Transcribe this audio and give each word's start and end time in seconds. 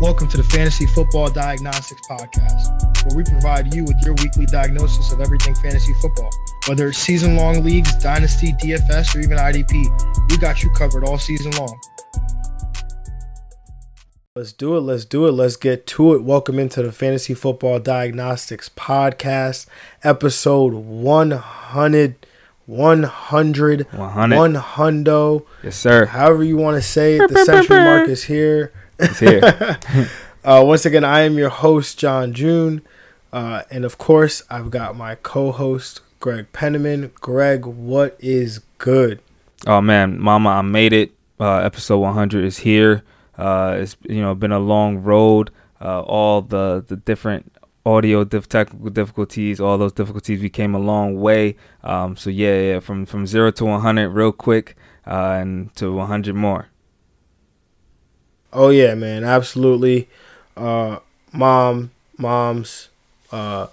Welcome 0.00 0.28
to 0.28 0.38
the 0.38 0.44
Fantasy 0.44 0.86
Football 0.86 1.30
Diagnostics 1.30 2.00
Podcast, 2.08 3.04
where 3.04 3.18
we 3.18 3.22
provide 3.22 3.74
you 3.74 3.84
with 3.84 3.96
your 4.02 4.14
weekly 4.14 4.46
diagnosis 4.46 5.12
of 5.12 5.20
everything 5.20 5.54
fantasy 5.56 5.92
football. 6.00 6.30
Whether 6.68 6.88
it's 6.88 6.96
season 6.96 7.36
long 7.36 7.62
leagues, 7.62 7.94
dynasty, 7.96 8.54
DFS, 8.54 9.14
or 9.14 9.20
even 9.20 9.36
IDP, 9.36 10.30
we 10.30 10.38
got 10.38 10.62
you 10.62 10.70
covered 10.70 11.04
all 11.04 11.18
season 11.18 11.50
long. 11.50 11.78
Let's 14.34 14.54
do 14.54 14.74
it. 14.78 14.80
Let's 14.80 15.04
do 15.04 15.26
it. 15.26 15.32
Let's 15.32 15.56
get 15.56 15.86
to 15.88 16.14
it. 16.14 16.22
Welcome 16.22 16.58
into 16.58 16.82
the 16.82 16.92
Fantasy 16.92 17.34
Football 17.34 17.80
Diagnostics 17.80 18.70
Podcast, 18.70 19.66
episode 20.02 20.72
100. 20.72 22.26
100, 22.64 23.86
100. 23.92 24.36
100. 24.38 25.42
Yes, 25.62 25.76
sir. 25.76 26.06
However 26.06 26.42
you 26.42 26.56
want 26.56 26.76
to 26.76 26.82
say 26.82 27.18
it, 27.18 27.28
the 27.28 27.44
century 27.44 27.80
mark 27.80 28.08
is 28.08 28.24
here. 28.24 28.72
It's 29.00 29.18
here. 29.18 29.78
Uh, 30.42 30.62
once 30.64 30.86
again, 30.86 31.04
I 31.04 31.20
am 31.20 31.36
your 31.36 31.50
host, 31.50 31.98
John 31.98 32.32
June. 32.32 32.80
Uh, 33.30 33.62
and 33.70 33.84
of 33.84 33.98
course, 33.98 34.42
I've 34.48 34.70
got 34.70 34.96
my 34.96 35.16
co 35.16 35.52
host, 35.52 36.00
Greg 36.18 36.50
Penniman. 36.54 37.12
Greg, 37.16 37.66
what 37.66 38.16
is 38.20 38.60
good? 38.78 39.20
oh 39.66 39.82
man, 39.82 40.18
Mama, 40.18 40.48
I 40.48 40.62
made 40.62 40.94
it. 40.94 41.12
Uh, 41.38 41.58
episode 41.58 41.98
100 41.98 42.42
is 42.42 42.56
here. 42.56 43.02
Uh, 43.36 43.76
it's 43.80 43.98
you 44.08 44.22
know 44.22 44.34
been 44.34 44.50
a 44.50 44.58
long 44.58 45.02
road. 45.02 45.50
Uh, 45.78 46.00
all 46.00 46.40
the 46.40 46.82
the 46.88 46.96
different 46.96 47.52
audio 47.84 48.24
dif- 48.24 48.48
technical 48.48 48.88
difficulties, 48.88 49.60
all 49.60 49.76
those 49.76 49.92
difficulties, 49.92 50.40
we 50.40 50.48
came 50.48 50.74
a 50.74 50.78
long 50.78 51.20
way. 51.20 51.54
Um, 51.84 52.16
so 52.16 52.30
yeah, 52.30 52.58
yeah, 52.60 52.80
from 52.80 53.04
from 53.04 53.26
zero 53.26 53.50
to 53.50 53.64
100 53.66 54.08
real 54.08 54.32
quick, 54.32 54.74
uh, 55.06 55.36
and 55.40 55.74
to 55.76 55.92
100 55.92 56.34
more. 56.34 56.69
Oh, 58.52 58.70
yeah, 58.70 58.94
man. 58.94 59.24
Absolutely. 59.24 60.08
Uh, 60.56 60.98
mom, 61.32 61.90
moms, 62.18 62.88
uh, 63.30 63.68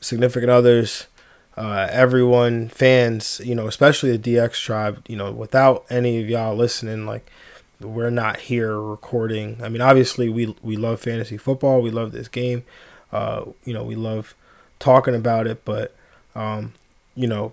significant 0.00 0.50
others, 0.50 1.06
uh, 1.56 1.88
everyone, 1.90 2.68
fans, 2.68 3.40
you 3.44 3.54
know, 3.54 3.66
especially 3.66 4.16
the 4.16 4.18
DX 4.36 4.60
tribe, 4.62 5.04
you 5.08 5.16
know, 5.16 5.30
without 5.30 5.84
any 5.90 6.20
of 6.22 6.28
y'all 6.28 6.56
listening, 6.56 7.06
like, 7.06 7.30
we're 7.80 8.10
not 8.10 8.40
here 8.40 8.80
recording. 8.80 9.58
I 9.62 9.68
mean, 9.68 9.82
obviously, 9.82 10.28
we 10.28 10.54
we 10.62 10.76
love 10.76 11.00
fantasy 11.00 11.36
football. 11.36 11.82
We 11.82 11.90
love 11.90 12.12
this 12.12 12.28
game. 12.28 12.64
Uh, 13.12 13.46
you 13.64 13.74
know, 13.74 13.82
we 13.84 13.94
love 13.94 14.34
talking 14.78 15.14
about 15.14 15.46
it, 15.46 15.64
but 15.64 15.94
um, 16.34 16.72
you 17.14 17.26
know, 17.26 17.52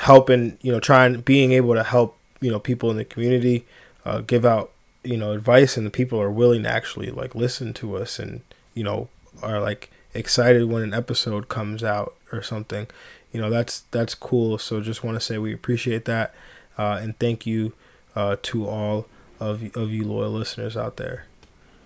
helping, 0.00 0.56
you 0.62 0.72
know, 0.72 0.80
trying 0.80 1.20
being 1.20 1.52
able 1.52 1.74
to 1.74 1.82
help, 1.82 2.16
you 2.40 2.50
know, 2.50 2.58
people 2.58 2.90
in 2.90 2.96
the 2.96 3.04
community, 3.04 3.66
uh, 4.04 4.20
give 4.20 4.46
out, 4.46 4.70
you 5.04 5.16
know, 5.16 5.32
advice, 5.32 5.76
and 5.76 5.86
the 5.86 5.90
people 5.90 6.20
are 6.20 6.30
willing 6.30 6.62
to 6.64 6.68
actually 6.68 7.10
like 7.10 7.34
listen 7.34 7.72
to 7.74 7.96
us, 7.96 8.18
and 8.18 8.42
you 8.74 8.82
know, 8.82 9.08
are 9.42 9.60
like 9.60 9.90
excited 10.14 10.64
when 10.64 10.82
an 10.82 10.94
episode 10.94 11.48
comes 11.48 11.82
out 11.84 12.14
or 12.32 12.42
something. 12.42 12.86
You 13.32 13.40
know, 13.40 13.50
that's 13.50 13.80
that's 13.90 14.14
cool. 14.14 14.58
So 14.58 14.80
just 14.80 15.04
want 15.04 15.16
to 15.16 15.20
say 15.20 15.38
we 15.38 15.52
appreciate 15.52 16.04
that, 16.06 16.34
uh, 16.76 16.98
and 17.02 17.18
thank 17.18 17.46
you 17.46 17.72
uh, 18.14 18.36
to 18.42 18.68
all 18.68 19.06
of 19.40 19.76
of 19.76 19.90
you 19.90 20.04
loyal 20.04 20.30
listeners 20.30 20.76
out 20.76 20.96
there. 20.96 21.26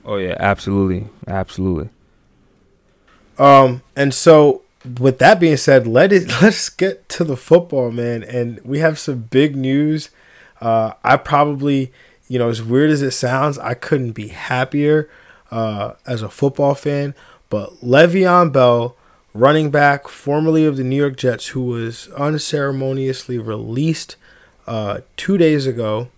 Oh 0.05 0.17
yeah, 0.17 0.37
absolutely, 0.39 1.09
absolutely. 1.27 1.91
Um, 3.39 3.83
and 3.97 4.13
so 4.13 4.63
with 4.99 5.19
that 5.19 5.41
being 5.41 5.57
said, 5.57 5.87
let 5.87 6.13
it 6.13 6.29
let's 6.43 6.69
get 6.69 7.09
to 7.11 7.25
the 7.25 7.37
football, 7.37 7.91
man. 7.91 8.23
And 8.23 8.61
we 8.65 8.79
have 8.79 8.99
some 8.99 9.21
big 9.23 9.57
news. 9.57 10.11
Uh, 10.61 10.93
I 11.03 11.17
probably, 11.17 11.93
you 12.33 12.39
know, 12.39 12.49
as 12.49 12.63
weird 12.63 12.89
as 12.89 13.03
it 13.03 13.11
sounds, 13.11 13.59
I 13.59 13.75
couldn't 13.75 14.13
be 14.13 14.29
happier 14.29 15.07
uh, 15.51 15.93
as 16.07 16.23
a 16.23 16.31
football 16.31 16.75
fan. 16.75 17.15
But 17.51 17.75
Le'Veon 17.83 18.51
Bell, 18.51 18.97
running 19.35 19.71
back 19.71 20.09
formerly 20.09 20.65
of 20.65 20.79
the 20.79 20.83
New 20.83 20.97
York 20.97 21.19
Jets, 21.19 21.49
who 21.49 21.61
was 21.61 22.09
unceremoniously 22.17 23.39
released 23.39 24.17
uh, 24.67 25.01
two 25.19 25.37
days 25.37 25.67
ago 25.67 26.09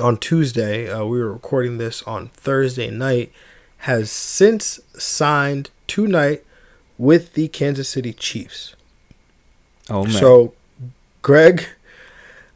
on 0.00 0.16
Tuesday. 0.16 0.88
Uh, 0.88 1.04
we 1.06 1.18
were 1.18 1.32
recording 1.32 1.78
this 1.78 2.04
on 2.04 2.28
Thursday 2.28 2.88
night. 2.88 3.32
Has 3.78 4.12
since 4.12 4.78
signed 4.96 5.70
tonight 5.88 6.44
with 6.98 7.32
the 7.32 7.48
Kansas 7.48 7.88
City 7.88 8.12
Chiefs. 8.12 8.76
Oh 9.90 10.04
man. 10.04 10.12
So, 10.12 10.54
Greg, 11.20 11.66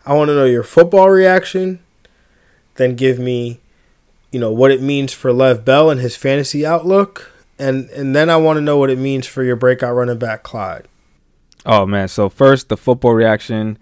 I 0.07 0.15
want 0.15 0.29
to 0.29 0.37
know 0.37 0.45
your 0.45 0.63
football 0.63 1.11
reaction. 1.11 1.81
Then 2.77 2.95
give 2.95 3.19
me, 3.19 3.61
you 4.31 4.41
know, 4.41 4.53
what 4.53 4.71
it 4.71 4.83
means 4.83 5.13
for 5.13 5.33
Lev 5.33 5.65
Bell 5.65 5.91
and 5.91 6.01
his 6.01 6.17
fantasy 6.17 6.65
outlook, 6.65 7.33
and 7.59 7.89
and 7.91 8.15
then 8.15 8.31
I 8.31 8.37
want 8.37 8.59
to 8.59 8.61
know 8.61 8.77
what 8.77 8.91
it 8.91 8.99
means 8.99 9.27
for 9.27 9.43
your 9.43 9.57
breakout 9.57 9.95
running 9.95 10.19
back 10.19 10.43
Clyde. 10.43 10.89
Oh 11.65 11.87
man, 11.87 12.09
so 12.09 12.29
first 12.29 12.69
the 12.69 12.77
football 12.77 13.13
reaction. 13.13 13.79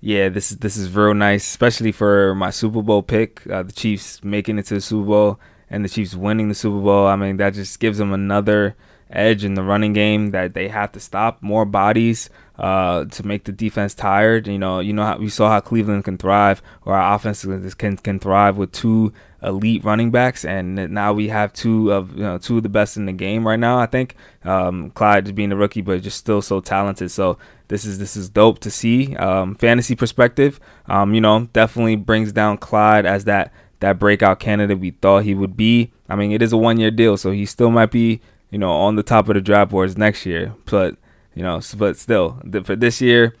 Yeah, 0.00 0.28
this 0.28 0.52
is 0.52 0.58
this 0.58 0.76
is 0.76 0.94
real 0.94 1.14
nice, 1.14 1.44
especially 1.44 1.90
for 1.90 2.34
my 2.34 2.50
Super 2.50 2.82
Bowl 2.82 3.02
pick, 3.02 3.46
uh, 3.50 3.62
the 3.62 3.72
Chiefs 3.72 4.22
making 4.22 4.58
it 4.58 4.66
to 4.66 4.74
the 4.74 4.80
Super 4.80 5.06
Bowl 5.06 5.40
and 5.70 5.84
the 5.84 5.88
Chiefs 5.88 6.14
winning 6.14 6.48
the 6.48 6.54
Super 6.54 6.80
Bowl. 6.80 7.06
I 7.06 7.16
mean, 7.16 7.38
that 7.38 7.54
just 7.54 7.80
gives 7.80 7.98
them 7.98 8.12
another 8.12 8.76
edge 9.10 9.44
in 9.44 9.54
the 9.54 9.62
running 9.62 9.92
game 9.92 10.30
that 10.30 10.54
they 10.54 10.68
have 10.68 10.92
to 10.92 11.00
stop 11.00 11.42
more 11.42 11.64
bodies 11.64 12.28
uh, 12.58 13.04
to 13.06 13.26
make 13.26 13.44
the 13.44 13.52
defense 13.52 13.94
tired. 13.94 14.46
You 14.46 14.58
know, 14.58 14.80
you 14.80 14.92
know 14.92 15.04
how 15.04 15.18
we 15.18 15.28
saw 15.28 15.48
how 15.48 15.60
Cleveland 15.60 16.04
can 16.04 16.18
thrive, 16.18 16.62
or 16.84 16.94
our 16.94 17.14
offense 17.14 17.44
can 17.74 17.96
can 17.96 18.18
thrive 18.18 18.56
with 18.56 18.72
two 18.72 19.12
elite 19.42 19.84
running 19.84 20.10
backs, 20.10 20.44
and 20.44 20.74
now 20.90 21.12
we 21.12 21.28
have 21.28 21.52
two 21.52 21.92
of 21.92 22.16
you 22.16 22.22
know 22.22 22.38
two 22.38 22.58
of 22.58 22.62
the 22.62 22.68
best 22.68 22.96
in 22.96 23.06
the 23.06 23.12
game 23.12 23.46
right 23.46 23.58
now. 23.58 23.78
I 23.78 23.86
think 23.86 24.16
um, 24.44 24.90
Clyde 24.90 25.34
being 25.34 25.52
a 25.52 25.56
rookie, 25.56 25.82
but 25.82 26.02
just 26.02 26.18
still 26.18 26.42
so 26.42 26.60
talented. 26.60 27.10
So 27.10 27.38
this 27.68 27.84
is 27.84 27.98
this 27.98 28.16
is 28.16 28.28
dope 28.28 28.58
to 28.60 28.70
see. 28.70 29.16
Um, 29.16 29.54
fantasy 29.54 29.94
perspective, 29.94 30.60
um, 30.86 31.14
you 31.14 31.20
know, 31.20 31.48
definitely 31.52 31.96
brings 31.96 32.32
down 32.32 32.58
Clyde 32.58 33.06
as 33.06 33.24
that 33.24 33.52
that 33.80 33.98
breakout 33.98 34.40
candidate 34.40 34.78
we 34.78 34.92
thought 34.92 35.24
he 35.24 35.34
would 35.34 35.56
be. 35.56 35.92
I 36.08 36.16
mean, 36.16 36.32
it 36.32 36.42
is 36.42 36.52
a 36.52 36.56
one 36.56 36.78
year 36.78 36.90
deal, 36.90 37.16
so 37.16 37.30
he 37.30 37.46
still 37.46 37.70
might 37.70 37.90
be 37.90 38.20
you 38.50 38.58
know 38.58 38.70
on 38.70 38.96
the 38.96 39.02
top 39.02 39.28
of 39.28 39.34
the 39.34 39.40
draft 39.40 39.70
boards 39.70 39.98
next 39.98 40.24
year. 40.24 40.54
But 40.66 40.96
you 41.34 41.42
know, 41.42 41.60
but 41.76 41.96
still 41.96 42.40
for 42.64 42.76
this 42.76 43.00
year, 43.00 43.34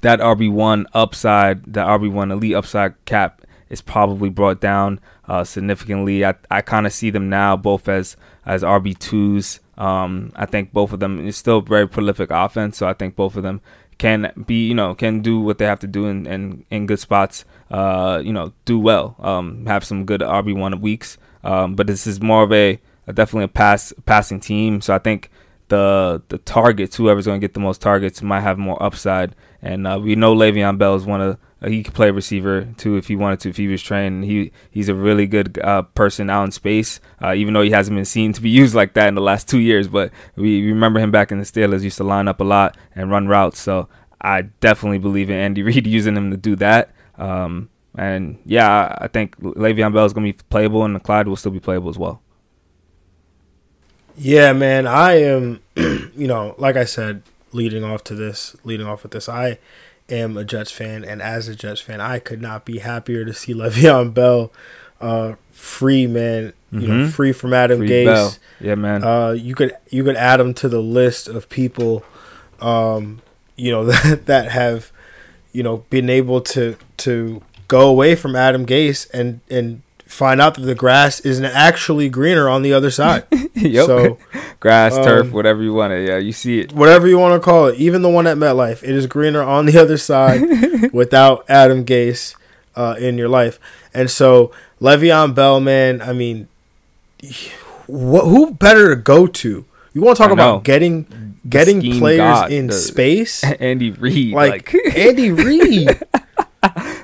that 0.00 0.20
RB 0.20 0.50
one 0.50 0.86
upside, 0.94 1.72
that 1.72 1.86
RB 1.86 2.10
one 2.10 2.30
elite 2.30 2.54
upside 2.54 3.02
cap 3.04 3.42
is 3.68 3.80
probably 3.80 4.30
brought 4.30 4.60
down 4.60 5.00
uh, 5.26 5.44
significantly. 5.44 6.24
I, 6.24 6.34
I 6.50 6.62
kind 6.62 6.86
of 6.86 6.92
see 6.92 7.10
them 7.10 7.28
now 7.28 7.56
both 7.56 7.88
as 7.88 8.16
as 8.46 8.62
RB 8.62 8.98
twos. 8.98 9.60
Um, 9.76 10.32
I 10.34 10.46
think 10.46 10.72
both 10.72 10.92
of 10.92 11.00
them 11.00 11.24
is 11.26 11.36
still 11.36 11.60
very 11.60 11.86
prolific 11.86 12.30
offense, 12.30 12.78
so 12.78 12.88
I 12.88 12.94
think 12.94 13.14
both 13.14 13.36
of 13.36 13.42
them 13.42 13.60
can 13.98 14.32
be 14.46 14.68
you 14.68 14.74
know 14.74 14.94
can 14.94 15.20
do 15.20 15.40
what 15.40 15.58
they 15.58 15.66
have 15.66 15.80
to 15.80 15.86
do 15.86 16.06
in 16.06 16.26
in, 16.26 16.64
in 16.70 16.86
good 16.86 16.98
spots. 16.98 17.44
Uh, 17.70 18.20
you 18.24 18.32
know, 18.32 18.52
do 18.64 18.78
well. 18.78 19.16
Um, 19.18 19.66
have 19.66 19.84
some 19.84 20.04
good 20.04 20.20
RB 20.20 20.56
one 20.56 20.80
weeks. 20.80 21.18
Um, 21.44 21.74
but 21.74 21.86
this 21.86 22.06
is 22.06 22.20
more 22.20 22.42
of 22.42 22.52
a, 22.52 22.80
a 23.06 23.12
definitely 23.12 23.44
a 23.44 23.48
pass 23.48 23.92
passing 24.06 24.40
team. 24.40 24.80
So 24.80 24.94
I 24.94 24.98
think 24.98 25.30
the 25.68 26.22
the 26.28 26.38
targets, 26.38 26.96
whoever's 26.96 27.26
going 27.26 27.40
to 27.40 27.44
get 27.44 27.54
the 27.54 27.60
most 27.60 27.80
targets, 27.80 28.22
might 28.22 28.40
have 28.40 28.58
more 28.58 28.82
upside. 28.82 29.34
And 29.60 29.86
uh, 29.86 29.98
we 30.02 30.14
know 30.14 30.34
Le'Veon 30.34 30.78
Bell 30.78 30.94
is 30.94 31.04
one 31.04 31.20
of 31.20 31.38
uh, 31.60 31.68
he 31.68 31.82
could 31.82 31.94
play 31.94 32.10
receiver 32.10 32.68
too 32.76 32.96
if 32.96 33.08
he 33.08 33.16
wanted 33.16 33.40
to 33.40 33.48
if 33.50 33.56
he 33.56 33.66
was 33.68 33.82
trained. 33.82 34.24
He 34.24 34.52
he's 34.70 34.88
a 34.88 34.94
really 34.94 35.26
good 35.26 35.58
uh, 35.58 35.82
person 35.82 36.30
out 36.30 36.44
in 36.44 36.52
space, 36.52 37.00
uh, 37.22 37.34
even 37.34 37.54
though 37.54 37.62
he 37.62 37.70
hasn't 37.70 37.96
been 37.96 38.04
seen 38.04 38.32
to 38.34 38.40
be 38.40 38.50
used 38.62 38.74
like 38.74 38.94
that 38.94 39.08
in 39.08 39.14
the 39.14 39.20
last 39.20 39.48
two 39.48 39.58
years. 39.58 39.88
But 39.88 40.12
we 40.36 40.66
remember 40.68 41.00
him 41.00 41.10
back 41.10 41.32
in 41.32 41.38
the 41.38 41.44
Steelers 41.44 41.82
used 41.82 41.98
to 41.98 42.04
line 42.04 42.28
up 42.28 42.40
a 42.40 42.44
lot 42.44 42.76
and 42.94 43.10
run 43.10 43.26
routes. 43.26 43.60
So 43.60 43.88
I 44.20 44.42
definitely 44.42 44.98
believe 44.98 45.30
in 45.30 45.36
Andy 45.36 45.62
Reid 45.64 45.86
using 45.86 46.16
him 46.16 46.30
to 46.30 46.36
do 46.36 46.56
that. 46.56 46.92
Um, 47.16 47.70
and 47.96 48.38
yeah, 48.44 48.96
I 49.00 49.08
think 49.08 49.36
Le'Veon 49.40 49.92
Bell 49.92 50.04
is 50.04 50.12
going 50.12 50.26
to 50.26 50.32
be 50.32 50.44
playable, 50.50 50.84
and 50.84 51.02
Clyde 51.02 51.26
will 51.26 51.36
still 51.36 51.50
be 51.50 51.58
playable 51.58 51.90
as 51.90 51.98
well. 51.98 52.22
Yeah, 54.18 54.52
man, 54.52 54.86
I 54.86 55.20
am. 55.22 55.60
you 55.76 56.26
know, 56.26 56.54
like 56.58 56.76
I 56.76 56.84
said, 56.84 57.22
leading 57.52 57.84
off 57.84 58.04
to 58.04 58.14
this, 58.14 58.56
leading 58.64 58.86
off 58.86 59.02
with 59.02 59.12
this, 59.12 59.28
I 59.28 59.58
am 60.08 60.36
a 60.36 60.44
Jets 60.44 60.70
fan, 60.70 61.04
and 61.04 61.22
as 61.22 61.48
a 61.48 61.54
Jets 61.54 61.80
fan, 61.80 62.00
I 62.00 62.18
could 62.18 62.42
not 62.42 62.64
be 62.64 62.78
happier 62.78 63.24
to 63.24 63.32
see 63.32 63.54
Le'Veon 63.54 64.12
Bell 64.12 64.52
uh, 65.00 65.34
free, 65.52 66.06
man. 66.06 66.52
You 66.70 66.80
mm-hmm. 66.80 66.98
know, 66.98 67.08
free 67.08 67.32
from 67.32 67.54
Adam 67.54 67.78
free 67.78 67.88
Gase. 67.88 68.04
Bell. 68.04 68.34
Yeah, 68.60 68.74
man. 68.74 69.02
Uh, 69.02 69.30
you 69.30 69.54
could 69.54 69.74
you 69.88 70.04
could 70.04 70.16
add 70.16 70.40
him 70.40 70.52
to 70.54 70.68
the 70.68 70.82
list 70.82 71.28
of 71.28 71.48
people, 71.48 72.04
um, 72.60 73.22
you 73.56 73.70
know 73.70 73.84
that 73.86 74.26
that 74.26 74.50
have, 74.50 74.92
you 75.52 75.62
know, 75.62 75.78
been 75.90 76.10
able 76.10 76.40
to 76.42 76.76
to 76.98 77.42
go 77.68 77.88
away 77.88 78.14
from 78.14 78.36
Adam 78.36 78.66
Gase 78.66 79.08
and 79.14 79.40
and 79.48 79.82
find 80.08 80.40
out 80.40 80.54
that 80.54 80.62
the 80.62 80.74
grass 80.74 81.20
isn't 81.20 81.44
actually 81.44 82.08
greener 82.08 82.48
on 82.48 82.62
the 82.62 82.72
other 82.72 82.90
side. 82.90 83.26
yep. 83.54 83.86
So 83.86 84.18
grass, 84.60 84.94
um, 84.94 85.04
turf, 85.04 85.30
whatever 85.32 85.62
you 85.62 85.74
want 85.74 85.92
it. 85.92 86.08
Yeah, 86.08 86.16
you 86.16 86.32
see 86.32 86.60
it. 86.60 86.72
Whatever 86.72 87.06
you 87.06 87.18
want 87.18 87.40
to 87.40 87.44
call 87.44 87.66
it. 87.66 87.78
Even 87.78 88.02
the 88.02 88.08
one 88.08 88.26
at 88.26 88.38
MetLife, 88.38 88.82
it 88.82 88.90
is 88.90 89.06
greener 89.06 89.42
on 89.42 89.66
the 89.66 89.78
other 89.82 89.98
side 89.98 90.92
without 90.92 91.44
Adam 91.48 91.84
Gase 91.84 92.34
uh, 92.74 92.96
in 92.98 93.18
your 93.18 93.28
life. 93.28 93.60
And 93.92 94.10
so 94.10 94.50
Le'Veon 94.80 95.34
Bell, 95.34 95.60
man, 95.60 96.00
I 96.00 96.12
mean, 96.12 96.48
What? 97.86 98.24
Who 98.24 98.52
better 98.52 98.94
to 98.94 98.96
go 98.96 99.26
to? 99.26 99.64
You 99.92 100.02
want 100.02 100.16
to 100.16 100.22
talk 100.22 100.32
about 100.32 100.64
getting 100.64 101.36
getting 101.48 101.80
players 101.98 102.18
God, 102.18 102.52
in 102.52 102.68
the, 102.68 102.72
space? 102.72 103.42
Andy 103.44 103.90
Reid, 103.90 104.34
like, 104.34 104.72
like 104.72 104.96
Andy 104.96 105.32
Reid. 105.32 106.00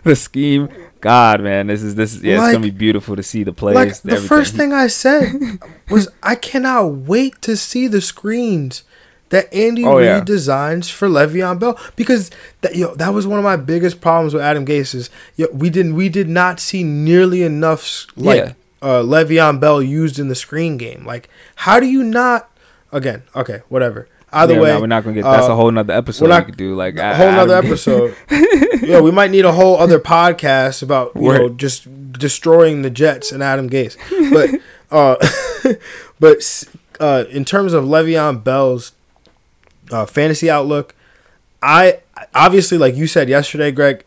the 0.04 0.16
scheme 0.16 0.68
God, 1.04 1.42
man, 1.42 1.66
this 1.66 1.82
is 1.82 1.96
this 1.96 2.14
is 2.14 2.22
yeah, 2.22 2.38
like, 2.38 2.46
it's 2.46 2.54
gonna 2.54 2.62
be 2.62 2.70
beautiful 2.70 3.14
to 3.14 3.22
see 3.22 3.42
the 3.42 3.52
plays. 3.52 3.74
Like 3.74 3.94
the 4.00 4.16
first 4.16 4.54
thing 4.54 4.72
I 4.72 4.86
said 4.86 5.34
was, 5.90 6.08
I 6.22 6.34
cannot 6.34 6.86
wait 6.92 7.42
to 7.42 7.58
see 7.58 7.88
the 7.88 8.00
screens 8.00 8.84
that 9.28 9.52
Andy 9.52 9.84
oh, 9.84 9.98
Reid 9.98 10.06
yeah. 10.06 10.20
designs 10.24 10.88
for 10.88 11.06
Le'Veon 11.06 11.60
Bell 11.60 11.78
because 11.94 12.30
that 12.62 12.74
yo 12.74 12.94
that 12.94 13.12
was 13.12 13.26
one 13.26 13.38
of 13.38 13.44
my 13.44 13.56
biggest 13.56 14.00
problems 14.00 14.32
with 14.32 14.42
Adam 14.42 14.64
Gase 14.64 14.94
is 14.94 15.10
yo, 15.36 15.46
we 15.52 15.68
didn't 15.68 15.94
we 15.94 16.08
did 16.08 16.30
not 16.30 16.58
see 16.58 16.82
nearly 16.82 17.42
enough 17.42 18.06
like 18.16 18.38
yeah. 18.38 18.52
uh, 18.80 19.02
Le'Veon 19.02 19.60
Bell 19.60 19.82
used 19.82 20.18
in 20.18 20.28
the 20.28 20.34
screen 20.34 20.78
game. 20.78 21.04
Like, 21.04 21.28
how 21.56 21.80
do 21.80 21.86
you 21.86 22.02
not? 22.02 22.50
Again, 22.92 23.24
okay, 23.36 23.60
whatever. 23.68 24.08
Either 24.34 24.54
yeah, 24.54 24.60
way, 24.60 24.68
no, 24.70 24.80
we're 24.80 24.86
not 24.88 25.04
gonna 25.04 25.14
get. 25.14 25.22
That's 25.22 25.48
uh, 25.48 25.52
a 25.52 25.54
whole 25.54 25.70
nother 25.70 25.94
episode. 25.94 26.24
We're 26.24 26.28
not, 26.30 26.46
we 26.46 26.46
could 26.46 26.56
do 26.56 26.74
like 26.74 26.96
a 26.96 27.14
whole 27.14 27.30
nother 27.30 27.54
episode. 27.54 28.16
yeah, 28.82 29.00
we 29.00 29.12
might 29.12 29.30
need 29.30 29.44
a 29.44 29.52
whole 29.52 29.76
other 29.76 30.00
podcast 30.00 30.82
about 30.82 31.12
you 31.14 31.22
Word. 31.22 31.38
know 31.38 31.48
just 31.50 32.12
destroying 32.12 32.82
the 32.82 32.90
Jets 32.90 33.30
and 33.30 33.42
Adam 33.44 33.70
Gase. 33.70 33.96
But 34.32 34.60
uh, 34.90 35.74
but 36.20 36.64
uh, 36.98 37.24
in 37.30 37.44
terms 37.44 37.72
of 37.72 37.84
Le'Veon 37.84 38.42
Bell's 38.42 38.92
uh, 39.92 40.04
fantasy 40.04 40.50
outlook, 40.50 40.96
I 41.62 42.00
obviously 42.34 42.76
like 42.76 42.96
you 42.96 43.06
said 43.06 43.28
yesterday, 43.28 43.70
Greg. 43.70 44.04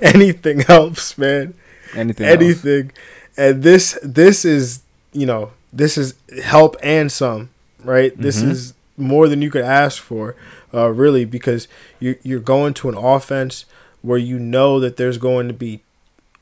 anything 0.00 0.60
helps, 0.60 1.16
man. 1.16 1.54
Anything. 1.94 2.26
Anything. 2.26 2.84
Else. 2.84 2.92
And 3.38 3.62
this 3.62 3.98
this 4.02 4.44
is 4.44 4.82
you 5.12 5.24
know 5.24 5.52
this 5.72 5.96
is 5.96 6.14
help 6.44 6.76
and 6.82 7.10
some 7.10 7.48
right. 7.82 8.12
Mm-hmm. 8.12 8.22
This 8.22 8.42
is 8.42 8.74
more 8.96 9.28
than 9.28 9.42
you 9.42 9.50
could 9.50 9.64
ask 9.64 10.02
for, 10.02 10.36
uh, 10.72 10.88
really, 10.88 11.24
because 11.24 11.68
you 12.00 12.16
you're 12.22 12.40
going 12.40 12.74
to 12.74 12.88
an 12.88 12.96
offense 12.96 13.64
where 14.02 14.18
you 14.18 14.38
know 14.38 14.78
that 14.80 14.96
there's 14.96 15.18
going 15.18 15.48
to 15.48 15.54
be 15.54 15.82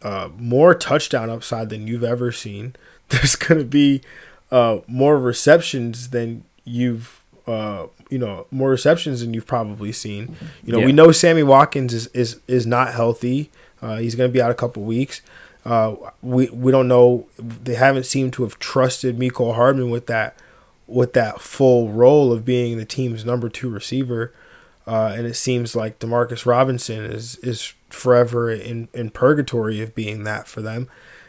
uh, 0.03 0.29
more 0.37 0.75
touchdown 0.75 1.31
upside 1.31 1.71
than 1.71 1.87
you've 1.87 2.05
ever 2.05 2.31
seen. 2.31 2.77
There's 3.09 3.37
going 3.37 3.59
to 3.59 3.67
be 3.67 4.03
uh, 4.51 4.79
more 4.87 5.19
receptions 5.19 6.11
than 6.11 6.45
you've 6.65 7.23
uh, 7.47 7.87
you 8.11 8.19
know 8.19 8.47
more 8.51 8.71
receptions 8.71 9.21
than 9.21 9.35
you've 9.35 9.47
probably 9.47 9.93
seen. 9.93 10.37
You 10.65 10.73
know, 10.73 10.79
yeah. 10.81 10.87
we 10.87 10.93
know 10.93 11.13
Sammy 11.13 11.43
Watkins 11.43 11.93
is 11.93 12.07
is 12.09 12.41
is 12.47 12.67
not 12.67 12.93
healthy. 12.93 13.51
Uh, 13.83 13.97
he's 13.97 14.15
going 14.15 14.29
to 14.29 14.33
be 14.33 14.41
out 14.41 14.51
a 14.51 14.55
couple 14.55 14.83
weeks. 14.83 15.23
Uh, 15.65 15.97
we 16.23 16.49
we 16.51 16.71
don't 16.73 16.89
know. 16.89 17.27
They 17.39 17.75
haven't 17.75 18.05
seemed 18.05 18.33
to 18.35 18.43
have 18.43 18.59
trusted 18.59 19.19
Mecole 19.19 19.55
Hardman 19.55 19.91
with 19.91 20.07
that 20.07 20.37
with 20.87 21.13
that 21.15 21.41
full 21.41 21.91
role 21.91 22.33
of 22.33 22.45
being 22.45 22.79
the 22.79 22.85
team's 22.85 23.25
number 23.25 23.49
two 23.49 23.69
receiver. 23.69 24.33
Uh, 24.87 25.15
and 25.17 25.27
it 25.27 25.35
seems 25.35 25.75
like 25.75 25.99
Demarcus 25.99 26.45
Robinson 26.45 27.05
is 27.05 27.37
is 27.37 27.73
forever 27.89 28.51
in, 28.51 28.89
in 28.93 29.11
purgatory 29.11 29.81
of 29.81 29.95
being 29.95 30.25
that 30.25 30.47
for 30.47 30.61
them. 30.61 30.89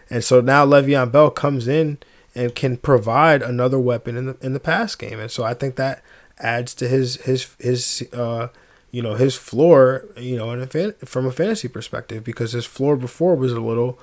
And 0.10 0.24
so 0.24 0.42
now 0.42 0.66
Le'Veon 0.66 1.12
Bell 1.12 1.32
comes 1.32 1.68
in 1.68 1.98
and 2.36 2.54
can 2.54 2.78
provide 2.78 3.42
another 3.42 3.80
weapon 3.80 4.18
in 4.18 4.26
the 4.26 4.38
in 4.42 4.54
the 4.54 4.60
pass 4.60 4.96
game. 4.96 5.20
And 5.20 5.32
so 5.32 5.44
I 5.44 5.54
think 5.54 5.76
that 5.78 6.04
adds 6.38 6.74
to 6.76 6.88
his 6.88 7.16
his 7.18 7.56
his 7.60 8.06
uh, 8.12 8.50
you 8.92 9.02
know 9.02 9.16
his 9.16 9.36
floor 9.36 10.06
you 10.18 10.36
know 10.36 10.52
a 10.52 10.68
fan, 10.68 10.94
from 11.06 11.26
a 11.26 11.32
fantasy 11.32 11.70
perspective 11.70 12.24
because 12.24 12.52
his 12.52 12.66
floor 12.66 12.98
before 12.98 13.36
was 13.36 13.54
a 13.54 13.62
little 13.62 13.98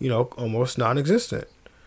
you 0.00 0.08
know 0.08 0.24
almost 0.36 0.78
non-existent. 0.78 1.46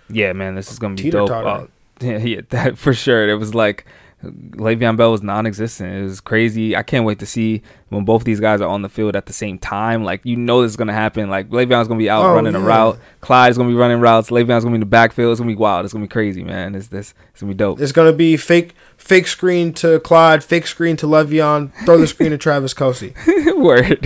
Yeah, 0.10 0.33
man, 0.33 0.56
this 0.56 0.72
is 0.72 0.80
gonna 0.80 0.95
be 0.95 1.10
dope. 1.10 1.30
Uh, 1.30 1.65
yeah, 2.06 2.18
yeah, 2.18 2.42
that 2.50 2.78
for 2.78 2.94
sure. 2.94 3.28
It 3.28 3.36
was 3.36 3.54
like 3.54 3.86
Le'Veon 4.24 4.98
Bell 4.98 5.12
was 5.12 5.24
non-existent. 5.24 5.94
It 5.94 6.04
was 6.04 6.19
crazy. 6.19 6.75
I 6.75 6.84
can't 6.84 7.06
wait 7.06 7.19
to 7.19 7.25
see 7.25 7.62
when 7.88 8.04
both 8.04 8.25
these 8.25 8.42
guys 8.42 8.60
are 8.60 8.68
on 8.68 8.81
the 8.81 8.90
field 8.90 9.16
at 9.16 9.28
the 9.28 9.34
same 9.34 9.57
time. 9.57 10.04
Like 10.04 10.25
you 10.25 10.36
know 10.36 10.62
this 10.62 10.72
is 10.72 10.78
gonna 10.78 10.94
happen. 10.94 11.30
Like 11.30 11.50
Le'Veon's 11.50 11.88
gonna 11.88 11.98
be 11.98 12.10
out 12.10 12.25
oh, 12.25 12.34
running 12.36 12.54
yeah. 12.54 12.60
a 12.60 12.63
route. 12.63 13.00
Clyde's 13.22 13.57
gonna 13.57 13.69
be 13.69 13.75
running 13.75 14.01
routes. 14.01 14.30
Le'Veon's 14.30 14.63
gonna 14.63 14.72
be 14.72 14.75
in 14.75 14.81
the 14.81 14.86
backfield. 14.86 15.31
It's 15.31 15.40
gonna 15.40 15.51
be 15.51 15.56
wild. 15.56 15.86
It's 15.86 15.94
gonna 15.94 16.06
be 16.06 16.10
crazy, 16.10 16.44
man. 16.44 16.75
It's 16.75 16.88
this. 16.88 17.13
It's 17.31 17.42
gonna 17.42 17.54
be 17.54 17.57
dope. 17.57 17.80
It's 17.80 17.94
gonna 17.94 18.12
be 18.12 18.36
fake, 18.36 18.74
fake 18.98 19.28
screen 19.28 19.74
to 19.75 20.01
Clyde, 20.01 20.44
fake 20.44 20.68
screen 20.68 20.98
to 20.98 21.06
Le'Veon. 21.06 21.72
Throw 21.86 21.98
the 21.98 22.07
screen 22.07 22.31
to 22.31 22.38
Travis 22.40 22.74
Kelce. 22.74 23.16
Word. 23.57 24.00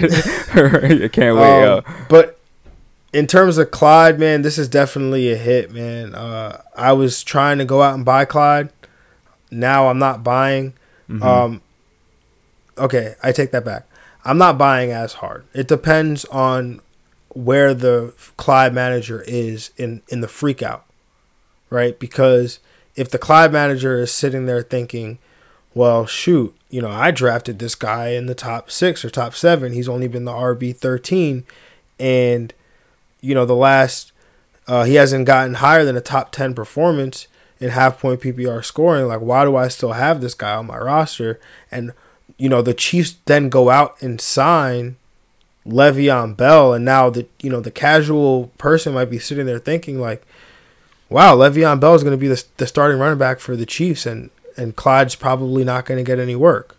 I 1.04 1.08
can't 1.08 1.38
wait. 1.38 1.64
Um, 1.64 1.84
but 2.08 2.40
in 3.14 3.28
terms 3.28 3.60
of 3.60 3.70
Clyde, 3.70 4.20
man, 4.20 4.42
this 4.42 4.58
is 4.58 4.68
definitely 4.68 5.32
a 5.32 5.38
hit, 5.38 5.72
man. 5.72 6.16
Uh, 6.16 6.62
I 6.76 6.94
was 6.94 7.24
trying 7.24 7.60
to 7.60 7.66
go 7.66 7.84
out 7.84 7.94
and 7.94 8.04
buy 8.04 8.26
Clyde. 8.26 8.70
Now 9.52 9.88
I'm 9.88 10.00
not 10.00 10.24
buying. 10.24 10.74
Mm-hmm. 11.08 11.24
Um, 11.24 11.62
okay, 12.78 13.14
I 13.22 13.32
take 13.32 13.52
that 13.52 13.64
back. 13.64 13.88
I'm 14.26 14.40
not 14.40 14.58
buying 14.58 14.92
as 14.92 15.14
hard. 15.14 15.46
It 15.54 15.68
depends 15.68 16.26
on 16.26 16.82
where 17.30 17.74
the 17.74 18.14
Clyde 18.38 18.74
manager 18.74 19.24
is 19.28 19.72
in 19.78 20.02
in 20.08 20.22
the 20.22 20.28
freak 20.28 20.64
out, 20.64 20.86
right? 21.70 22.00
Because 22.00 22.60
if 22.96 23.12
the 23.12 23.20
Clyde 23.20 23.54
manager 23.54 24.00
is 24.00 24.12
sitting 24.12 24.48
there 24.48 24.64
thinking, 24.64 25.20
well, 25.76 26.08
shoot, 26.08 26.56
you 26.70 26.82
know, 26.82 26.90
I 26.90 27.12
drafted 27.12 27.60
this 27.60 27.76
guy 27.76 28.10
in 28.10 28.26
the 28.26 28.36
top 28.36 28.72
six 28.72 29.06
or 29.06 29.12
top 29.12 29.36
seven. 29.36 29.74
He's 29.74 29.90
only 29.90 30.08
been 30.08 30.26
the 30.26 30.32
RB 30.32 30.76
thirteen, 30.76 31.46
and 32.00 32.54
you 33.24 33.34
know, 33.34 33.46
the 33.46 33.56
last 33.56 34.12
uh, 34.68 34.84
he 34.84 34.96
hasn't 34.96 35.26
gotten 35.26 35.56
higher 35.56 35.84
than 35.84 35.98
a 35.98 36.02
top 36.02 36.32
10 36.32 36.54
performance 36.54 37.28
in 37.60 37.70
half 37.70 38.00
point 38.00 38.22
PPR 38.22 38.64
scoring. 38.64 39.08
Like, 39.08 39.22
why 39.22 39.46
do 39.46 39.56
I 39.56 39.68
still 39.70 39.94
have 39.94 40.22
this 40.22 40.34
guy 40.34 40.56
on 40.56 40.68
my 40.68 40.78
roster? 40.78 41.40
And, 41.72 41.94
you 42.38 42.50
know, 42.50 42.62
the 42.62 42.74
Chiefs 42.74 43.16
then 43.26 43.50
go 43.50 43.70
out 43.70 44.02
and 44.02 44.20
sign 44.20 44.98
Le'Veon 45.66 46.36
Bell. 46.38 46.74
And 46.74 46.86
now 46.86 47.10
the, 47.10 47.28
you 47.42 47.50
know, 47.50 47.60
the 47.60 47.72
casual 47.72 48.52
person 48.58 48.94
might 48.94 49.10
be 49.10 49.20
sitting 49.20 49.46
there 49.46 49.60
thinking, 49.60 50.00
like, 50.00 50.24
wow, 51.10 51.36
Le'Veon 51.36 51.80
Bell 51.80 51.96
is 51.96 52.04
going 52.04 52.18
to 52.18 52.22
be 52.22 52.28
the, 52.28 52.44
the 52.58 52.68
starting 52.68 53.00
running 53.00 53.20
back 53.20 53.40
for 53.40 53.56
the 53.56 53.66
Chiefs. 53.66 54.06
And, 54.06 54.30
and 54.58 54.76
Clyde's 54.76 55.16
probably 55.16 55.64
not 55.64 55.86
going 55.86 55.98
to 55.98 56.10
get 56.10 56.20
any 56.20 56.36
work. 56.36 56.78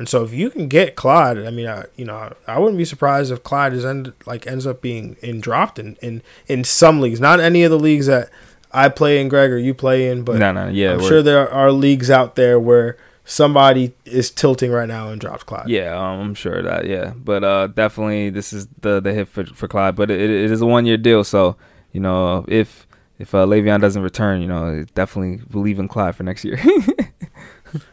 And 0.00 0.08
so 0.08 0.24
if 0.24 0.32
you 0.32 0.48
can 0.48 0.66
get 0.66 0.96
Clyde, 0.96 1.36
I 1.36 1.50
mean, 1.50 1.68
I, 1.68 1.84
you 1.94 2.06
know, 2.06 2.32
I 2.46 2.58
wouldn't 2.58 2.78
be 2.78 2.86
surprised 2.86 3.30
if 3.30 3.42
Clyde 3.42 3.74
is 3.74 3.84
end 3.84 4.14
like 4.24 4.46
ends 4.46 4.66
up 4.66 4.80
being 4.80 5.18
in 5.20 5.42
dropped 5.42 5.78
in, 5.78 5.98
in 6.00 6.22
in 6.46 6.64
some 6.64 7.02
leagues, 7.02 7.20
not 7.20 7.38
any 7.38 7.64
of 7.64 7.70
the 7.70 7.78
leagues 7.78 8.06
that 8.06 8.30
I 8.72 8.88
play 8.88 9.20
in, 9.20 9.28
Greg, 9.28 9.52
or 9.52 9.58
you 9.58 9.74
play 9.74 10.08
in, 10.08 10.22
but 10.24 10.38
no, 10.38 10.52
no, 10.52 10.68
yeah, 10.68 10.94
I'm 10.94 11.00
sure 11.00 11.22
there 11.22 11.46
are 11.50 11.70
leagues 11.70 12.10
out 12.10 12.34
there 12.34 12.58
where 12.58 12.96
somebody 13.26 13.92
is 14.06 14.30
tilting 14.30 14.70
right 14.70 14.88
now 14.88 15.10
and 15.10 15.20
drops 15.20 15.42
Clyde. 15.42 15.68
Yeah, 15.68 15.94
um, 15.94 16.20
I'm 16.20 16.34
sure 16.34 16.62
that. 16.62 16.86
Yeah, 16.86 17.12
but 17.14 17.44
uh, 17.44 17.66
definitely 17.66 18.30
this 18.30 18.54
is 18.54 18.68
the 18.80 19.00
the 19.00 19.12
hit 19.12 19.28
for 19.28 19.44
for 19.44 19.68
Clyde, 19.68 19.96
but 19.96 20.10
it, 20.10 20.18
it 20.18 20.50
is 20.50 20.62
a 20.62 20.66
one 20.66 20.86
year 20.86 20.96
deal, 20.96 21.24
so 21.24 21.56
you 21.92 22.00
know 22.00 22.46
if 22.48 22.86
if 23.18 23.34
uh, 23.34 23.44
Le'Veon 23.44 23.82
doesn't 23.82 24.02
return, 24.02 24.40
you 24.40 24.48
know, 24.48 24.82
definitely 24.94 25.44
believe 25.50 25.78
in 25.78 25.88
Clyde 25.88 26.16
for 26.16 26.22
next 26.22 26.42
year. 26.42 26.58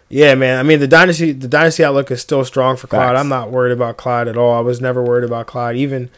Yeah, 0.10 0.36
man. 0.36 0.60
I 0.60 0.64
mean, 0.64 0.80
the 0.80 0.88
dynasty 0.88 1.32
the 1.32 1.48
dynasty 1.48 1.84
outlook 1.84 2.12
is 2.12 2.22
still 2.22 2.46
strong 2.46 2.78
for 2.78 2.88
Clyde. 2.88 3.10
Facts. 3.10 3.20
I'm 3.20 3.30
not 3.30 3.52
worried 3.52 3.74
about 3.74 3.98
Clyde 3.98 4.28
at 4.28 4.38
all. 4.38 4.54
I 4.54 4.62
was 4.62 4.80
never 4.80 5.04
worried 5.04 5.26
about 5.26 5.48
Clyde. 5.48 5.76
Even 5.76 6.10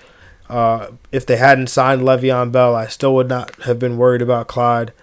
uh, 0.50 0.88
if 1.12 1.25
they 1.25 1.38
hadn't 1.38 1.68
signed 1.68 2.01
Le'Veon 2.01 2.51
Bell, 2.51 2.75
I 2.75 2.88
still 2.88 3.16
would 3.16 3.28
not 3.28 3.56
have 3.63 3.80
been 3.80 3.98
worried 3.98 4.22
about 4.22 4.48
Clyde. 4.48 4.94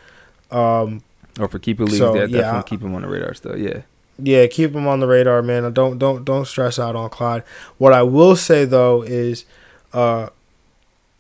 Um, 0.51 1.03
or 1.39 1.49
for 1.49 1.59
keeper 1.59 1.85
leagues, 1.85 1.99
so, 1.99 2.15
yeah, 2.15 2.27
definitely 2.27 2.69
keep 2.69 2.83
him 2.83 2.95
on 2.95 3.03
the 3.03 3.09
radar 3.09 3.35
still. 3.35 3.59
Yeah. 3.59 3.83
Yeah, 4.19 4.47
keep 4.47 4.75
him 4.75 4.87
on 4.87 5.01
the 5.01 5.07
radar, 5.07 5.43
man. 5.43 5.71
Don't 5.73 5.99
don't 5.99 6.25
don't 6.25 6.47
stress 6.47 6.79
out 6.79 6.97
on 6.97 7.11
Clyde. 7.11 7.43
What 7.77 7.93
I 7.93 8.03
will 8.03 8.35
say 8.35 8.65
though 8.65 9.03
is, 9.03 9.45
uh, 9.93 10.29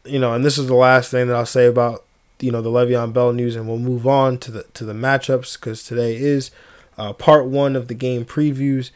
you 0.04 0.18
know, 0.18 0.32
and 0.32 0.44
this 0.44 0.56
is 0.56 0.66
the 0.66 0.74
last 0.74 1.10
thing 1.10 1.26
that 1.26 1.36
I'll 1.36 1.44
say 1.44 1.66
about 1.66 2.04
you 2.40 2.50
know 2.50 2.62
the 2.62 2.70
Le'Veon 2.70 3.12
Bell 3.12 3.32
news, 3.32 3.54
and 3.56 3.68
we'll 3.68 3.78
move 3.78 4.06
on 4.06 4.38
to 4.38 4.50
the 4.50 4.62
to 4.74 4.84
the 4.84 4.94
matchups 4.94 5.58
because 5.58 5.82
today 5.82 6.16
is 6.16 6.50
uh, 6.98 7.12
part 7.12 7.46
one 7.46 7.76
of 7.76 7.88
the 7.88 7.94
game 7.94 8.24
previews. 8.24 8.90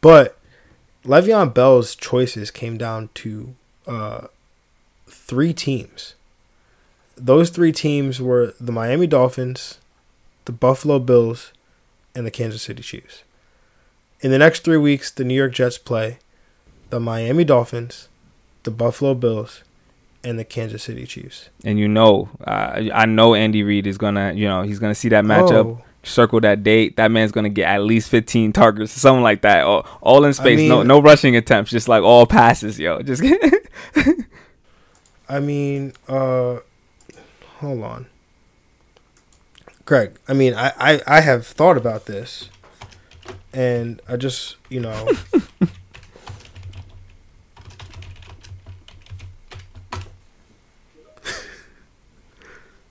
But 0.00 0.38
Le'Veon 1.04 1.52
Bell's 1.52 1.94
choices 1.94 2.50
came 2.50 2.78
down 2.78 3.10
to 3.14 3.54
uh, 3.86 4.26
three 5.06 5.52
teams. 5.52 6.14
Those 7.16 7.50
three 7.50 7.72
teams 7.72 8.20
were 8.20 8.54
the 8.60 8.72
Miami 8.72 9.06
Dolphins, 9.06 9.78
the 10.46 10.52
Buffalo 10.52 10.98
Bills, 10.98 11.52
and 12.14 12.26
the 12.26 12.30
Kansas 12.30 12.62
City 12.62 12.82
Chiefs. 12.82 13.22
In 14.20 14.30
the 14.30 14.38
next 14.38 14.60
three 14.60 14.78
weeks, 14.78 15.10
the 15.10 15.24
New 15.24 15.34
York 15.34 15.52
Jets 15.52 15.78
play 15.78 16.18
the 16.90 16.98
Miami 16.98 17.44
Dolphins, 17.44 18.08
the 18.62 18.70
Buffalo 18.70 19.14
Bills, 19.14 19.62
and 20.22 20.38
the 20.38 20.44
Kansas 20.44 20.84
City 20.84 21.06
Chiefs. 21.06 21.50
And 21.64 21.78
you 21.78 21.88
know, 21.88 22.30
uh, 22.46 22.82
I 22.92 23.06
know 23.06 23.34
Andy 23.34 23.62
Reid 23.62 23.86
is 23.86 23.98
gonna, 23.98 24.32
you 24.32 24.48
know, 24.48 24.62
he's 24.62 24.78
gonna 24.78 24.94
see 24.94 25.10
that 25.10 25.24
matchup. 25.24 25.66
Oh 25.66 25.84
circle 26.04 26.40
that 26.40 26.62
date, 26.62 26.96
that 26.96 27.10
man's 27.10 27.32
gonna 27.32 27.48
get 27.48 27.68
at 27.68 27.82
least 27.82 28.08
15 28.10 28.52
targets, 28.52 28.92
something 28.92 29.22
like 29.22 29.42
that. 29.42 29.64
All, 29.64 29.86
all 30.00 30.24
in 30.24 30.32
space, 30.32 30.58
I 30.58 30.62
mean, 30.62 30.68
no 30.68 30.82
no 30.82 31.00
rushing 31.00 31.36
attempts, 31.36 31.70
just 31.70 31.88
like 31.88 32.02
all 32.02 32.26
passes, 32.26 32.78
yo. 32.78 33.02
Just 33.02 33.22
I 35.28 35.40
mean, 35.40 35.92
uh 36.08 36.58
hold 37.58 37.82
on. 37.82 38.06
Greg, 39.86 40.18
I 40.26 40.32
mean, 40.32 40.54
I, 40.54 40.72
I, 40.78 41.02
I 41.06 41.20
have 41.20 41.46
thought 41.46 41.76
about 41.76 42.06
this, 42.06 42.48
and 43.52 44.00
I 44.08 44.16
just, 44.16 44.56
you 44.70 44.80
know. 44.80 45.10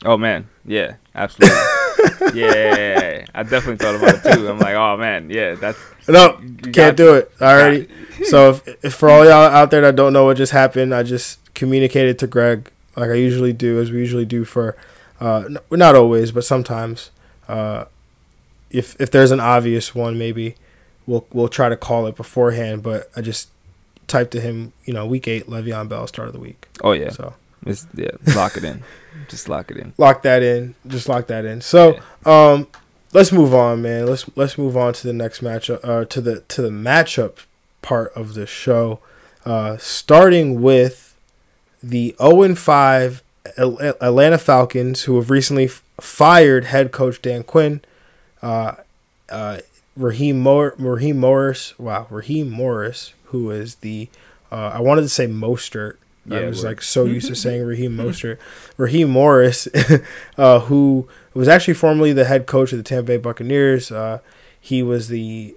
oh 0.06 0.18
man, 0.18 0.50
yeah, 0.66 0.98
absolutely. 1.16 1.58
yeah, 2.34 3.26
I 3.34 3.44
definitely 3.44 3.78
thought 3.78 3.96
about 3.96 4.26
it 4.26 4.34
too. 4.36 4.50
I'm 4.50 4.60
like, 4.60 4.76
oh 4.76 4.98
man, 4.98 5.30
yeah, 5.30 5.56
that's 5.56 5.80
no, 6.08 6.40
can't 6.72 6.98
do 6.98 7.16
it. 7.16 7.32
Already. 7.42 7.88
so 8.26 8.50
if, 8.52 8.86
if 8.86 8.94
for 8.94 9.10
all 9.10 9.24
y'all 9.24 9.34
out 9.34 9.72
there 9.72 9.82
that 9.82 9.96
don't 9.96 10.14
know 10.14 10.26
what 10.26 10.38
just 10.38 10.52
happened, 10.52 10.94
I 10.94 11.04
just 11.04 11.40
communicated 11.54 12.20
to 12.20 12.28
Greg 12.28 12.72
like 12.96 13.10
I 13.10 13.16
usually 13.16 13.54
do, 13.54 13.80
as 13.80 13.92
we 13.92 14.00
usually 14.00 14.26
do 14.26 14.46
for, 14.46 14.78
uh, 15.20 15.50
not 15.72 15.96
always, 15.96 16.32
but 16.32 16.44
sometimes. 16.44 17.12
Uh, 17.48 17.86
if 18.74 19.00
if 19.00 19.12
there's 19.12 19.32
an 19.32 19.40
obvious 19.40 19.96
one, 19.96 20.18
maybe 20.18 20.56
we'll 21.06 21.26
we'll 21.32 21.48
try 21.48 21.70
to 21.70 21.78
call 21.78 22.08
it 22.08 22.16
beforehand. 22.16 22.84
But 22.84 23.10
I 23.16 23.22
just 23.22 23.50
typed 24.08 24.32
to 24.32 24.42
him, 24.42 24.74
you 24.84 24.94
know, 24.94 25.06
week 25.06 25.28
eight, 25.28 25.48
Le'Veon 25.48 25.88
Bell, 25.88 26.08
start 26.08 26.28
of 26.28 26.34
the 26.34 26.40
week. 26.40 26.68
Oh 26.84 26.92
yeah. 26.92 27.12
So 27.12 27.36
it's, 27.66 27.88
yeah, 27.94 28.12
lock 28.36 28.58
it 28.58 28.64
in. 28.64 28.84
just 29.28 29.50
lock 29.50 29.72
it 29.72 29.78
in. 29.78 29.94
Lock 29.98 30.22
that 30.24 30.44
in. 30.44 30.76
Just 30.88 31.08
lock 31.08 31.28
that 31.28 31.46
in. 31.46 31.62
So 31.62 32.00
yeah. 32.26 32.52
um, 32.52 32.68
let's 33.14 33.32
move 33.32 33.54
on, 33.54 33.82
man. 33.82 34.08
Let's 34.08 34.26
let's 34.36 34.58
move 34.58 34.76
on 34.78 34.94
to 34.94 35.08
the 35.08 35.14
next 35.14 35.42
matchup. 35.42 35.80
Uh, 35.84 36.06
to 36.06 36.22
the 36.22 36.42
to 36.42 36.62
the 36.62 36.70
matchup 36.70 37.46
part 37.82 38.12
of 38.16 38.34
the 38.34 38.46
show. 38.46 39.00
Uh, 39.46 39.78
starting 39.78 40.62
with 40.62 41.16
the 41.84 42.16
0 42.18 42.56
5 42.56 43.24
Atlanta 43.58 44.38
Falcons, 44.38 45.04
who 45.04 45.18
have 45.18 45.30
recently 45.30 45.66
f- 45.66 45.84
fired 46.00 46.66
head 46.66 46.92
coach 46.92 47.22
Dan 47.22 47.44
Quinn. 47.44 47.82
Uh, 48.42 48.76
uh, 49.30 49.60
Raheem, 49.96 50.40
Mor- 50.40 50.76
Raheem 50.78 51.20
Morris, 51.20 51.78
wow, 51.78 52.08
Raheem 52.10 52.50
Morris, 52.50 53.14
who 53.26 53.52
is 53.52 53.76
the, 53.76 54.10
uh, 54.52 54.72
I 54.74 54.80
wanted 54.80 55.02
to 55.04 55.10
say 55.10 55.28
Mostert. 55.28 55.98
Yeah, 56.26 56.40
I 56.40 56.46
was 56.46 56.64
like 56.64 56.82
so 56.82 57.06
used 57.06 57.28
to 57.28 57.36
saying 57.36 57.64
Raheem 57.66 57.98
Mostert. 57.98 58.38
Raheem 58.78 59.10
Morris, 59.10 59.68
uh, 60.38 60.60
who 60.62 61.08
was 61.34 61.48
actually 61.48 61.74
formerly 61.74 62.14
the 62.14 62.26
head 62.26 62.46
coach 62.46 62.72
of 62.72 62.78
the 62.78 62.84
Tampa 62.84 63.08
Bay 63.08 63.18
Buccaneers. 63.18 63.92
Uh, 63.92 64.20
he 64.60 64.82
was 64.82 65.10
the, 65.10 65.56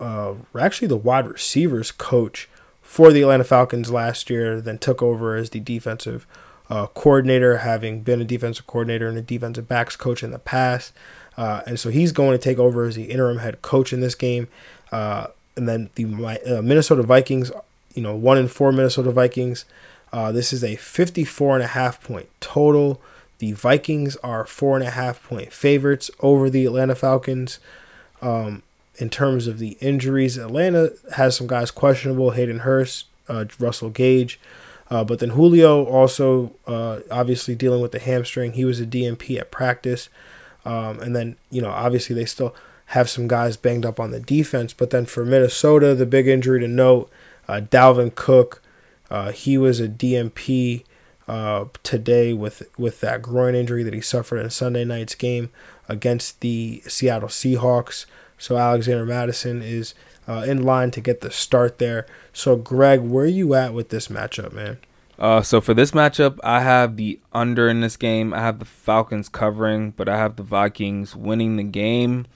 uh, 0.00 0.34
actually 0.58 0.88
the 0.88 0.96
wide 0.96 1.26
receivers 1.28 1.92
coach 1.92 2.48
for 2.80 3.12
the 3.12 3.22
Atlanta 3.22 3.44
Falcons 3.44 3.90
last 3.90 4.30
year, 4.30 4.60
then 4.60 4.78
took 4.78 5.02
over 5.02 5.36
as 5.36 5.50
the 5.50 5.60
defensive 5.60 6.26
uh, 6.70 6.86
coordinator, 6.86 7.58
having 7.58 8.00
been 8.00 8.20
a 8.20 8.24
defensive 8.24 8.66
coordinator 8.66 9.08
and 9.08 9.18
a 9.18 9.22
defensive 9.22 9.68
backs 9.68 9.96
coach 9.96 10.22
in 10.22 10.30
the 10.30 10.38
past. 10.38 10.92
Uh, 11.36 11.60
and 11.66 11.78
so 11.78 11.90
he's 11.90 12.12
going 12.12 12.32
to 12.32 12.42
take 12.42 12.58
over 12.58 12.84
as 12.84 12.96
the 12.96 13.04
interim 13.04 13.38
head 13.38 13.60
coach 13.62 13.92
in 13.92 14.00
this 14.00 14.14
game. 14.14 14.48
Uh, 14.90 15.26
and 15.56 15.68
then 15.68 15.90
the 15.94 16.04
uh, 16.04 16.62
Minnesota 16.62 17.02
Vikings, 17.02 17.50
you 17.94 18.02
know, 18.02 18.14
one 18.14 18.38
in 18.38 18.48
four 18.48 18.72
Minnesota 18.72 19.10
Vikings. 19.10 19.64
Uh, 20.16 20.32
this 20.32 20.50
is 20.50 20.64
a 20.64 20.76
54 20.76 21.56
and 21.56 21.62
a 21.62 21.66
half 21.66 22.02
point 22.02 22.30
total. 22.40 23.02
The 23.36 23.52
Vikings 23.52 24.16
are 24.24 24.46
four 24.46 24.74
and 24.74 24.86
a 24.86 24.92
half 24.92 25.22
point 25.22 25.52
favorites 25.52 26.10
over 26.20 26.48
the 26.48 26.64
Atlanta 26.64 26.94
Falcons. 26.94 27.58
Um, 28.22 28.62
in 28.96 29.10
terms 29.10 29.46
of 29.46 29.58
the 29.58 29.76
injuries, 29.78 30.38
Atlanta 30.38 30.94
has 31.16 31.36
some 31.36 31.46
guys 31.46 31.70
questionable 31.70 32.30
Hayden 32.30 32.60
Hurst, 32.60 33.04
uh, 33.28 33.44
Russell 33.58 33.90
Gage. 33.90 34.40
Uh, 34.90 35.04
but 35.04 35.18
then 35.18 35.30
Julio 35.30 35.84
also 35.84 36.54
uh, 36.66 37.00
obviously 37.10 37.54
dealing 37.54 37.82
with 37.82 37.92
the 37.92 37.98
hamstring. 37.98 38.54
He 38.54 38.64
was 38.64 38.80
a 38.80 38.86
DNP 38.86 39.38
at 39.38 39.50
practice. 39.50 40.08
Um, 40.64 40.98
and 41.00 41.14
then, 41.14 41.36
you 41.50 41.60
know, 41.60 41.68
obviously 41.68 42.16
they 42.16 42.24
still 42.24 42.54
have 42.86 43.10
some 43.10 43.28
guys 43.28 43.58
banged 43.58 43.84
up 43.84 44.00
on 44.00 44.12
the 44.12 44.20
defense. 44.20 44.72
But 44.72 44.88
then 44.88 45.04
for 45.04 45.26
Minnesota, 45.26 45.94
the 45.94 46.06
big 46.06 46.26
injury 46.26 46.60
to 46.60 46.68
note 46.68 47.10
uh, 47.48 47.60
Dalvin 47.60 48.14
Cook, 48.14 48.62
uh, 49.10 49.32
he 49.32 49.58
was 49.58 49.80
a 49.80 49.88
DNP 49.88 50.84
uh, 51.28 51.66
today 51.82 52.32
with, 52.32 52.62
with 52.78 53.00
that 53.00 53.22
groin 53.22 53.54
injury 53.54 53.82
that 53.82 53.94
he 53.94 54.00
suffered 54.00 54.38
in 54.38 54.50
Sunday 54.50 54.84
night's 54.84 55.14
game 55.14 55.50
against 55.88 56.40
the 56.40 56.82
Seattle 56.86 57.28
Seahawks. 57.28 58.06
So 58.38 58.56
Alexander 58.56 59.06
Mattison 59.06 59.62
is 59.62 59.94
uh, 60.28 60.44
in 60.46 60.62
line 60.62 60.90
to 60.92 61.00
get 61.00 61.20
the 61.20 61.30
start 61.30 61.78
there. 61.78 62.06
So, 62.32 62.56
Greg, 62.56 63.00
where 63.00 63.24
are 63.24 63.28
you 63.28 63.54
at 63.54 63.72
with 63.72 63.90
this 63.90 64.08
matchup, 64.08 64.52
man? 64.52 64.78
Uh, 65.18 65.40
so 65.40 65.60
for 65.60 65.72
this 65.72 65.92
matchup, 65.92 66.38
I 66.44 66.60
have 66.60 66.96
the 66.96 67.18
under 67.32 67.68
in 67.68 67.80
this 67.80 67.96
game. 67.96 68.34
I 68.34 68.40
have 68.40 68.58
the 68.58 68.64
Falcons 68.64 69.28
covering, 69.28 69.92
but 69.92 70.08
I 70.08 70.18
have 70.18 70.36
the 70.36 70.42
Vikings 70.42 71.16
winning 71.16 71.56
the 71.56 71.62
game. 71.62 72.26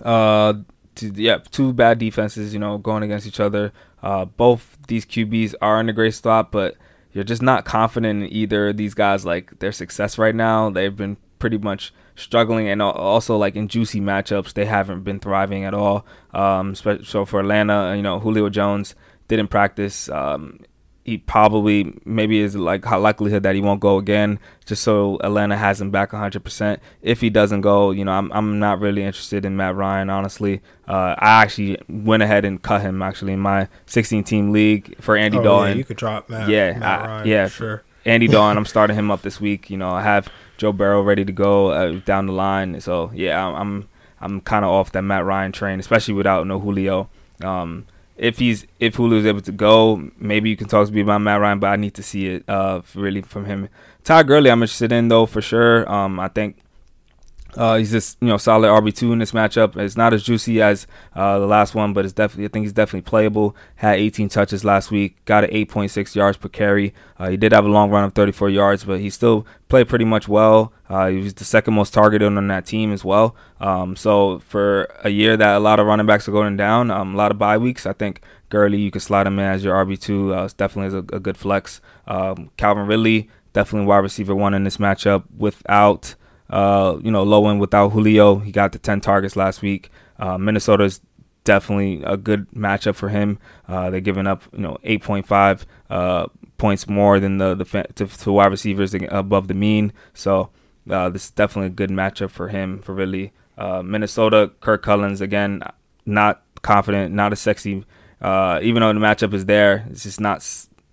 Uh, 0.00 0.54
to, 0.96 1.12
yeah, 1.14 1.38
two 1.50 1.72
bad 1.72 1.98
defenses, 1.98 2.52
you 2.52 2.60
know, 2.60 2.78
going 2.78 3.02
against 3.02 3.26
each 3.26 3.40
other. 3.40 3.72
Uh, 4.02 4.24
both 4.24 4.76
these 4.88 5.06
QBs 5.06 5.54
are 5.62 5.80
in 5.80 5.88
a 5.88 5.92
great 5.92 6.14
spot, 6.14 6.50
but 6.50 6.76
you're 7.12 7.24
just 7.24 7.42
not 7.42 7.64
confident 7.64 8.24
in 8.24 8.32
either 8.32 8.68
of 8.68 8.76
these 8.76 8.94
guys. 8.94 9.24
Like 9.24 9.58
their 9.58 9.72
success 9.72 10.18
right 10.18 10.34
now, 10.34 10.70
they've 10.70 10.94
been 10.94 11.16
pretty 11.38 11.58
much 11.58 11.92
struggling, 12.14 12.68
and 12.68 12.82
also 12.82 13.36
like 13.36 13.56
in 13.56 13.68
juicy 13.68 14.00
matchups, 14.00 14.52
they 14.54 14.64
haven't 14.64 15.02
been 15.02 15.20
thriving 15.20 15.64
at 15.64 15.74
all. 15.74 16.06
Um, 16.32 16.74
so 16.74 17.24
for 17.24 17.40
Atlanta, 17.40 17.94
you 17.96 18.02
know, 18.02 18.18
Julio 18.20 18.48
Jones 18.48 18.94
didn't 19.28 19.48
practice. 19.48 20.08
Um, 20.08 20.60
he 21.04 21.18
probably 21.18 21.98
maybe 22.04 22.38
is 22.38 22.54
like 22.54 22.84
high 22.84 22.96
likelihood 22.96 23.42
that 23.42 23.54
he 23.54 23.60
won't 23.60 23.80
go 23.80 23.98
again 23.98 24.38
just 24.64 24.82
so 24.82 25.18
Atlanta 25.22 25.56
has 25.56 25.80
him 25.80 25.90
back 25.90 26.12
100%. 26.12 26.78
If 27.02 27.20
he 27.20 27.28
doesn't 27.28 27.62
go, 27.62 27.90
you 27.90 28.04
know, 28.04 28.12
I'm 28.12 28.32
I'm 28.32 28.58
not 28.60 28.78
really 28.80 29.02
interested 29.02 29.44
in 29.44 29.56
Matt 29.56 29.74
Ryan 29.74 30.10
honestly. 30.10 30.60
Uh, 30.86 31.14
I 31.18 31.42
actually 31.42 31.78
went 31.88 32.22
ahead 32.22 32.44
and 32.44 32.62
cut 32.62 32.82
him 32.82 33.02
actually 33.02 33.32
in 33.32 33.40
my 33.40 33.68
16 33.86 34.22
team 34.24 34.52
league 34.52 35.00
for 35.00 35.16
Andy 35.16 35.38
oh, 35.38 35.42
Dalton. 35.42 35.70
Yeah, 35.70 35.76
you 35.76 35.84
could 35.84 35.96
drop 35.96 36.28
Matt. 36.28 36.48
Yeah, 36.48 36.78
Matt 36.78 37.00
I, 37.00 37.06
Ryan, 37.06 37.28
yeah, 37.28 37.48
sure. 37.48 37.82
Andy 38.04 38.28
Dalton, 38.28 38.56
I'm 38.56 38.66
starting 38.66 38.96
him 38.96 39.10
up 39.10 39.22
this 39.22 39.40
week. 39.40 39.70
You 39.70 39.78
know, 39.78 39.90
I 39.90 40.02
have 40.02 40.28
Joe 40.56 40.72
Burrow 40.72 41.02
ready 41.02 41.24
to 41.24 41.32
go 41.32 41.70
uh, 41.70 42.00
down 42.04 42.26
the 42.26 42.32
line. 42.32 42.80
So 42.80 43.10
yeah, 43.12 43.44
I'm 43.44 43.54
I'm, 43.54 43.88
I'm 44.20 44.40
kind 44.40 44.64
of 44.64 44.70
off 44.70 44.92
that 44.92 45.02
Matt 45.02 45.24
Ryan 45.24 45.50
train, 45.50 45.80
especially 45.80 46.14
without 46.14 46.46
no 46.46 46.60
Julio. 46.60 47.10
Um, 47.42 47.86
if 48.22 48.38
he's 48.38 48.66
if 48.78 48.96
Julio's 48.96 49.26
able 49.26 49.40
to 49.40 49.50
go, 49.50 50.08
maybe 50.16 50.48
you 50.48 50.56
can 50.56 50.68
talk 50.68 50.86
to 50.86 50.92
me 50.92 51.00
about 51.00 51.20
Matt 51.22 51.40
Ryan, 51.40 51.58
but 51.58 51.66
I 51.66 51.76
need 51.76 51.94
to 51.94 52.04
see 52.04 52.28
it 52.28 52.48
uh, 52.48 52.80
really 52.94 53.20
from 53.20 53.46
him. 53.46 53.68
Todd 54.04 54.28
Gurley, 54.28 54.48
I'm 54.48 54.62
interested 54.62 54.92
in 54.92 55.08
though 55.08 55.26
for 55.26 55.42
sure. 55.42 55.90
Um, 55.90 56.20
I 56.20 56.28
think 56.28 56.56
uh, 57.56 57.76
he's 57.76 57.90
just 57.90 58.18
you 58.20 58.28
know 58.28 58.36
solid 58.36 58.68
RB 58.68 58.94
two 58.94 59.12
in 59.12 59.18
this 59.18 59.32
matchup. 59.32 59.76
It's 59.76 59.96
not 59.96 60.12
as 60.12 60.22
juicy 60.22 60.62
as 60.62 60.86
uh, 61.14 61.38
the 61.38 61.46
last 61.46 61.74
one, 61.74 61.92
but 61.92 62.04
it's 62.04 62.14
definitely 62.14 62.46
I 62.46 62.48
think 62.48 62.64
he's 62.64 62.72
definitely 62.72 63.02
playable. 63.02 63.56
Had 63.76 63.98
18 63.98 64.28
touches 64.28 64.64
last 64.64 64.90
week, 64.90 65.22
got 65.24 65.44
an 65.44 65.50
8.6 65.50 66.14
yards 66.14 66.36
per 66.36 66.48
carry. 66.48 66.94
Uh, 67.18 67.30
he 67.30 67.36
did 67.36 67.52
have 67.52 67.64
a 67.64 67.68
long 67.68 67.90
run 67.90 68.04
of 68.04 68.14
34 68.14 68.50
yards, 68.50 68.84
but 68.84 69.00
he 69.00 69.10
still 69.10 69.46
played 69.68 69.88
pretty 69.88 70.04
much 70.04 70.28
well. 70.28 70.72
Uh, 70.88 71.08
he 71.08 71.18
was 71.18 71.34
the 71.34 71.44
second 71.44 71.74
most 71.74 71.94
targeted 71.94 72.36
on 72.36 72.48
that 72.48 72.66
team 72.66 72.92
as 72.92 73.04
well. 73.04 73.36
Um, 73.60 73.96
so 73.96 74.40
for 74.40 74.84
a 75.04 75.10
year 75.10 75.36
that 75.36 75.56
a 75.56 75.60
lot 75.60 75.80
of 75.80 75.86
running 75.86 76.06
backs 76.06 76.28
are 76.28 76.32
going 76.32 76.56
down, 76.56 76.90
um, 76.90 77.14
a 77.14 77.16
lot 77.16 77.30
of 77.30 77.38
bye 77.38 77.58
weeks, 77.58 77.86
I 77.86 77.92
think 77.92 78.22
Gurley 78.48 78.78
you 78.78 78.90
can 78.90 79.00
slide 79.00 79.26
him 79.26 79.38
in 79.38 79.44
as 79.46 79.64
your 79.64 79.74
RB 79.84 80.00
two. 80.00 80.34
Uh, 80.34 80.48
definitely 80.56 80.88
is 80.88 80.94
a, 80.94 81.16
a 81.16 81.20
good 81.20 81.36
flex. 81.36 81.80
Um, 82.06 82.50
Calvin 82.56 82.86
Ridley 82.86 83.28
definitely 83.52 83.86
wide 83.86 83.98
receiver 83.98 84.34
one 84.34 84.54
in 84.54 84.64
this 84.64 84.78
matchup 84.78 85.24
without. 85.36 86.14
Uh, 86.52 86.98
you 87.02 87.10
know, 87.10 87.22
low 87.22 87.48
end 87.48 87.60
without 87.60 87.90
Julio. 87.90 88.36
He 88.36 88.52
got 88.52 88.72
the 88.72 88.78
10 88.78 89.00
targets 89.00 89.36
last 89.36 89.62
week. 89.62 89.90
Uh, 90.18 90.36
Minnesota's 90.36 91.00
definitely 91.44 92.02
a 92.04 92.16
good 92.16 92.48
matchup 92.50 92.94
for 92.94 93.08
him. 93.08 93.38
Uh, 93.66 93.90
they're 93.90 94.00
giving 94.00 94.26
up, 94.26 94.42
you 94.52 94.60
know, 94.60 94.76
8.5 94.84 95.64
uh, 95.90 96.26
points 96.58 96.86
more 96.86 97.18
than 97.18 97.38
the, 97.38 97.54
the 97.54 97.64
to, 97.94 98.06
to 98.06 98.32
wide 98.32 98.46
receivers 98.46 98.94
above 98.94 99.48
the 99.48 99.54
mean. 99.54 99.92
So 100.12 100.50
uh, 100.90 101.08
this 101.08 101.24
is 101.24 101.30
definitely 101.30 101.68
a 101.68 101.70
good 101.70 101.90
matchup 101.90 102.30
for 102.30 102.48
him, 102.48 102.80
for 102.80 102.94
really. 102.94 103.32
Uh, 103.56 103.82
Minnesota, 103.82 104.50
Kirk 104.60 104.82
Cousins, 104.82 105.20
again, 105.20 105.62
not 106.06 106.42
confident, 106.62 107.14
not 107.14 107.32
a 107.32 107.36
sexy. 107.36 107.84
Uh, 108.20 108.60
even 108.62 108.80
though 108.80 108.92
the 108.92 109.00
matchup 109.00 109.34
is 109.34 109.46
there, 109.46 109.86
it's 109.90 110.04
just 110.04 110.20
not. 110.20 110.46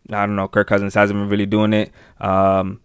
I 0.10 0.25
don't 0.25 0.36
know. 0.36 0.48
Kirk 0.48 0.68
Cousins 0.68 0.96
hasn't 0.96 1.20
been 1.20 1.30
really 1.30 1.46
doing 1.46 1.74
it. 1.74 1.92
Um, 2.20 2.82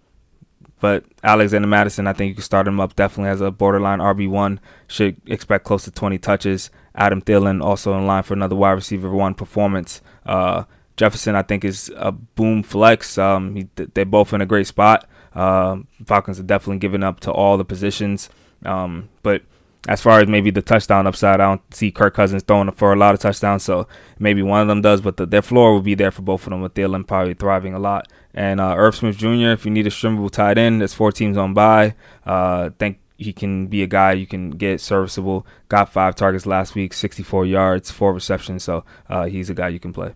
but 0.85 1.03
Alexander 1.23 1.67
Mattison, 1.67 2.07
I 2.07 2.13
think 2.13 2.29
you 2.29 2.35
can 2.35 2.45
start 2.45 2.69
him 2.69 2.79
up 2.79 2.95
definitely 2.95 3.31
as 3.31 3.41
a 3.41 3.51
borderline 3.51 4.01
RB1. 4.01 4.59
Should 4.87 5.17
expect 5.25 5.65
close 5.65 5.85
to 5.85 5.91
20 5.91 6.19
touches. 6.19 6.69
Adam 6.95 7.23
Thielen 7.23 7.65
also 7.65 7.97
in 7.97 8.07
line 8.07 8.23
for 8.23 8.35
another 8.35 8.55
wide 8.55 8.73
receiver 8.73 9.11
one 9.11 9.33
performance. 9.33 10.03
Uh, 10.27 10.65
Jefferson, 10.99 11.37
I 11.37 11.41
think, 11.41 11.65
is 11.65 11.91
a 11.97 12.13
boom 12.13 12.63
flex. 12.63 13.17
Um, 13.17 13.57
he, 13.57 13.69
they're 13.77 14.05
both 14.05 14.35
in 14.35 14.43
a 14.43 14.47
great 14.47 14.67
spot. 14.67 15.09
Uh, 15.35 15.79
Falcons 16.05 16.39
are 16.39 16.43
definitely 16.43 16.81
giving 16.81 17.03
up 17.03 17.19
to 17.21 17.33
all 17.33 17.57
the 17.57 17.65
positions. 17.65 18.29
Um, 18.67 19.09
but 19.23 19.41
as 19.89 20.01
far 20.01 20.21
as 20.21 20.29
maybe 20.29 20.51
the 20.51 20.63
touchdown 20.63 21.07
upside, 21.07 21.41
I 21.41 21.47
don't 21.47 21.75
see 21.75 21.91
Kirk 21.91 22.15
Cousins 22.15 22.43
throwing 22.43 22.71
for 22.73 22.93
a 22.93 22.97
lot 22.97 23.15
of 23.15 23.21
touchdowns. 23.21 23.65
So 23.65 23.87
maybe 24.19 24.43
one 24.43 24.63
of 24.63 24.69
them 24.69 24.81
does, 24.81 25.01
but 25.01 25.17
the, 25.17 25.27
their 25.27 25.43
floor 25.43 25.73
will 25.73 25.83
be 25.83 25.95
there 25.95 26.11
for 26.11 26.23
both 26.23 26.47
of 26.47 26.51
them 26.51 26.63
with 26.63 26.75
Thielen 26.75 27.07
probably 27.07 27.35
thriving 27.35 27.75
a 27.75 27.79
lot. 27.79 28.11
And 28.33 28.61
uh, 28.61 28.75
Irv 28.77 28.97
Smith 28.97 29.17
Jr., 29.17 29.51
if 29.51 29.65
you 29.65 29.71
need 29.71 29.87
a 29.87 29.91
streamable 29.91 30.31
tight 30.31 30.59
end, 30.59 30.81
there's 30.81 30.95
four 30.95 31.13
teams 31.13 31.37
on 31.37 31.55
bye. 31.55 31.95
Uh, 32.25 32.71
think 32.79 32.99
he 33.19 33.33
can 33.33 33.67
be 33.67 33.83
a 33.83 33.87
guy 33.87 34.13
you 34.13 34.27
can 34.27 34.51
get 34.51 34.81
serviceable. 34.81 35.47
Got 35.69 35.93
five 35.93 36.15
targets 36.15 36.47
last 36.47 36.75
week, 36.75 36.93
64 36.95 37.47
yards, 37.47 37.91
four 37.91 38.13
receptions. 38.13 38.65
So 38.65 38.85
uh, 39.09 39.27
he's 39.27 39.51
a 39.51 39.55
guy 39.55 39.69
you 39.69 39.79
can 39.79 39.93
play. 39.93 40.15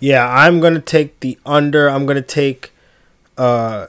Yeah, 0.00 0.28
I'm 0.28 0.58
gonna 0.58 0.80
take 0.80 1.20
the 1.20 1.38
under. 1.46 1.88
I'm 1.88 2.06
gonna 2.06 2.22
take, 2.22 2.72
uh, 3.38 3.86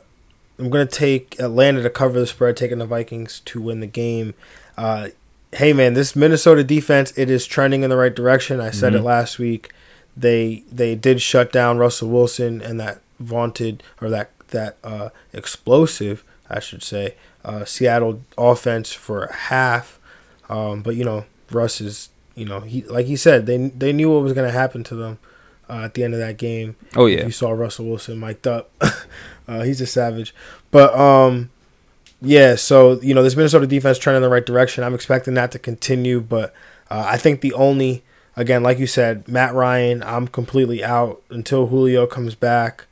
I'm 0.59 0.69
gonna 0.69 0.85
take 0.85 1.39
Atlanta 1.39 1.81
to 1.81 1.89
cover 1.89 2.19
the 2.19 2.27
spread, 2.27 2.57
taking 2.57 2.79
the 2.79 2.85
Vikings 2.85 3.41
to 3.45 3.61
win 3.61 3.79
the 3.79 3.87
game. 3.87 4.33
Uh, 4.77 5.09
hey 5.53 5.73
man, 5.73 5.93
this 5.93 6.15
Minnesota 6.15 6.63
defense 6.63 7.13
it 7.17 7.29
is 7.29 7.45
trending 7.45 7.83
in 7.83 7.89
the 7.89 7.97
right 7.97 8.13
direction. 8.13 8.59
I 8.59 8.71
said 8.71 8.93
mm-hmm. 8.93 9.03
it 9.03 9.05
last 9.05 9.39
week. 9.39 9.71
They 10.15 10.63
they 10.71 10.95
did 10.95 11.21
shut 11.21 11.51
down 11.51 11.77
Russell 11.77 12.09
Wilson 12.09 12.61
and 12.61 12.79
that 12.79 13.01
vaunted 13.19 13.83
or 14.01 14.09
that 14.09 14.31
that 14.49 14.77
uh, 14.83 15.09
explosive, 15.31 16.23
I 16.49 16.59
should 16.59 16.83
say, 16.83 17.15
uh, 17.43 17.65
Seattle 17.65 18.21
offense 18.37 18.93
for 18.93 19.27
half. 19.27 19.99
Um, 20.49 20.81
but 20.81 20.95
you 20.95 21.03
know, 21.03 21.25
Russ 21.51 21.81
is 21.81 22.09
you 22.35 22.45
know 22.45 22.61
he 22.61 22.83
like 22.83 23.07
he 23.07 23.15
said 23.15 23.45
they 23.45 23.57
they 23.69 23.93
knew 23.93 24.11
what 24.11 24.23
was 24.23 24.33
going 24.33 24.47
to 24.47 24.57
happen 24.57 24.83
to 24.85 24.95
them 24.95 25.19
uh, 25.69 25.83
at 25.85 25.93
the 25.93 26.03
end 26.03 26.13
of 26.13 26.19
that 26.19 26.37
game. 26.37 26.75
Oh 26.95 27.05
yeah, 27.05 27.25
you 27.25 27.31
saw 27.31 27.51
Russell 27.51 27.85
Wilson 27.85 28.19
mic'd 28.19 28.47
up. 28.47 28.71
uh, 29.47 29.61
he's 29.61 29.81
a 29.81 29.85
savage. 29.85 30.33
But 30.71 30.95
um, 30.97 31.49
yeah. 32.21 32.55
So 32.55 32.99
you 33.01 33.13
know 33.13 33.23
this 33.23 33.35
Minnesota 33.35 33.67
defense 33.67 33.97
trending 33.97 34.23
in 34.23 34.29
the 34.29 34.33
right 34.33 34.45
direction. 34.45 34.83
I'm 34.83 34.95
expecting 34.95 35.33
that 35.35 35.51
to 35.51 35.59
continue. 35.59 36.21
But 36.21 36.53
uh, 36.89 37.05
I 37.07 37.17
think 37.17 37.41
the 37.41 37.53
only 37.53 38.03
again, 38.35 38.63
like 38.63 38.79
you 38.79 38.87
said, 38.87 39.27
Matt 39.27 39.53
Ryan, 39.53 40.03
I'm 40.03 40.27
completely 40.27 40.83
out 40.83 41.21
until 41.29 41.67
Julio 41.67 42.07
comes 42.07 42.35
back. 42.35 42.85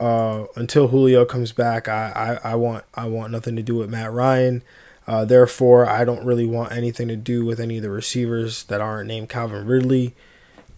Uh, 0.00 0.46
until 0.56 0.88
Julio 0.88 1.24
comes 1.24 1.52
back, 1.52 1.88
I, 1.88 2.38
I, 2.44 2.52
I 2.52 2.54
want 2.56 2.84
I 2.94 3.06
want 3.06 3.32
nothing 3.32 3.56
to 3.56 3.62
do 3.62 3.76
with 3.76 3.90
Matt 3.90 4.12
Ryan. 4.12 4.62
Uh, 5.06 5.24
therefore, 5.24 5.86
I 5.88 6.04
don't 6.04 6.24
really 6.24 6.46
want 6.46 6.72
anything 6.72 7.08
to 7.08 7.16
do 7.16 7.44
with 7.44 7.60
any 7.60 7.76
of 7.76 7.82
the 7.82 7.90
receivers 7.90 8.64
that 8.64 8.80
aren't 8.80 9.06
named 9.06 9.28
Calvin 9.28 9.66
Ridley. 9.66 10.14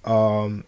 Um, 0.04 0.64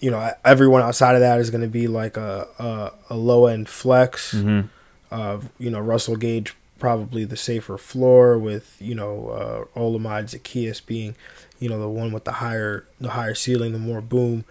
you 0.00 0.10
know, 0.10 0.32
everyone 0.44 0.82
outside 0.82 1.14
of 1.14 1.20
that 1.20 1.38
is 1.40 1.50
going 1.50 1.62
to 1.62 1.68
be 1.68 1.88
like 1.88 2.16
a 2.16 2.46
a, 2.58 2.92
a 3.10 3.16
low 3.16 3.46
end 3.46 3.68
flex. 3.68 4.34
Mm-hmm. 4.34 4.68
Uh, 5.10 5.40
you 5.58 5.70
know, 5.70 5.80
Russell 5.80 6.16
Gage 6.16 6.54
probably 6.78 7.24
the 7.24 7.36
safer 7.36 7.78
floor 7.78 8.38
with 8.38 8.76
you 8.80 8.94
know 8.94 9.28
uh, 9.28 9.78
Olamide 9.78 10.24
Zaccheaus 10.24 10.84
being 10.84 11.14
you 11.58 11.68
know 11.68 11.80
the 11.80 11.88
one 11.88 12.12
with 12.12 12.24
the 12.24 12.32
higher 12.32 12.86
the 13.00 13.10
higher 13.10 13.34
ceiling, 13.34 13.72
the 13.72 13.78
more 13.78 14.00
boom. 14.00 14.44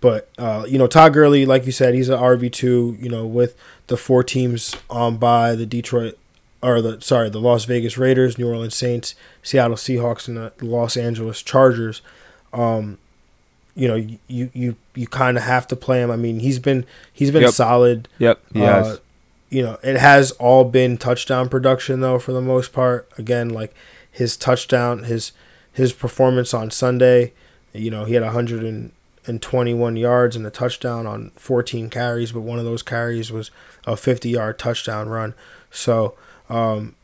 But 0.00 0.28
uh, 0.38 0.64
you 0.68 0.78
know 0.78 0.86
Todd 0.86 1.12
Gurley, 1.14 1.46
like 1.46 1.66
you 1.66 1.72
said, 1.72 1.94
he's 1.94 2.08
an 2.08 2.18
RB 2.18 2.52
two. 2.52 2.96
You 3.00 3.08
know, 3.08 3.26
with 3.26 3.56
the 3.86 3.96
four 3.96 4.22
teams 4.22 4.76
on 4.90 5.16
bye 5.16 5.54
the 5.54 5.66
Detroit 5.66 6.18
or 6.62 6.80
the 6.80 7.00
sorry 7.00 7.28
the 7.30 7.40
Las 7.40 7.64
Vegas 7.64 7.98
Raiders, 7.98 8.38
New 8.38 8.48
Orleans 8.48 8.76
Saints, 8.76 9.14
Seattle 9.42 9.76
Seahawks, 9.76 10.28
and 10.28 10.36
the 10.36 10.52
Los 10.60 10.96
Angeles 10.96 11.42
Chargers. 11.42 12.02
Um, 12.52 12.98
you 13.74 13.88
know 13.88 13.94
you 13.94 14.50
you 14.52 14.76
you 14.94 15.06
kind 15.06 15.36
of 15.36 15.42
have 15.44 15.66
to 15.68 15.76
play 15.76 16.02
him. 16.02 16.10
I 16.10 16.16
mean, 16.16 16.40
he's 16.40 16.58
been 16.58 16.84
he's 17.12 17.30
been 17.30 17.42
yep. 17.42 17.52
solid. 17.52 18.08
Yep. 18.18 18.40
Yes. 18.52 18.86
Uh, 18.86 18.96
you 19.50 19.62
know, 19.62 19.78
it 19.82 19.98
has 19.98 20.30
all 20.32 20.64
been 20.64 20.96
touchdown 20.96 21.48
production 21.48 22.00
though 22.00 22.18
for 22.18 22.32
the 22.32 22.40
most 22.40 22.72
part. 22.72 23.08
Again, 23.18 23.50
like 23.50 23.74
his 24.10 24.36
touchdown, 24.36 25.04
his 25.04 25.32
his 25.72 25.92
performance 25.92 26.52
on 26.52 26.70
Sunday, 26.70 27.32
you 27.72 27.90
know, 27.90 28.04
he 28.04 28.14
had 28.14 28.22
121 28.22 29.96
yards 29.96 30.36
and 30.36 30.46
a 30.46 30.50
touchdown 30.50 31.06
on 31.06 31.30
14 31.36 31.88
carries, 31.88 32.32
but 32.32 32.40
one 32.40 32.58
of 32.58 32.64
those 32.64 32.82
carries 32.82 33.32
was 33.32 33.50
a 33.86 33.92
50-yard 33.92 34.58
touchdown 34.58 35.08
run. 35.08 35.34
So, 35.70 36.14
um, 36.50 36.94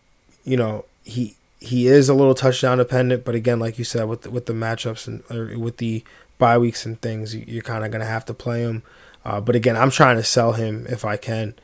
you 0.44 0.56
know, 0.56 0.84
he 1.04 1.36
he 1.60 1.88
is 1.88 2.08
a 2.08 2.14
little 2.14 2.34
touchdown 2.34 2.78
dependent, 2.78 3.24
but 3.24 3.34
again, 3.34 3.58
like 3.58 3.78
you 3.78 3.84
said, 3.84 4.08
with 4.08 4.22
the, 4.22 4.30
with 4.30 4.46
the 4.46 4.52
matchups 4.52 5.08
and 5.08 5.60
with 5.60 5.78
the 5.78 6.04
bye 6.38 6.58
weeks 6.58 6.86
and 6.86 7.00
things, 7.00 7.34
you're 7.34 7.62
kind 7.62 7.84
of 7.84 7.90
going 7.90 8.00
to 8.00 8.06
have 8.06 8.24
to 8.26 8.34
play 8.34 8.62
him. 8.62 8.82
Uh, 9.24 9.40
but 9.40 9.54
again, 9.54 9.76
I'm 9.76 9.90
trying 9.90 10.16
to 10.16 10.24
sell 10.24 10.52
him 10.52 10.86
if 10.88 11.04
I 11.04 11.16
can. 11.16 11.54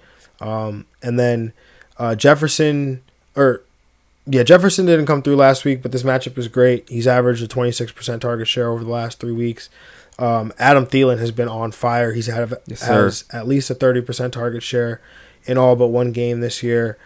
Um, 0.41 0.87
and 1.03 1.19
then 1.19 1.53
uh, 1.99 2.15
Jefferson, 2.15 3.03
or 3.37 3.63
yeah, 4.27 4.43
Jefferson 4.43 4.87
didn't 4.87 5.07
come 5.07 5.23
through 5.23 5.37
last 5.37 5.65
week, 5.65 5.83
but 5.83 5.93
this 5.93 6.03
matchup 6.03 6.37
is 6.39 6.49
great. 6.49 6.89
He's 6.89 7.07
averaged 7.07 7.43
a 7.43 7.49
26% 7.49 8.21
target 8.21 8.49
share 8.49 8.71
over 8.71 8.85
the 8.85 8.91
last 8.91 9.21
three 9.21 9.33
weeks. 9.33 9.69
Um, 10.19 10.53
Adam 10.59 10.87
Thielen 10.87 11.19
has 11.19 11.31
been 11.31 11.49
on 11.49 11.73
fire. 11.73 12.13
He's 12.13 12.27
had 12.27 12.55
yes, 12.67 12.83
has 12.83 13.25
at 13.33 13.49
least 13.49 13.71
a 13.71 13.75
30% 13.75 14.33
target 14.33 14.63
share 14.63 15.01
in 15.45 15.59
all 15.59 15.77
but 15.77 15.89
one 15.89 16.13
game 16.13 16.41
this 16.41 16.63
year. 16.63 16.97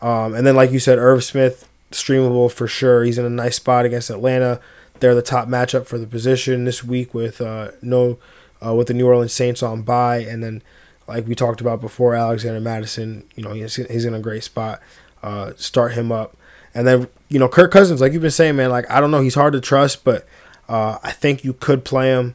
Um, 0.00 0.34
and 0.34 0.46
then, 0.46 0.54
like 0.54 0.70
you 0.70 0.78
said, 0.78 0.98
Irv 0.98 1.24
Smith, 1.24 1.68
streamable 1.90 2.50
for 2.52 2.68
sure. 2.68 3.04
He's 3.04 3.18
in 3.18 3.24
a 3.24 3.30
nice 3.30 3.56
spot 3.56 3.84
against 3.84 4.10
Atlanta. 4.10 4.60
They're 5.00 5.14
the 5.14 5.22
top 5.22 5.48
matchup 5.48 5.86
for 5.86 5.98
the 5.98 6.06
position 6.06 6.64
this 6.64 6.82
week 6.84 7.14
with 7.14 7.40
uh, 7.40 7.72
no 7.82 8.18
uh, 8.64 8.74
with 8.74 8.88
the 8.88 8.94
New 8.94 9.06
Orleans 9.06 9.32
Saints 9.32 9.62
on 9.62 9.82
bye, 9.82 10.18
and 10.18 10.42
then 10.42 10.62
like 11.06 11.26
we 11.26 11.34
talked 11.34 11.60
about 11.60 11.80
before, 11.80 12.14
Alexander 12.14 12.60
Mattison. 12.60 13.24
You 13.34 13.44
know 13.44 13.52
he's 13.52 13.76
he's 13.76 14.04
in 14.04 14.14
a 14.14 14.20
great 14.20 14.44
spot. 14.44 14.80
Uh, 15.22 15.52
start 15.56 15.94
him 15.94 16.12
up, 16.12 16.36
and 16.74 16.86
then 16.86 17.08
you 17.28 17.38
know 17.38 17.48
Kirk 17.48 17.70
Cousins, 17.70 18.00
like 18.00 18.12
you've 18.12 18.22
been 18.22 18.30
saying, 18.30 18.56
man. 18.56 18.70
Like 18.70 18.90
I 18.90 19.00
don't 19.00 19.10
know, 19.10 19.20
he's 19.20 19.34
hard 19.34 19.52
to 19.54 19.60
trust, 19.60 20.04
but 20.04 20.26
uh, 20.68 20.98
I 21.02 21.12
think 21.12 21.44
you 21.44 21.54
could 21.54 21.84
play 21.84 22.08
him 22.08 22.34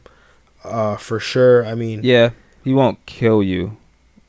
uh, 0.64 0.96
for 0.96 1.20
sure. 1.20 1.64
I 1.64 1.74
mean, 1.74 2.00
yeah, 2.02 2.30
he 2.62 2.74
won't 2.74 3.04
kill 3.06 3.42
you. 3.42 3.76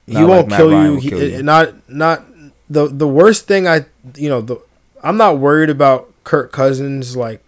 Not 0.07 0.19
he 0.19 0.25
won't 0.25 0.49
like 0.49 0.57
kill, 0.57 0.71
you. 0.71 0.91
Will 0.91 0.99
he, 0.99 1.09
kill 1.09 1.23
you. 1.23 1.43
Not 1.43 1.89
not 1.89 2.23
the 2.69 2.87
the 2.87 3.07
worst 3.07 3.47
thing 3.47 3.67
I 3.67 3.85
you 4.15 4.29
know 4.29 4.41
the 4.41 4.61
I'm 5.03 5.17
not 5.17 5.39
worried 5.39 5.69
about 5.69 6.11
Kirk 6.23 6.51
Cousins 6.51 7.15
like 7.15 7.44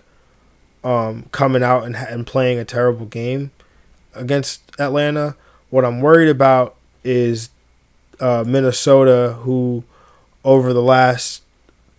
um, 0.84 1.26
coming 1.32 1.64
out 1.64 1.84
and, 1.84 1.96
and 1.96 2.26
playing 2.26 2.60
a 2.60 2.66
terrible 2.66 3.06
game 3.06 3.52
against 4.16 4.62
Atlanta. 4.80 5.36
What 5.70 5.86
I'm 5.86 6.02
worried 6.02 6.30
about 6.30 6.76
is 7.04 7.50
uh, 8.20 8.44
Minnesota, 8.46 9.38
who 9.42 9.84
over 10.44 10.74
the 10.74 10.82
last 10.82 11.44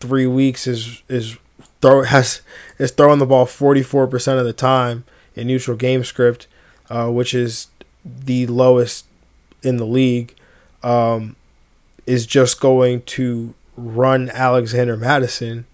three 0.01 0.27
weeks 0.27 0.67
is 0.67 1.03
is 1.09 1.37
throw 1.81 2.03
has 2.15 2.41
is 2.79 2.91
throwing 2.91 3.19
the 3.19 3.27
ball 3.27 3.47
44% 3.47 4.39
of 4.39 4.45
the 4.45 4.53
time 4.53 5.05
in 5.35 5.47
neutral 5.47 5.77
game 5.77 6.05
script, 6.05 6.47
uh, 6.91 7.09
which 7.09 7.35
is 7.35 7.69
the 8.05 8.47
lowest 8.47 9.07
in 9.63 9.77
the 9.77 9.87
league, 9.87 10.35
um, 10.83 11.37
is 12.07 12.27
just 12.27 12.61
going 12.61 13.03
to 13.03 13.55
run 13.77 14.31
Alexander 14.31 14.97
Mattison 14.97 15.67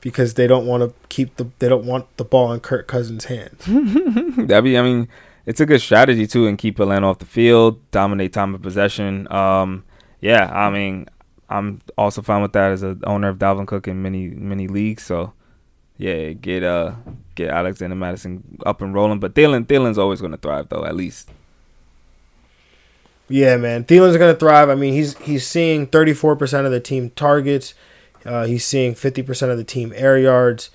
because 0.00 0.34
they 0.34 0.46
don't 0.46 0.66
want 0.66 0.82
to 0.82 0.94
keep 1.08 1.36
the 1.36 1.48
they 1.58 1.68
don't 1.68 1.84
want 1.84 2.16
the 2.16 2.24
ball 2.24 2.52
in 2.52 2.60
Kirk 2.60 2.86
Cousins' 2.86 3.26
hands. 3.26 3.64
That'd 3.66 4.64
be, 4.64 4.78
I 4.78 4.82
mean, 4.82 5.08
it's 5.46 5.60
a 5.60 5.66
good 5.66 5.80
strategy 5.80 6.26
too, 6.26 6.46
and 6.46 6.58
keep 6.58 6.78
Atlanta 6.78 7.08
off 7.08 7.18
the 7.18 7.26
field, 7.26 7.78
dominate 7.90 8.32
time 8.32 8.54
of 8.54 8.62
possession. 8.62 9.30
Um, 9.32 9.84
yeah, 10.20 10.50
I 10.52 10.70
mean, 10.70 11.08
I'm 11.48 11.80
also 11.98 12.22
fine 12.22 12.42
with 12.42 12.52
that 12.52 12.72
as 12.72 12.82
an 12.82 13.00
owner 13.04 13.28
of 13.28 13.38
Dalvin 13.38 13.66
Cook 13.66 13.88
in 13.88 14.02
many 14.02 14.28
many 14.28 14.68
leagues. 14.68 15.02
So, 15.02 15.32
yeah, 15.96 16.32
get 16.32 16.62
uh 16.62 16.92
get 17.34 17.50
Alexander 17.50 17.96
Mattison 17.96 18.58
up 18.64 18.80
and 18.82 18.94
rolling. 18.94 19.20
But 19.20 19.34
Thielen 19.34 19.66
Thielen's 19.66 19.98
always 19.98 20.20
going 20.20 20.32
to 20.32 20.38
thrive 20.38 20.68
though, 20.68 20.84
at 20.84 20.94
least. 20.94 21.30
Yeah, 23.28 23.56
man, 23.58 23.84
Thielen's 23.84 24.16
going 24.16 24.34
to 24.34 24.38
thrive. 24.38 24.68
I 24.68 24.74
mean, 24.74 24.92
he's 24.92 25.16
he's 25.18 25.46
seeing 25.46 25.86
34% 25.86 26.66
of 26.66 26.72
the 26.72 26.80
team 26.80 27.10
targets. 27.10 27.74
Uh, 28.24 28.44
he's 28.44 28.64
seeing 28.64 28.94
50% 28.94 29.50
of 29.50 29.56
the 29.56 29.64
team 29.64 29.92
air 29.94 30.18
yards. 30.18 30.70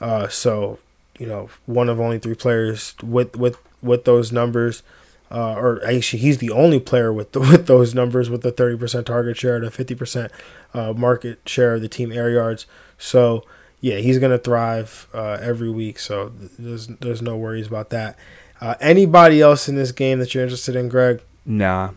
Uh, 0.00 0.28
so, 0.28 0.78
you 1.18 1.26
know, 1.26 1.48
one 1.66 1.88
of 1.88 2.00
only 2.00 2.18
three 2.18 2.34
players 2.34 2.94
with 3.02 3.36
with 3.36 3.56
with 3.82 4.04
those 4.04 4.32
numbers. 4.32 4.82
Uh, 5.30 5.54
or 5.54 5.82
actually, 5.86 6.18
he's 6.18 6.38
the 6.38 6.50
only 6.50 6.78
player 6.78 7.10
with 7.12 7.32
the, 7.32 7.40
with 7.52 7.66
those 7.66 7.94
numbers 7.94 8.28
with 8.28 8.42
the 8.42 8.52
30% 8.52 9.06
target 9.06 9.36
share 9.38 9.56
and 9.56 9.64
a 9.64 9.70
50% 9.70 10.30
uh, 10.74 10.92
market 10.92 11.40
share 11.46 11.74
of 11.76 11.80
the 11.80 11.88
team 11.88 12.12
air 12.12 12.28
yards. 12.28 12.66
So, 12.98 13.42
yeah, 13.80 13.96
he's 13.96 14.18
gonna 14.18 14.38
thrive 14.38 15.08
uh, 15.12 15.38
every 15.40 15.70
week. 15.70 15.98
So 15.98 16.32
there's 16.58 16.86
there's 16.86 17.20
no 17.20 17.36
worries 17.36 17.66
about 17.66 17.90
that. 17.90 18.16
Uh, 18.60 18.76
anybody 18.80 19.40
else 19.40 19.68
in 19.68 19.74
this 19.74 19.90
game 19.90 20.20
that 20.20 20.34
you're 20.34 20.44
interested 20.44 20.76
in, 20.76 20.88
Greg? 20.88 21.20
Nah. 21.44 21.90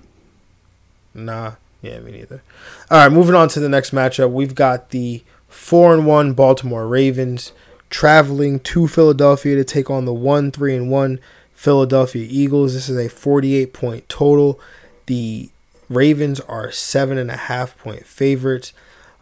Nah. 1.14 1.54
Yeah, 1.86 2.00
me 2.00 2.14
neither. 2.14 2.42
All 2.90 2.98
right, 2.98 3.12
moving 3.12 3.36
on 3.36 3.48
to 3.50 3.60
the 3.60 3.70
next 3.70 3.92
matchup. 3.92 4.32
We've 4.32 4.56
got 4.56 4.90
the 4.90 5.24
four 5.48 5.94
and 5.94 6.08
one 6.08 6.34
Baltimore 6.34 6.88
Ravens 6.88 7.52
traveling 7.92 8.60
to 8.62 8.88
Philadelphia 8.88 9.56
to 9.56 9.64
take 9.64 9.92
on 9.92 10.06
the 10.06 10.14
one 10.14 10.52
three 10.52 10.76
and 10.76 10.90
one 10.90 11.20
Philadelphia 11.54 12.28
Eagles. 12.28 12.74
This 12.74 12.90
is 12.90 12.98
a 12.98 13.08
48 13.08 13.72
point 13.72 14.10
total. 14.10 14.60
The 15.06 15.50
Ravens 15.88 16.40
are 16.42 16.72
seven 16.72 17.20
and 17.20 17.30
a 17.30 17.38
half 17.38 17.78
point 17.78 18.08
favorites. 18.08 18.74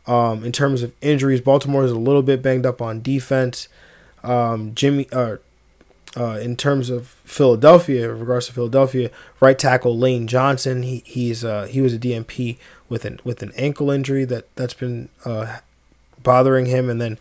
Um, 0.07 0.45
in 0.45 0.53
terms 0.53 0.83
of 0.83 0.93
injuries, 1.01 1.41
Baltimore 1.41 1.83
is 1.83 1.91
a 1.91 1.99
little 1.99 2.23
bit 2.23 2.41
banged 2.41 2.65
up 2.65 2.81
on 2.81 3.01
defense. 3.01 3.67
Um, 4.23 4.73
Jimmy, 4.73 5.07
uh, 5.11 5.37
uh, 6.15 6.39
in 6.41 6.55
terms 6.55 6.89
of 6.89 7.07
Philadelphia, 7.25 8.11
in 8.11 8.19
regards 8.19 8.47
to 8.47 8.53
Philadelphia, 8.53 9.09
right 9.39 9.57
tackle 9.57 9.97
Lane 9.97 10.27
Johnson, 10.27 10.83
he 10.83 11.01
he's 11.05 11.43
uh, 11.43 11.65
he 11.65 11.81
was 11.81 11.93
a 11.93 11.99
DNP 11.99 12.57
with 12.87 13.05
an 13.05 13.19
with 13.23 13.41
an 13.41 13.51
ankle 13.55 13.89
injury 13.89 14.25
that 14.25 14.53
that's 14.55 14.75
been 14.75 15.09
uh, 15.25 15.57
bothering 16.21 16.67
him, 16.67 16.89
and 16.89 17.01
then 17.01 17.17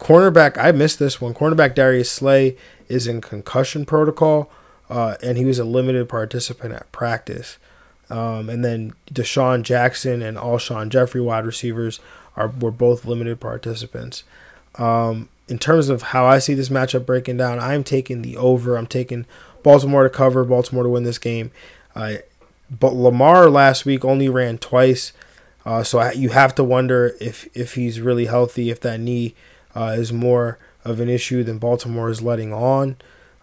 cornerback 0.00 0.58
I 0.58 0.72
missed 0.72 0.98
this 0.98 1.20
one. 1.20 1.34
Cornerback 1.34 1.74
Darius 1.74 2.10
Slay 2.10 2.56
is 2.88 3.06
in 3.06 3.20
concussion 3.20 3.84
protocol, 3.84 4.50
uh, 4.90 5.14
and 5.22 5.38
he 5.38 5.44
was 5.44 5.58
a 5.58 5.64
limited 5.64 6.08
participant 6.08 6.74
at 6.74 6.90
practice. 6.90 7.58
Um, 8.10 8.50
and 8.50 8.64
then 8.64 8.92
DeSean 9.12 9.62
Jackson 9.62 10.20
and 10.20 10.36
Alshon 10.36 10.90
Jeffery, 10.90 11.20
wide 11.20 11.46
receivers, 11.46 12.00
are 12.36 12.48
were 12.48 12.70
both 12.70 13.06
limited 13.06 13.40
participants. 13.40 14.24
Um, 14.74 15.28
in 15.48 15.58
terms 15.58 15.88
of 15.88 16.02
how 16.02 16.24
I 16.24 16.38
see 16.38 16.54
this 16.54 16.68
matchup 16.68 17.04
breaking 17.04 17.36
down, 17.36 17.58
I'm 17.58 17.84
taking 17.84 18.22
the 18.22 18.36
over. 18.36 18.76
I'm 18.76 18.86
taking 18.86 19.26
Baltimore 19.62 20.04
to 20.04 20.10
cover, 20.10 20.44
Baltimore 20.44 20.84
to 20.84 20.88
win 20.88 21.04
this 21.04 21.18
game. 21.18 21.50
Uh, 21.94 22.16
but 22.70 22.94
Lamar 22.94 23.50
last 23.50 23.84
week 23.84 24.04
only 24.04 24.28
ran 24.28 24.58
twice, 24.58 25.12
uh, 25.66 25.82
so 25.82 25.98
I, 25.98 26.12
you 26.12 26.30
have 26.30 26.54
to 26.56 26.64
wonder 26.64 27.14
if 27.20 27.48
if 27.56 27.74
he's 27.74 28.00
really 28.00 28.26
healthy, 28.26 28.70
if 28.70 28.80
that 28.80 29.00
knee 29.00 29.34
uh, 29.74 29.94
is 29.96 30.12
more 30.12 30.58
of 30.84 31.00
an 31.00 31.08
issue 31.08 31.42
than 31.42 31.58
Baltimore 31.58 32.08
is 32.08 32.22
letting 32.22 32.52
on. 32.52 32.96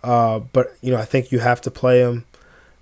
Uh, 0.04 0.40
but 0.40 0.76
you 0.82 0.92
know, 0.92 0.98
I 0.98 1.06
think 1.06 1.32
you 1.32 1.40
have 1.40 1.62
to 1.62 1.72
play 1.72 2.00
him. 2.00 2.26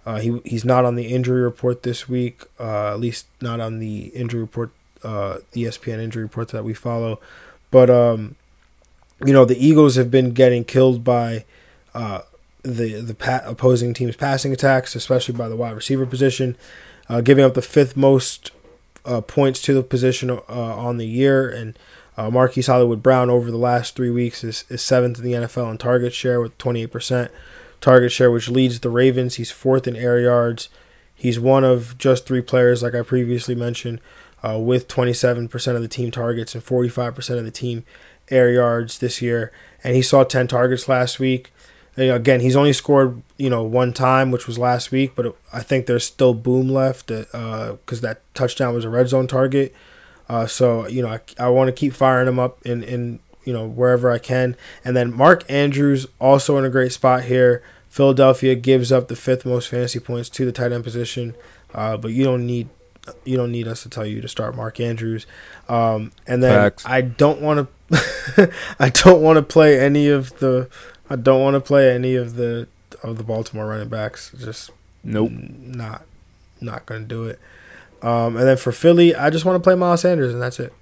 Uh, 0.05 0.19
he 0.19 0.39
he's 0.45 0.65
not 0.65 0.85
on 0.85 0.95
the 0.95 1.07
injury 1.07 1.41
report 1.41 1.83
this 1.83 2.07
week, 2.07 2.43
uh, 2.59 2.93
at 2.93 2.99
least 2.99 3.27
not 3.41 3.59
on 3.59 3.79
the 3.79 4.05
injury 4.07 4.41
report, 4.41 4.71
the 5.01 5.43
ESPN 5.53 5.99
injury 5.99 6.23
report 6.23 6.49
that 6.49 6.63
we 6.63 6.73
follow. 6.73 7.19
But 7.69 7.89
um, 7.89 8.35
you 9.25 9.33
know, 9.33 9.45
the 9.45 9.63
Eagles 9.63 9.95
have 9.95 10.09
been 10.09 10.31
getting 10.31 10.63
killed 10.63 11.03
by 11.03 11.45
uh, 11.93 12.21
the 12.63 13.01
the 13.01 13.13
pa- 13.13 13.41
opposing 13.45 13.93
team's 13.93 14.15
passing 14.15 14.53
attacks, 14.53 14.95
especially 14.95 15.35
by 15.35 15.49
the 15.49 15.55
wide 15.55 15.75
receiver 15.75 16.05
position, 16.05 16.57
uh, 17.07 17.21
giving 17.21 17.43
up 17.43 17.53
the 17.53 17.61
fifth 17.61 17.97
most 17.97 18.51
uh, 19.05 19.21
points 19.21 19.61
to 19.63 19.73
the 19.73 19.83
position 19.83 20.29
uh, 20.29 20.41
on 20.47 20.97
the 20.97 21.07
year. 21.07 21.49
And 21.49 21.77
uh, 22.17 22.29
Marquise 22.29 22.67
Hollywood 22.67 23.01
Brown 23.01 23.29
over 23.29 23.49
the 23.49 23.57
last 23.57 23.95
three 23.95 24.09
weeks 24.09 24.43
is, 24.43 24.65
is 24.69 24.81
seventh 24.81 25.17
in 25.19 25.23
the 25.23 25.33
NFL 25.33 25.71
in 25.71 25.77
target 25.77 26.13
share 26.13 26.41
with 26.41 26.57
28% 26.57 27.29
target 27.81 28.11
share, 28.11 28.29
which 28.29 28.49
leads 28.49 28.79
the 28.79 28.89
Ravens. 28.89 29.35
He's 29.35 29.51
fourth 29.51 29.87
in 29.87 29.95
air 29.95 30.19
yards. 30.19 30.69
He's 31.15 31.39
one 31.39 31.63
of 31.63 31.97
just 31.97 32.25
three 32.25 32.41
players, 32.41 32.83
like 32.83 32.95
I 32.95 33.01
previously 33.01 33.55
mentioned, 33.55 33.99
uh, 34.43 34.57
with 34.57 34.87
27% 34.87 35.75
of 35.75 35.81
the 35.81 35.87
team 35.87 36.11
targets 36.11 36.55
and 36.55 36.63
45% 36.63 37.37
of 37.37 37.45
the 37.45 37.51
team 37.51 37.83
air 38.29 38.51
yards 38.51 38.99
this 38.99 39.21
year, 39.21 39.51
and 39.83 39.95
he 39.95 40.01
saw 40.01 40.23
10 40.23 40.47
targets 40.47 40.87
last 40.87 41.19
week. 41.19 41.51
And 41.95 42.11
again, 42.11 42.39
he's 42.39 42.55
only 42.55 42.73
scored 42.73 43.21
you 43.37 43.49
know 43.49 43.63
one 43.63 43.93
time, 43.93 44.31
which 44.31 44.47
was 44.47 44.57
last 44.57 44.91
week, 44.91 45.13
but 45.15 45.35
I 45.51 45.61
think 45.61 45.85
there's 45.85 46.05
still 46.05 46.33
boom 46.33 46.69
left 46.69 47.07
because 47.07 47.33
uh, 47.33 48.01
that 48.01 48.21
touchdown 48.33 48.73
was 48.73 48.85
a 48.85 48.89
red 48.89 49.09
zone 49.09 49.27
target. 49.27 49.73
Uh, 50.27 50.45
so 50.45 50.87
you 50.87 51.01
know 51.01 51.09
I, 51.09 51.19
I 51.39 51.49
want 51.49 51.67
to 51.69 51.71
keep 51.73 51.93
firing 51.93 52.27
him 52.27 52.39
up 52.39 52.63
in 52.65 52.83
in 52.83 53.19
you 53.43 53.53
know 53.53 53.67
wherever 53.67 54.11
I 54.11 54.19
can. 54.19 54.55
And 54.85 54.95
then 54.95 55.13
Mark 55.13 55.43
Andrews 55.49 56.05
also 56.19 56.57
in 56.57 56.65
a 56.65 56.69
great 56.69 56.91
spot 56.91 57.23
here. 57.23 57.63
Philadelphia 57.89 58.53
gives 58.53 58.91
up 58.91 59.07
the 59.07 59.15
fifth 59.15 59.45
most 59.45 59.67
fantasy 59.67 59.99
points 59.99 60.29
to 60.29 60.45
the 60.45 60.51
tight 60.51 60.71
end 60.71 60.83
position, 60.83 61.35
uh, 61.73 61.97
but 61.97 62.11
you 62.11 62.23
don't 62.23 62.45
need 62.45 62.69
you 63.25 63.35
don't 63.35 63.51
need 63.51 63.67
us 63.67 63.81
to 63.83 63.89
tell 63.89 64.05
you 64.05 64.21
to 64.21 64.27
start 64.27 64.55
Mark 64.55 64.79
Andrews. 64.79 65.25
Um, 65.67 66.11
and 66.27 66.43
then 66.43 66.53
Facts. 66.53 66.85
I 66.85 67.01
don't 67.01 67.41
want 67.41 67.59
to 67.59 67.67
I 68.79 68.89
don't 68.89 69.21
want 69.21 69.37
to 69.37 69.41
play 69.41 69.79
any 69.79 70.07
of 70.07 70.37
the 70.39 70.69
I 71.09 71.15
don't 71.15 71.41
want 71.41 71.55
to 71.55 71.61
play 71.61 71.93
any 71.93 72.15
of 72.15 72.35
the 72.35 72.67
of 73.03 73.17
the 73.17 73.23
Baltimore 73.23 73.67
running 73.67 73.89
backs. 73.89 74.31
Just 74.37 74.71
nope, 75.03 75.31
not 75.31 76.03
not 76.61 76.85
gonna 76.85 77.05
do 77.05 77.25
it. 77.25 77.39
Um, 78.01 78.37
and 78.37 78.47
then 78.47 78.57
for 78.57 78.71
Philly, 78.71 79.15
I 79.15 79.29
just 79.29 79.45
want 79.45 79.61
to 79.61 79.67
play 79.67 79.75
Miles 79.75 80.01
Sanders, 80.01 80.33
and 80.33 80.41
that's 80.41 80.59
it. 80.59 80.73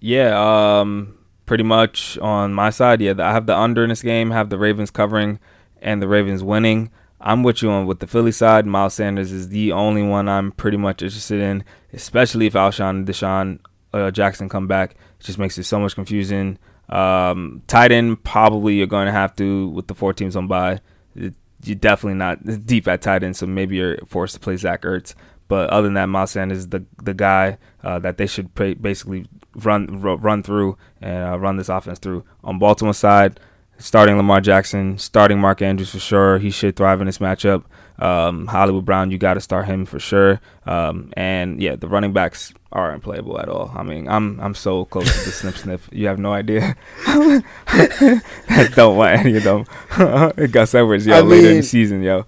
Yeah, 0.00 0.80
um, 0.80 1.16
pretty 1.44 1.62
much 1.62 2.18
on 2.18 2.52
my 2.52 2.70
side. 2.70 3.00
Yeah, 3.00 3.14
I 3.18 3.32
have 3.32 3.46
the 3.46 3.56
under 3.56 3.84
in 3.84 3.90
this 3.90 4.02
game. 4.02 4.30
Have 4.30 4.50
the 4.50 4.58
Ravens 4.58 4.90
covering 4.90 5.38
and 5.80 6.02
the 6.02 6.08
Ravens 6.08 6.42
winning. 6.42 6.90
I'm 7.20 7.42
with 7.42 7.62
you 7.62 7.70
on 7.70 7.86
with 7.86 8.00
the 8.00 8.06
Philly 8.06 8.32
side. 8.32 8.66
Miles 8.66 8.94
Sanders 8.94 9.32
is 9.32 9.48
the 9.48 9.72
only 9.72 10.02
one 10.02 10.28
I'm 10.28 10.52
pretty 10.52 10.76
much 10.76 11.02
interested 11.02 11.40
in, 11.40 11.64
especially 11.92 12.46
if 12.46 12.54
Alshon 12.54 13.06
DeSean 13.06 13.60
uh, 13.92 14.10
Jackson 14.10 14.48
come 14.48 14.66
back. 14.66 14.96
Just 15.26 15.38
makes 15.38 15.58
it 15.58 15.64
so 15.64 15.80
much 15.80 15.94
confusing. 15.94 16.58
Um, 16.88 17.62
tight 17.66 17.90
end, 17.90 18.22
probably 18.22 18.74
you're 18.74 18.86
going 18.86 19.06
to 19.06 19.12
have 19.12 19.34
to 19.36 19.68
with 19.68 19.88
the 19.88 19.94
four 19.94 20.12
teams 20.12 20.36
on 20.36 20.46
bye. 20.46 20.80
You're 21.14 21.74
definitely 21.74 22.14
not 22.18 22.64
deep 22.64 22.86
at 22.86 23.02
tight 23.02 23.24
end, 23.24 23.36
so 23.36 23.46
maybe 23.46 23.76
you're 23.76 23.98
forced 24.06 24.34
to 24.34 24.40
play 24.40 24.56
Zach 24.56 24.82
Ertz. 24.82 25.14
But 25.48 25.70
other 25.70 25.86
than 25.86 25.94
that, 25.94 26.06
Miles 26.06 26.30
Sanders 26.32 26.58
is 26.58 26.68
the 26.68 26.84
the 27.02 27.14
guy 27.14 27.58
uh, 27.82 27.98
that 28.00 28.18
they 28.18 28.26
should 28.26 28.54
pay, 28.54 28.74
basically 28.74 29.26
run 29.56 30.00
run 30.00 30.42
through 30.42 30.76
and 31.00 31.24
uh, 31.24 31.38
run 31.38 31.56
this 31.56 31.68
offense 31.68 31.98
through. 31.98 32.24
On 32.44 32.58
Baltimore 32.58 32.94
side, 32.94 33.40
starting 33.78 34.16
Lamar 34.16 34.40
Jackson, 34.40 34.98
starting 34.98 35.40
Mark 35.40 35.62
Andrews 35.62 35.90
for 35.90 35.98
sure. 35.98 36.38
He 36.38 36.50
should 36.50 36.76
thrive 36.76 37.00
in 37.00 37.06
this 37.06 37.18
matchup. 37.18 37.64
Um, 37.98 38.46
Hollywood 38.46 38.84
Brown, 38.84 39.10
you 39.10 39.18
got 39.18 39.34
to 39.34 39.40
start 39.40 39.66
him 39.66 39.86
for 39.86 39.98
sure. 39.98 40.40
Um, 40.66 41.12
and 41.16 41.60
yeah, 41.60 41.76
the 41.76 41.88
running 41.88 42.12
backs 42.12 42.52
aren't 42.72 43.02
playable 43.02 43.40
at 43.40 43.48
all. 43.48 43.72
I 43.74 43.82
mean, 43.82 44.08
I'm 44.08 44.38
I'm 44.40 44.54
so 44.54 44.84
close 44.84 45.06
to 45.06 45.24
the 45.24 45.32
snip 45.32 45.56
sniff. 45.56 45.88
You 45.92 46.08
have 46.08 46.18
no 46.18 46.32
idea. 46.32 46.76
I 47.06 48.70
don't 48.74 48.96
want 48.96 49.20
any 49.20 49.36
of 49.36 49.44
them. 49.44 49.64
Gus 50.50 50.74
Edwards, 50.74 51.06
yo, 51.06 51.16
I 51.16 51.20
later 51.20 51.42
mean, 51.42 51.50
in 51.52 51.56
the 51.58 51.62
season, 51.62 52.02
yo. 52.02 52.26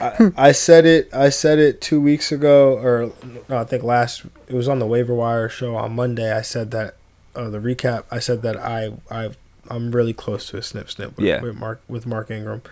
I, 0.00 0.32
I, 0.36 0.52
said 0.52 0.84
it. 0.84 1.12
I 1.14 1.30
said 1.30 1.58
it 1.58 1.80
two 1.80 2.00
weeks 2.00 2.30
ago, 2.30 2.76
or 2.78 3.12
no, 3.48 3.58
I 3.58 3.64
think 3.64 3.82
last. 3.82 4.24
It 4.46 4.54
was 4.54 4.68
on 4.68 4.78
the 4.78 4.86
waiver 4.86 5.14
wire 5.14 5.48
show 5.48 5.74
on 5.76 5.94
Monday. 5.94 6.32
I 6.32 6.42
said 6.42 6.70
that 6.72 6.96
uh, 7.34 7.50
the 7.50 7.58
recap. 7.58 8.04
I 8.10 8.18
said 8.18 8.42
that 8.42 8.56
I 8.56 8.92
I 9.10 9.30
I'm 9.68 9.90
really 9.92 10.12
close 10.12 10.46
to 10.50 10.58
a 10.58 10.62
snip 10.62 10.90
snip 10.90 11.16
with, 11.16 11.26
yeah. 11.26 11.40
with 11.42 11.56
Mark 11.56 11.80
with 11.88 12.06
Mark 12.06 12.30
Ingram. 12.30 12.62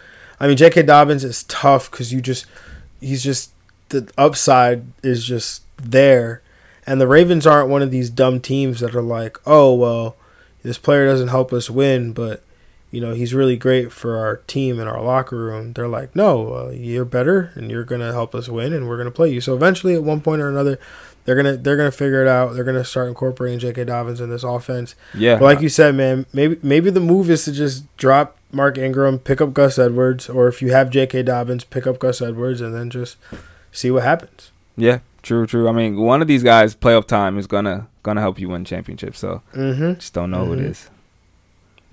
I 0.45 0.47
mean, 0.47 0.59
J.K. 0.59 0.83
Dobbins 0.83 1.25
is 1.25 1.45
tough 1.45 1.91
because 1.91 2.13
you 2.13 2.21
just 2.21 2.45
he's 3.01 3.25
just 3.25 3.51
the 3.89 4.13
upside 4.19 4.85
is 5.03 5.25
just 5.25 5.63
there, 5.79 6.43
and 6.87 7.01
the 7.01 7.09
Ravens 7.09 7.47
aren't 7.47 7.71
one 7.71 7.81
of 7.81 7.91
these 7.91 8.11
dumb 8.11 8.41
teams 8.41 8.81
that 8.81 8.95
are 8.95 9.01
like, 9.01 9.39
oh 9.47 9.73
well, 9.73 10.17
this 10.63 10.77
player 10.77 11.07
doesn't 11.07 11.29
help 11.29 11.51
us 11.55 11.71
win, 11.71 12.13
but 12.13 12.43
you 12.95 13.01
know 13.01 13.13
he's 13.13 13.35
really 13.35 13.57
great 13.57 13.91
for 13.91 14.17
our 14.17 14.37
team 14.37 14.79
and 14.79 14.89
our 14.89 15.03
locker 15.03 15.37
room. 15.37 15.73
They're 15.73 15.89
like, 15.89 16.15
no, 16.15 16.55
uh, 16.55 16.71
you're 16.71 17.05
better, 17.05 17.51
and 17.55 17.71
you're 17.71 17.85
gonna 17.85 18.13
help 18.13 18.35
us 18.35 18.49
win, 18.49 18.73
and 18.73 18.89
we're 18.89 18.97
gonna 18.97 19.11
play 19.11 19.33
you. 19.33 19.41
So 19.41 19.55
eventually, 19.55 19.95
at 19.95 20.05
one 20.05 20.21
point 20.21 20.41
or 20.41 20.49
another, 20.49 20.79
they're 21.25 21.35
gonna 21.35 21.57
they're 21.57 21.77
gonna 21.77 21.91
figure 21.91 22.23
it 22.23 22.29
out. 22.29 22.55
They're 22.55 22.65
gonna 22.65 22.85
start 22.85 23.09
incorporating 23.09 23.59
J.K. 23.59 23.85
Dobbins 23.85 24.21
in 24.21 24.31
this 24.31 24.45
offense. 24.45 24.95
Yeah, 25.13 25.39
but 25.39 25.45
like 25.45 25.61
you 25.61 25.69
said, 25.69 25.97
man, 25.97 26.27
maybe 26.33 26.59
maybe 26.63 26.91
the 26.91 27.01
move 27.01 27.31
is 27.31 27.45
to 27.47 27.53
just 27.53 27.95
drop 27.97 28.37
Mark 28.53 28.79
Ingram, 28.79 29.19
pick 29.19 29.41
up 29.41 29.53
Gus 29.53 29.79
Edwards, 29.79 30.29
or 30.29 30.47
if 30.47 30.63
you 30.63 30.71
have 30.71 30.91
J.K. 30.91 31.25
Dobbins, 31.25 31.65
pick 31.65 31.89
up 31.89 31.99
Gus 31.99 32.23
Edwards, 32.23 32.61
and 32.61 32.75
then 32.75 32.91
just 32.91 33.17
see 33.73 33.91
what 33.91 34.05
happens. 34.05 34.53
Yeah, 34.77 35.01
true, 35.23 35.47
true. 35.47 35.69
I 35.69 35.73
mean, 35.73 35.97
one 35.97 36.23
of 36.23 36.29
these 36.29 36.45
guys, 36.45 36.77
playoff 36.77 37.07
time 37.07 37.39
is 37.39 37.49
gonna 37.49 37.89
gonna 38.05 38.21
help 38.21 38.39
you 38.39 38.51
win 38.51 38.65
championships. 38.65 39.19
So 39.19 39.43
mm-hmm. 39.53 39.95
just 39.95 40.13
don't 40.13 40.31
know 40.31 40.45
mm-hmm. 40.45 40.61
who 40.61 40.69
it 40.69 40.73
mm-hmm. 40.73 40.95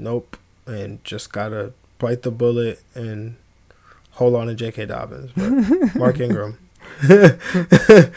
Nope, 0.03 0.37
and 0.71 1.03
just 1.03 1.31
gotta 1.31 1.73
bite 1.99 2.23
the 2.23 2.31
bullet 2.31 2.81
and 2.95 3.36
hold 4.12 4.36
on 4.36 4.47
to 4.47 4.55
J.K. 4.55 4.86
Dobbins, 4.88 5.31
but 5.36 5.95
Mark 5.95 6.19
Ingram. 6.19 6.57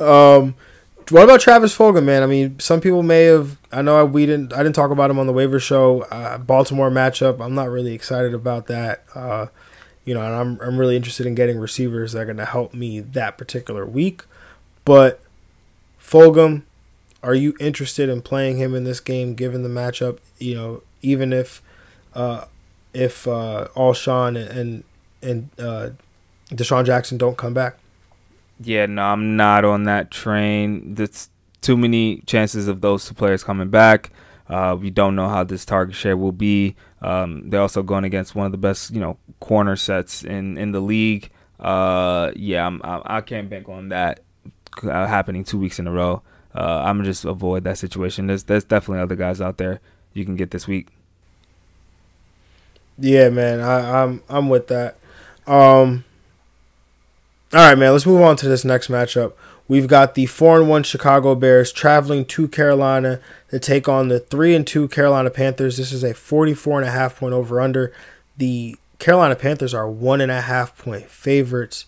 Um, 0.00 0.54
what 1.10 1.24
about 1.24 1.40
Travis 1.40 1.76
Fulgham, 1.76 2.04
man? 2.04 2.22
I 2.22 2.26
mean, 2.26 2.58
some 2.60 2.80
people 2.80 3.02
may 3.02 3.24
have. 3.24 3.58
I 3.72 3.82
know 3.82 3.98
I, 3.98 4.02
we 4.04 4.26
didn't. 4.26 4.52
I 4.52 4.58
didn't 4.62 4.74
talk 4.74 4.90
about 4.90 5.10
him 5.10 5.18
on 5.18 5.26
the 5.26 5.32
waiver 5.32 5.58
show. 5.58 6.02
Uh, 6.02 6.38
Baltimore 6.38 6.90
matchup. 6.90 7.40
I'm 7.40 7.54
not 7.54 7.70
really 7.70 7.94
excited 7.94 8.34
about 8.34 8.66
that. 8.66 9.04
Uh, 9.14 9.46
you 10.04 10.14
know, 10.14 10.22
and 10.22 10.34
I'm 10.34 10.60
I'm 10.60 10.78
really 10.78 10.96
interested 10.96 11.26
in 11.26 11.34
getting 11.34 11.58
receivers 11.58 12.12
that 12.12 12.20
are 12.20 12.24
going 12.26 12.36
to 12.36 12.44
help 12.44 12.74
me 12.74 13.00
that 13.00 13.38
particular 13.38 13.86
week. 13.86 14.22
But 14.84 15.20
Fulgham, 16.00 16.62
are 17.22 17.34
you 17.34 17.54
interested 17.58 18.08
in 18.08 18.22
playing 18.22 18.58
him 18.58 18.74
in 18.74 18.84
this 18.84 19.00
game, 19.00 19.34
given 19.34 19.62
the 19.62 19.68
matchup? 19.68 20.18
You 20.38 20.54
know, 20.54 20.82
even 21.00 21.32
if 21.32 21.62
uh, 22.14 22.44
if 22.92 23.26
uh, 23.26 23.68
Alshon 23.76 24.36
and 24.36 24.84
and 25.22 25.50
uh, 25.58 25.90
DeSean 26.50 26.84
Jackson 26.84 27.18
don't 27.18 27.36
come 27.36 27.54
back. 27.54 27.76
Yeah, 28.60 28.86
no, 28.86 29.02
I'm 29.02 29.36
not 29.36 29.64
on 29.64 29.84
that 29.84 30.10
train. 30.10 30.94
There's 30.94 31.28
too 31.60 31.76
many 31.76 32.18
chances 32.26 32.68
of 32.68 32.80
those 32.80 33.06
two 33.06 33.14
players 33.14 33.44
coming 33.44 33.68
back. 33.68 34.10
Uh, 34.48 34.76
we 34.80 34.90
don't 34.90 35.14
know 35.14 35.28
how 35.28 35.44
this 35.44 35.64
target 35.64 35.94
share 35.94 36.16
will 36.16 36.32
be. 36.32 36.74
Um, 37.02 37.50
they're 37.50 37.60
also 37.60 37.82
going 37.82 38.04
against 38.04 38.34
one 38.34 38.46
of 38.46 38.52
the 38.52 38.58
best, 38.58 38.90
you 38.90 39.00
know, 39.00 39.18
corner 39.40 39.76
sets 39.76 40.24
in 40.24 40.56
in 40.56 40.72
the 40.72 40.80
league. 40.80 41.30
Uh, 41.60 42.32
yeah, 42.34 42.66
I'm, 42.66 42.80
I, 42.82 43.02
I 43.04 43.20
can't 43.20 43.50
bank 43.50 43.68
on 43.68 43.90
that 43.90 44.20
uh, 44.82 45.06
happening 45.06 45.44
two 45.44 45.58
weeks 45.58 45.78
in 45.78 45.86
a 45.86 45.92
row. 45.92 46.22
Uh, 46.54 46.82
I'm 46.84 47.04
just 47.04 47.24
avoid 47.24 47.64
that 47.64 47.78
situation. 47.78 48.26
There's 48.26 48.44
there's 48.44 48.64
definitely 48.64 49.02
other 49.02 49.16
guys 49.16 49.40
out 49.40 49.58
there 49.58 49.80
you 50.14 50.24
can 50.24 50.36
get 50.36 50.50
this 50.50 50.66
week. 50.66 50.88
Yeah, 52.98 53.28
man, 53.28 53.60
I, 53.60 54.02
I'm 54.02 54.22
I'm 54.28 54.48
with 54.48 54.68
that. 54.68 54.96
Um, 55.46 56.04
all 57.52 57.60
right, 57.60 57.78
man. 57.78 57.92
Let's 57.92 58.06
move 58.06 58.20
on 58.20 58.36
to 58.36 58.48
this 58.48 58.64
next 58.64 58.88
matchup. 58.88 59.32
We've 59.68 59.86
got 59.86 60.14
the 60.14 60.26
four 60.26 60.58
and 60.58 60.68
one 60.68 60.82
Chicago 60.82 61.34
Bears 61.34 61.72
traveling 61.72 62.24
to 62.26 62.48
Carolina 62.48 63.20
to 63.50 63.58
take 63.58 63.88
on 63.88 64.08
the 64.08 64.18
three 64.18 64.54
and 64.54 64.66
two 64.66 64.88
Carolina 64.88 65.30
Panthers. 65.30 65.76
This 65.76 65.92
is 65.92 66.02
a 66.02 66.14
44 66.14 66.80
and 66.80 66.88
a 66.88 66.92
half 66.92 67.18
point 67.18 67.34
over 67.34 67.60
under. 67.60 67.92
The 68.36 68.76
Carolina 68.98 69.36
Panthers 69.36 69.74
are 69.74 69.88
one 69.88 70.20
and 70.20 70.32
a 70.32 70.40
half 70.40 70.76
point 70.76 71.10
favorites. 71.10 71.84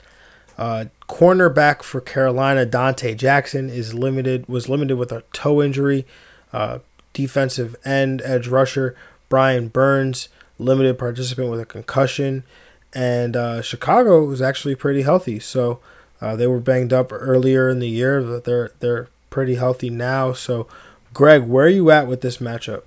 Uh, 0.58 0.86
cornerback 1.08 1.82
for 1.82 2.00
Carolina, 2.02 2.66
Donte 2.66 3.16
Jackson, 3.16 3.70
is 3.70 3.94
limited 3.94 4.46
was 4.46 4.68
limited 4.68 4.96
with 4.96 5.10
a 5.10 5.24
toe 5.32 5.62
injury. 5.62 6.06
Uh, 6.52 6.80
defensive 7.12 7.76
end 7.84 8.22
edge 8.22 8.46
rusher 8.46 8.94
Brian 9.28 9.68
Burns, 9.68 10.28
limited 10.60 10.98
participant 10.98 11.50
with 11.50 11.60
a 11.60 11.66
concussion, 11.66 12.44
and 12.92 13.36
uh, 13.36 13.62
Chicago 13.62 14.24
was 14.24 14.42
actually 14.42 14.74
pretty 14.74 15.02
healthy. 15.02 15.40
So 15.40 15.80
uh, 16.20 16.36
they 16.36 16.46
were 16.46 16.60
banged 16.60 16.92
up 16.92 17.12
earlier 17.12 17.68
in 17.68 17.78
the 17.78 17.88
year, 17.88 18.20
but 18.20 18.44
they're 18.44 18.72
they're 18.80 19.08
pretty 19.30 19.54
healthy 19.54 19.90
now. 19.90 20.32
So, 20.32 20.66
Greg, 21.14 21.44
where 21.44 21.66
are 21.66 21.68
you 21.68 21.90
at 21.90 22.06
with 22.06 22.20
this 22.20 22.38
matchup? 22.38 22.82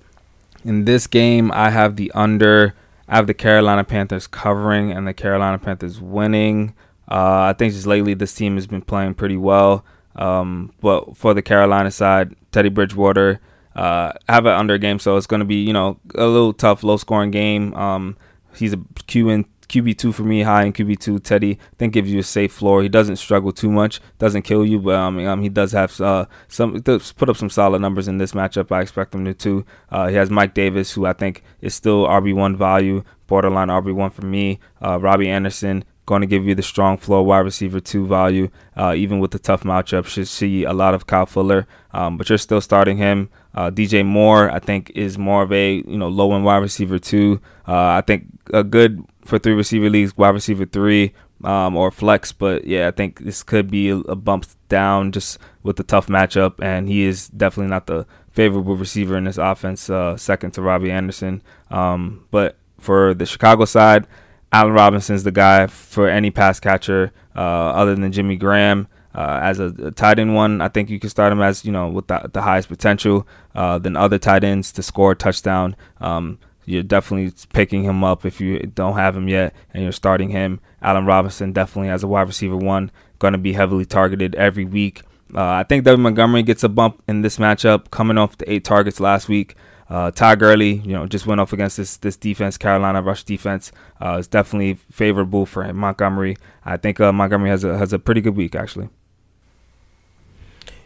In 0.64 0.84
this 0.84 1.06
game, 1.06 1.50
I 1.52 1.70
have 1.70 1.96
the 1.96 2.12
under. 2.14 2.74
I 3.08 3.16
have 3.16 3.26
the 3.26 3.34
Carolina 3.34 3.84
Panthers 3.84 4.26
covering 4.26 4.90
and 4.90 5.06
the 5.06 5.12
Carolina 5.12 5.58
Panthers 5.58 6.00
winning. 6.00 6.74
Uh, 7.10 7.50
I 7.50 7.54
think 7.58 7.74
just 7.74 7.86
lately 7.86 8.14
this 8.14 8.34
team 8.34 8.54
has 8.54 8.66
been 8.66 8.80
playing 8.80 9.14
pretty 9.14 9.36
well. 9.36 9.84
Um, 10.16 10.72
but 10.80 11.16
for 11.16 11.34
the 11.34 11.42
Carolina 11.42 11.90
side, 11.90 12.34
Teddy 12.50 12.70
Bridgewater 12.70 13.40
uh, 13.74 14.12
have 14.28 14.46
an 14.46 14.52
under 14.54 14.78
game, 14.78 14.98
so 14.98 15.16
it's 15.16 15.26
going 15.26 15.40
to 15.40 15.46
be 15.46 15.62
you 15.62 15.72
know 15.72 15.98
a 16.14 16.26
little 16.26 16.52
tough, 16.52 16.82
low 16.82 16.96
scoring 16.96 17.30
game. 17.30 17.74
Um, 17.74 18.16
he's 18.54 18.72
a 18.72 18.80
Q 19.06 19.30
in 19.30 19.44
QB 19.68 19.98
two 19.98 20.12
for 20.12 20.22
me, 20.22 20.42
high 20.42 20.64
in 20.64 20.72
QB 20.72 20.98
two. 21.00 21.18
Teddy, 21.18 21.58
I 21.60 21.76
think 21.76 21.92
gives 21.92 22.12
you 22.12 22.20
a 22.20 22.24
safe 22.24 22.52
floor. 22.52 22.82
He 22.82 22.88
doesn't 22.88 23.16
struggle 23.16 23.52
too 23.52 23.70
much, 23.70 24.00
doesn't 24.18 24.42
kill 24.42 24.64
you, 24.64 24.78
but 24.78 24.94
um, 24.94 25.18
um 25.26 25.42
he 25.42 25.48
does 25.48 25.72
have 25.72 26.00
uh, 26.00 26.26
some 26.48 26.80
put 26.82 27.28
up 27.28 27.36
some 27.36 27.50
solid 27.50 27.80
numbers 27.80 28.08
in 28.08 28.18
this 28.18 28.32
matchup. 28.32 28.70
I 28.70 28.80
expect 28.82 29.14
him 29.14 29.24
to 29.24 29.34
too. 29.34 29.66
Uh, 29.90 30.08
he 30.08 30.14
has 30.16 30.30
Mike 30.30 30.54
Davis, 30.54 30.92
who 30.92 31.06
I 31.06 31.12
think 31.12 31.42
is 31.60 31.74
still 31.74 32.06
RB 32.06 32.34
one 32.34 32.56
value, 32.56 33.02
borderline 33.26 33.68
RB 33.68 33.94
one 33.94 34.10
for 34.10 34.26
me. 34.26 34.60
Uh, 34.82 34.98
Robbie 35.00 35.28
Anderson, 35.28 35.84
going 36.06 36.20
to 36.20 36.26
give 36.26 36.46
you 36.46 36.54
the 36.54 36.62
strong 36.62 36.96
floor 36.98 37.24
wide 37.24 37.40
receiver 37.40 37.80
two 37.80 38.06
value, 38.06 38.48
uh, 38.76 38.94
even 38.96 39.18
with 39.18 39.30
the 39.30 39.38
tough 39.38 39.62
matchup. 39.62 40.06
Should 40.06 40.28
see 40.28 40.64
a 40.64 40.72
lot 40.72 40.94
of 40.94 41.06
Kyle 41.06 41.26
Fuller, 41.26 41.66
um, 41.92 42.16
but 42.16 42.28
you're 42.28 42.38
still 42.38 42.60
starting 42.60 42.96
him. 42.96 43.30
Uh, 43.54 43.70
DJ 43.70 44.04
Moore, 44.04 44.50
I 44.50 44.58
think, 44.58 44.90
is 44.94 45.16
more 45.16 45.42
of 45.42 45.52
a 45.52 45.76
you 45.76 45.98
know 45.98 46.08
low 46.08 46.34
end 46.34 46.44
wide 46.44 46.58
receiver 46.58 46.98
two. 46.98 47.40
Uh, 47.66 47.98
I 47.98 48.02
think 48.06 48.26
a 48.52 48.64
good 48.64 49.04
for 49.24 49.38
three 49.38 49.54
receiver 49.54 49.88
leagues, 49.88 50.16
wide 50.16 50.30
receiver 50.30 50.64
three 50.66 51.14
um, 51.44 51.76
or 51.76 51.90
flex. 51.90 52.32
But 52.32 52.66
yeah, 52.66 52.88
I 52.88 52.90
think 52.90 53.20
this 53.20 53.42
could 53.42 53.70
be 53.70 53.90
a, 53.90 53.96
bump 54.16 54.46
down 54.68 55.12
just 55.12 55.38
with 55.62 55.76
the 55.76 55.84
tough 55.84 56.08
matchup, 56.08 56.62
and 56.62 56.88
he 56.88 57.04
is 57.04 57.28
definitely 57.28 57.70
not 57.70 57.86
the 57.86 58.06
favorable 58.30 58.76
receiver 58.76 59.16
in 59.16 59.24
this 59.24 59.38
offense, 59.38 59.88
uh, 59.88 60.16
second 60.16 60.52
to 60.52 60.62
Robbie 60.62 60.90
Anderson. 60.90 61.42
Um, 61.70 62.26
but 62.30 62.56
for 62.78 63.14
the 63.14 63.26
Chicago 63.26 63.64
side, 63.64 64.06
Allen 64.54 64.72
Robinson's 64.72 65.24
the 65.24 65.32
guy 65.32 65.66
for 65.66 66.08
any 66.08 66.30
pass 66.30 66.60
catcher 66.60 67.12
uh, 67.34 67.40
other 67.40 67.96
than 67.96 68.12
Jimmy 68.12 68.36
Graham. 68.36 68.86
Uh, 69.12 69.40
as 69.42 69.58
a, 69.58 69.66
a, 69.82 69.90
tight 69.90 70.20
end 70.20 70.36
one, 70.36 70.60
I 70.60 70.68
think 70.68 70.90
you 70.90 71.00
can 71.00 71.10
start 71.10 71.32
him 71.32 71.42
as 71.42 71.64
you 71.64 71.72
know 71.72 71.88
with 71.88 72.06
the, 72.06 72.30
the 72.32 72.42
highest 72.42 72.68
potential 72.68 73.26
uh, 73.56 73.80
than 73.80 73.96
other 73.96 74.16
tight 74.16 74.44
ends 74.44 74.70
to 74.72 74.82
score 74.82 75.12
a 75.12 75.16
touchdown. 75.16 75.74
Um, 76.00 76.38
you're 76.66 76.84
definitely 76.84 77.32
picking 77.52 77.82
him 77.82 78.04
up 78.04 78.24
if 78.24 78.40
you 78.40 78.60
don't 78.60 78.94
have 78.94 79.16
him 79.16 79.28
yet, 79.28 79.54
and 79.72 79.82
you're 79.82 79.92
starting 79.92 80.30
him. 80.30 80.60
Allen 80.80 81.04
Robinson 81.04 81.52
definitely 81.52 81.90
as 81.90 82.04
a 82.04 82.08
wide 82.08 82.28
receiver 82.28 82.56
one, 82.56 82.92
going 83.18 83.32
to 83.32 83.38
be 83.38 83.54
heavily 83.54 83.84
targeted 83.84 84.36
every 84.36 84.64
week. 84.64 85.02
Uh, 85.34 85.42
I 85.42 85.64
think 85.64 85.82
Devin 85.82 86.00
Montgomery 86.00 86.44
gets 86.44 86.62
a 86.62 86.68
bump 86.68 87.02
in 87.08 87.22
this 87.22 87.38
matchup, 87.38 87.90
coming 87.90 88.18
off 88.18 88.38
the 88.38 88.50
eight 88.50 88.64
targets 88.64 89.00
last 89.00 89.28
week. 89.28 89.56
Uh, 89.88 90.10
Todd 90.10 90.38
Gurley, 90.38 90.74
you 90.76 90.92
know, 90.92 91.06
just 91.06 91.26
went 91.26 91.40
off 91.40 91.52
against 91.52 91.76
this 91.76 91.96
this 91.98 92.16
defense, 92.16 92.56
Carolina 92.56 93.02
rush 93.02 93.22
defense. 93.22 93.70
Uh, 94.00 94.16
it's 94.18 94.28
definitely 94.28 94.74
favorable 94.90 95.46
for 95.46 95.62
him. 95.62 95.76
Montgomery. 95.76 96.36
I 96.64 96.76
think 96.76 97.00
uh, 97.00 97.12
Montgomery 97.12 97.50
has 97.50 97.64
a 97.64 97.76
has 97.76 97.92
a 97.92 97.98
pretty 97.98 98.20
good 98.20 98.36
week 98.36 98.54
actually. 98.54 98.88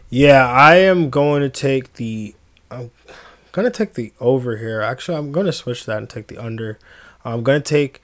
Yeah, 0.09 0.47
I 0.47 0.75
am 0.75 1.09
going 1.09 1.41
to 1.41 1.49
take 1.49 1.93
the. 1.93 2.35
I'm 2.71 2.91
gonna 3.51 3.69
take 3.69 3.93
the 3.93 4.11
over 4.19 4.57
here. 4.57 4.81
Actually, 4.81 5.17
I'm 5.17 5.31
gonna 5.31 5.53
switch 5.53 5.85
that 5.85 5.97
and 5.97 6.09
take 6.09 6.27
the 6.27 6.37
under. 6.37 6.77
I'm 7.23 7.43
gonna 7.43 7.61
take. 7.61 8.01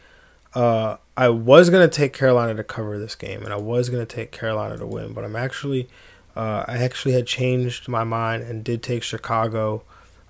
Uh, 0.53 0.97
I 1.17 1.29
was 1.29 1.69
gonna 1.69 1.87
take 1.87 2.13
Carolina 2.13 2.55
to 2.55 2.63
cover 2.63 2.97
this 2.97 3.15
game, 3.15 3.43
and 3.43 3.51
I 3.51 3.57
was 3.57 3.89
gonna 3.89 4.05
take 4.05 4.31
Carolina 4.31 4.77
to 4.77 4.85
win, 4.85 5.13
but 5.13 5.23
I'm 5.23 5.35
actually, 5.35 5.89
uh, 6.35 6.63
I 6.67 6.77
actually 6.77 7.13
had 7.13 7.27
changed 7.27 7.87
my 7.87 8.03
mind 8.03 8.43
and 8.43 8.63
did 8.63 8.81
take 8.81 9.03
Chicago 9.03 9.83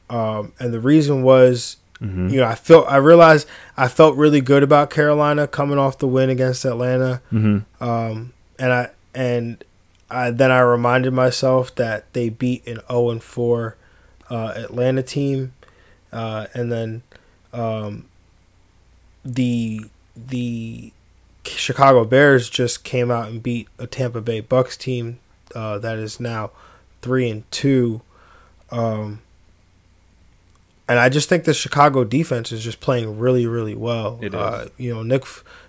um, 0.09 0.53
and 0.59 0.73
the 0.73 0.79
reason 0.79 1.23
was, 1.23 1.77
mm-hmm. 1.99 2.29
you 2.29 2.39
know, 2.39 2.45
I 2.45 2.55
felt 2.55 2.87
I 2.87 2.97
realized 2.97 3.47
I 3.77 3.87
felt 3.87 4.15
really 4.15 4.41
good 4.41 4.63
about 4.63 4.89
Carolina 4.89 5.47
coming 5.47 5.77
off 5.77 5.97
the 5.97 6.07
win 6.07 6.29
against 6.29 6.65
Atlanta, 6.65 7.21
mm-hmm. 7.31 7.83
um, 7.83 8.33
and 8.59 8.73
I 8.73 8.89
and 9.13 9.63
I 10.09 10.31
then 10.31 10.51
I 10.51 10.59
reminded 10.59 11.13
myself 11.13 11.73
that 11.75 12.11
they 12.13 12.29
beat 12.29 12.65
an 12.67 12.81
zero 12.87 13.09
and 13.09 13.23
four 13.23 13.77
uh, 14.29 14.53
Atlanta 14.55 15.03
team, 15.03 15.53
uh, 16.11 16.47
and 16.53 16.71
then 16.71 17.03
um, 17.53 18.05
the 19.23 19.85
the 20.15 20.91
Chicago 21.45 22.05
Bears 22.05 22.49
just 22.49 22.83
came 22.83 23.11
out 23.11 23.29
and 23.29 23.41
beat 23.41 23.67
a 23.77 23.87
Tampa 23.87 24.21
Bay 24.21 24.39
Bucks 24.39 24.77
team 24.77 25.19
uh, 25.53 25.77
that 25.79 25.97
is 25.97 26.19
now 26.19 26.51
three 27.01 27.29
and 27.29 27.49
two. 27.51 28.01
Um, 28.71 29.21
and 30.87 30.99
I 30.99 31.09
just 31.09 31.29
think 31.29 31.45
the 31.45 31.53
Chicago 31.53 32.03
defense 32.03 32.51
is 32.51 32.63
just 32.63 32.79
playing 32.79 33.17
really, 33.17 33.47
really 33.47 33.75
well. 33.75 34.19
It 34.21 34.27
is. 34.27 34.33
Uh, 34.35 34.69
you 34.77 34.93
know, 34.93 35.03
Nick 35.03 35.23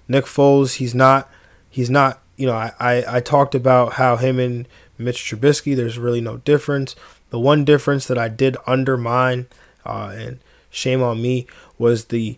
Nick 0.09 0.25
Foles, 0.25 0.75
he's 0.75 0.95
not 0.95 1.31
he's 1.71 1.91
not. 1.91 2.21
You 2.37 2.47
know, 2.47 2.55
I, 2.55 2.73
I, 2.79 3.17
I 3.17 3.21
talked 3.21 3.55
about 3.55 3.95
how 3.95 4.17
him 4.17 4.39
and 4.39 4.69
Mitch 4.99 5.25
Trubisky, 5.25 5.75
there's 5.75 5.99
really 5.99 6.21
no 6.21 6.37
difference. 6.39 6.95
The 7.31 7.39
one 7.39 7.65
difference 7.65 8.07
that 8.09 8.19
I 8.19 8.29
did 8.29 8.59
undermine, 8.67 9.47
uh, 9.87 10.13
and 10.15 10.39
shame 10.69 11.03
on 11.03 11.23
me, 11.23 11.47
was 11.79 12.07
the 12.07 12.37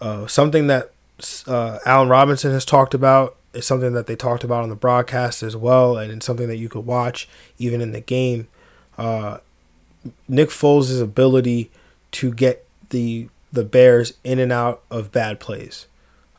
uh, 0.00 0.28
something 0.28 0.68
that 0.68 0.92
uh, 1.48 1.80
Allen 1.84 2.08
Robinson 2.08 2.52
has 2.52 2.64
talked 2.64 2.94
about. 2.94 3.36
Is 3.52 3.66
something 3.66 3.92
that 3.92 4.06
they 4.06 4.16
talked 4.16 4.44
about 4.44 4.62
on 4.62 4.70
the 4.70 4.76
broadcast 4.76 5.42
as 5.42 5.54
well, 5.54 5.98
and 5.98 6.10
it's 6.10 6.24
something 6.24 6.48
that 6.48 6.56
you 6.56 6.70
could 6.70 6.86
watch 6.86 7.28
even 7.58 7.82
in 7.82 7.92
the 7.92 8.00
game. 8.00 8.48
Uh, 8.96 9.38
Nick 10.26 10.48
Foles' 10.48 11.02
ability 11.02 11.70
to 12.12 12.32
get 12.32 12.66
the 12.90 13.28
the 13.52 13.64
Bears 13.64 14.14
in 14.24 14.38
and 14.38 14.50
out 14.50 14.82
of 14.90 15.12
bad 15.12 15.38
plays. 15.38 15.86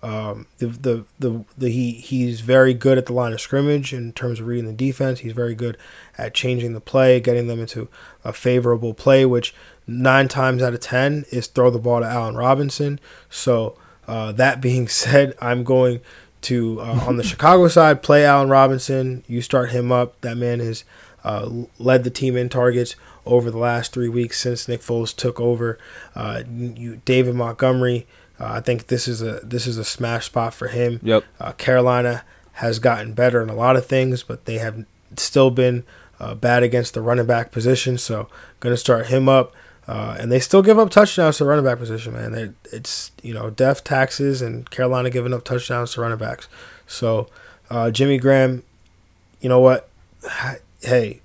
Um, 0.04 0.48
the, 0.58 0.68
the, 0.68 1.06
the, 1.18 1.46
the, 1.58 1.70
he, 1.70 1.92
he's 1.94 2.42
very 2.42 2.74
good 2.74 2.98
at 2.98 3.06
the 3.06 3.14
line 3.14 3.32
of 3.32 3.40
scrimmage 3.40 3.94
in 3.94 4.12
terms 4.12 4.42
of 4.42 4.48
reading 4.48 4.66
the 4.66 4.74
defense. 4.74 5.22
He's 5.22 5.32
very 5.32 5.56
good 5.56 5.78
at 6.18 6.34
changing 6.34 6.74
the 6.74 6.82
play, 6.82 7.22
getting 7.22 7.48
them 7.48 7.62
into 7.62 7.88
a 8.26 8.34
favorable 8.34 8.94
play, 8.94 9.26
which 9.26 9.56
nine 9.88 10.28
times 10.28 10.62
out 10.62 10.74
of 10.74 10.82
10 10.82 11.24
is 11.32 11.48
throw 11.48 11.70
the 11.70 11.80
ball 11.80 12.02
to 12.02 12.06
Allen 12.06 12.36
Robinson. 12.36 13.00
So, 13.30 13.78
uh, 14.06 14.34
that 14.34 14.60
being 14.60 14.88
said, 14.90 15.36
I'm 15.40 15.64
going 15.64 16.02
to, 16.42 16.82
uh, 16.82 17.06
on 17.08 17.16
the 17.16 17.24
Chicago 17.24 17.70
side, 17.70 18.04
play 18.04 18.26
Allen 18.26 18.50
Robinson. 18.50 19.24
You 19.28 19.42
start 19.42 19.70
him 19.70 19.90
up. 19.90 20.20
That 20.20 20.36
man 20.36 20.60
has 20.60 20.84
uh, 21.24 21.50
led 21.80 22.04
the 22.04 22.10
team 22.10 22.36
in 22.36 22.50
targets 22.50 22.96
over 23.26 23.50
the 23.50 23.58
last 23.58 23.94
three 23.94 24.10
weeks 24.10 24.40
since 24.40 24.68
Nick 24.68 24.82
Foles 24.82 25.16
took 25.16 25.40
over. 25.40 25.78
Uh, 26.16 26.44
you, 26.50 27.02
David 27.06 27.36
Montgomery, 27.36 28.06
uh, 28.40 28.46
I 28.54 28.60
think 28.62 28.88
this 28.88 29.08
is 29.08 29.22
a 29.22 29.40
this 29.44 29.68
is 29.68 29.78
a 29.78 29.86
smash 29.86 30.26
spot 30.26 30.54
for 30.54 30.68
him. 30.68 31.00
Yep. 31.04 31.24
Uh, 31.40 31.52
Carolina 31.54 32.24
has 32.54 32.80
gotten 32.80 33.14
better 33.14 33.42
in 33.42 33.50
a 33.50 33.56
lot 33.56 33.76
of 33.76 33.86
things, 33.86 34.24
but 34.24 34.46
they 34.46 34.58
have 34.58 34.86
still 35.16 35.50
been 35.50 35.84
uh, 36.20 36.36
bad 36.36 36.64
against 36.64 36.94
the 36.94 37.02
running 37.02 37.26
back 37.26 37.52
position. 37.52 37.98
So 37.98 38.28
going 38.60 38.74
to 38.74 38.78
start 38.78 39.08
him 39.08 39.28
up. 39.30 39.54
Uh, 39.86 40.16
and 40.18 40.32
they 40.32 40.40
still 40.40 40.62
give 40.62 40.80
up 40.80 40.90
touchdowns 40.90 41.38
to 41.38 41.46
running 41.46 41.66
back 41.66 41.78
position, 41.78 42.14
man. 42.14 42.32
They're, 42.32 42.54
it's 42.72 43.12
you 43.22 43.34
know 43.34 43.50
death 43.50 43.84
taxes 43.84 44.42
and 44.42 44.70
Carolina 44.70 45.10
giving 45.10 45.34
up 45.34 45.44
touchdowns 45.44 45.94
to 45.94 46.02
running 46.02 46.18
backs. 46.18 46.48
So 46.88 47.28
uh, 47.70 47.92
Jimmy 47.92 48.18
Graham, 48.18 48.64
you 49.42 49.50
know 49.50 49.60
what? 49.60 49.90
Hey, 50.84 51.22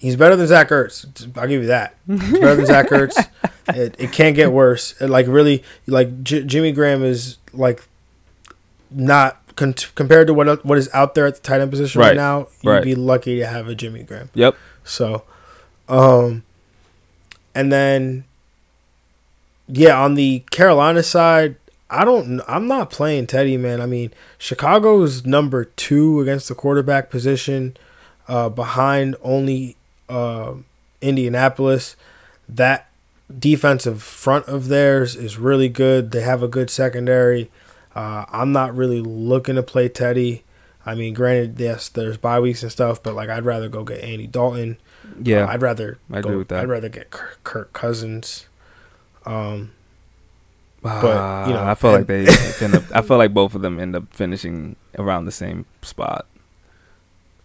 He's 0.00 0.16
better 0.16 0.34
than 0.34 0.46
Zach 0.46 0.70
Ertz. 0.70 1.04
I'll 1.36 1.46
give 1.46 1.60
you 1.60 1.68
that. 1.68 1.94
He's 2.06 2.32
better 2.32 2.56
than 2.56 2.66
Zach 2.66 2.88
Ertz. 2.88 3.28
It, 3.68 3.94
it 4.00 4.10
can't 4.10 4.34
get 4.34 4.50
worse. 4.50 5.00
It, 5.00 5.10
like 5.10 5.28
really, 5.28 5.62
like 5.86 6.24
J- 6.24 6.42
Jimmy 6.42 6.72
Graham 6.72 7.04
is 7.04 7.38
like 7.52 7.84
not 8.90 9.40
con- 9.54 9.76
compared 9.94 10.26
to 10.26 10.34
what 10.34 10.64
what 10.64 10.76
is 10.76 10.88
out 10.92 11.14
there 11.14 11.24
at 11.26 11.36
the 11.36 11.40
tight 11.40 11.60
end 11.60 11.70
position 11.70 12.00
right, 12.00 12.08
right 12.08 12.16
now. 12.16 12.48
You'd 12.62 12.70
right. 12.70 12.82
be 12.82 12.96
lucky 12.96 13.38
to 13.38 13.46
have 13.46 13.68
a 13.68 13.76
Jimmy 13.76 14.02
Graham. 14.02 14.28
Yep. 14.34 14.56
So, 14.82 15.22
um, 15.88 16.42
and 17.54 17.70
then 17.70 18.24
yeah, 19.68 20.02
on 20.02 20.14
the 20.14 20.42
Carolina 20.50 21.04
side, 21.04 21.54
I 21.88 22.04
don't. 22.04 22.40
I'm 22.48 22.66
not 22.66 22.90
playing 22.90 23.28
Teddy, 23.28 23.56
man. 23.56 23.80
I 23.80 23.86
mean, 23.86 24.12
Chicago's 24.36 25.24
number 25.24 25.64
two 25.64 26.20
against 26.20 26.48
the 26.48 26.56
quarterback 26.56 27.08
position, 27.08 27.76
uh, 28.30 28.48
behind 28.48 29.16
only 29.22 29.76
uh, 30.08 30.54
Indianapolis. 31.00 31.96
That 32.48 32.88
defensive 33.38 34.02
front 34.02 34.46
of 34.46 34.68
theirs 34.68 35.14
is 35.16 35.36
really 35.38 35.68
good. 35.68 36.10
They 36.12 36.22
have 36.22 36.42
a 36.42 36.48
good 36.48 36.70
secondary. 36.70 37.50
Uh, 37.94 38.24
I'm 38.30 38.52
not 38.52 38.74
really 38.74 39.00
looking 39.00 39.56
to 39.56 39.62
play 39.62 39.88
Teddy. 39.88 40.44
I 40.86 40.94
mean, 40.94 41.12
granted, 41.14 41.58
yes, 41.60 41.88
there's 41.88 42.16
bye 42.16 42.40
weeks 42.40 42.62
and 42.62 42.72
stuff, 42.72 43.02
but 43.02 43.14
like 43.14 43.28
I'd 43.28 43.44
rather 43.44 43.68
go 43.68 43.84
get 43.84 44.02
Andy 44.02 44.26
Dalton. 44.26 44.78
Yeah, 45.22 45.44
Uh, 45.44 45.48
I'd 45.48 45.62
rather 45.62 45.98
I 46.10 46.20
go, 46.20 46.28
agree 46.28 46.36
with 46.38 46.48
that. 46.48 46.60
I'd 46.60 46.68
rather 46.68 46.88
get 46.88 47.10
Kirk, 47.10 47.38
Kirk 47.44 47.72
Cousins. 47.72 48.46
Um, 49.26 49.72
but 50.82 51.46
you 51.48 51.52
know, 51.52 51.64
I 51.64 51.74
feel 51.74 51.92
like 51.92 52.06
they 52.06 52.26
end 52.60 52.74
up. 52.74 52.84
I 52.94 53.02
feel 53.02 53.18
like 53.18 53.34
both 53.34 53.54
of 53.54 53.62
them 53.62 53.78
end 53.78 53.94
up 53.94 54.04
finishing 54.12 54.76
around 54.98 55.26
the 55.26 55.32
same 55.32 55.66
spot. 55.82 56.26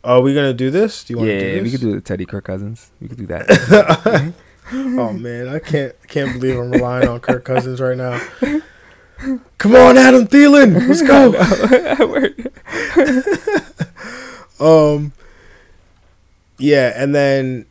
Are 0.05 0.21
we 0.21 0.33
gonna 0.33 0.53
do 0.53 0.69
this? 0.71 1.03
Do 1.03 1.13
you 1.13 1.17
want 1.17 1.29
Yeah, 1.29 1.39
to 1.39 1.57
do 1.57 1.63
we 1.63 1.71
could 1.71 1.81
do 1.81 1.93
the 1.95 2.01
Teddy 2.01 2.25
Kirk 2.25 2.45
Cousins. 2.45 2.91
We 3.01 3.07
could 3.07 3.17
do 3.17 3.25
that. 3.27 4.33
oh 4.73 5.13
man, 5.13 5.47
I 5.49 5.59
can't 5.59 5.93
can't 6.07 6.33
believe 6.33 6.57
I'm 6.57 6.71
relying 6.71 7.07
on 7.07 7.19
Kirk 7.19 7.43
Cousins 7.43 7.81
right 7.81 7.97
now. 7.97 8.19
Come 9.57 9.75
on, 9.75 9.97
Adam 9.97 10.27
Thielen, 10.27 10.87
let's 10.87 11.01
go. 11.01 11.33
um, 14.95 15.13
yeah, 16.57 16.93
and 16.95 17.15
then 17.15 17.65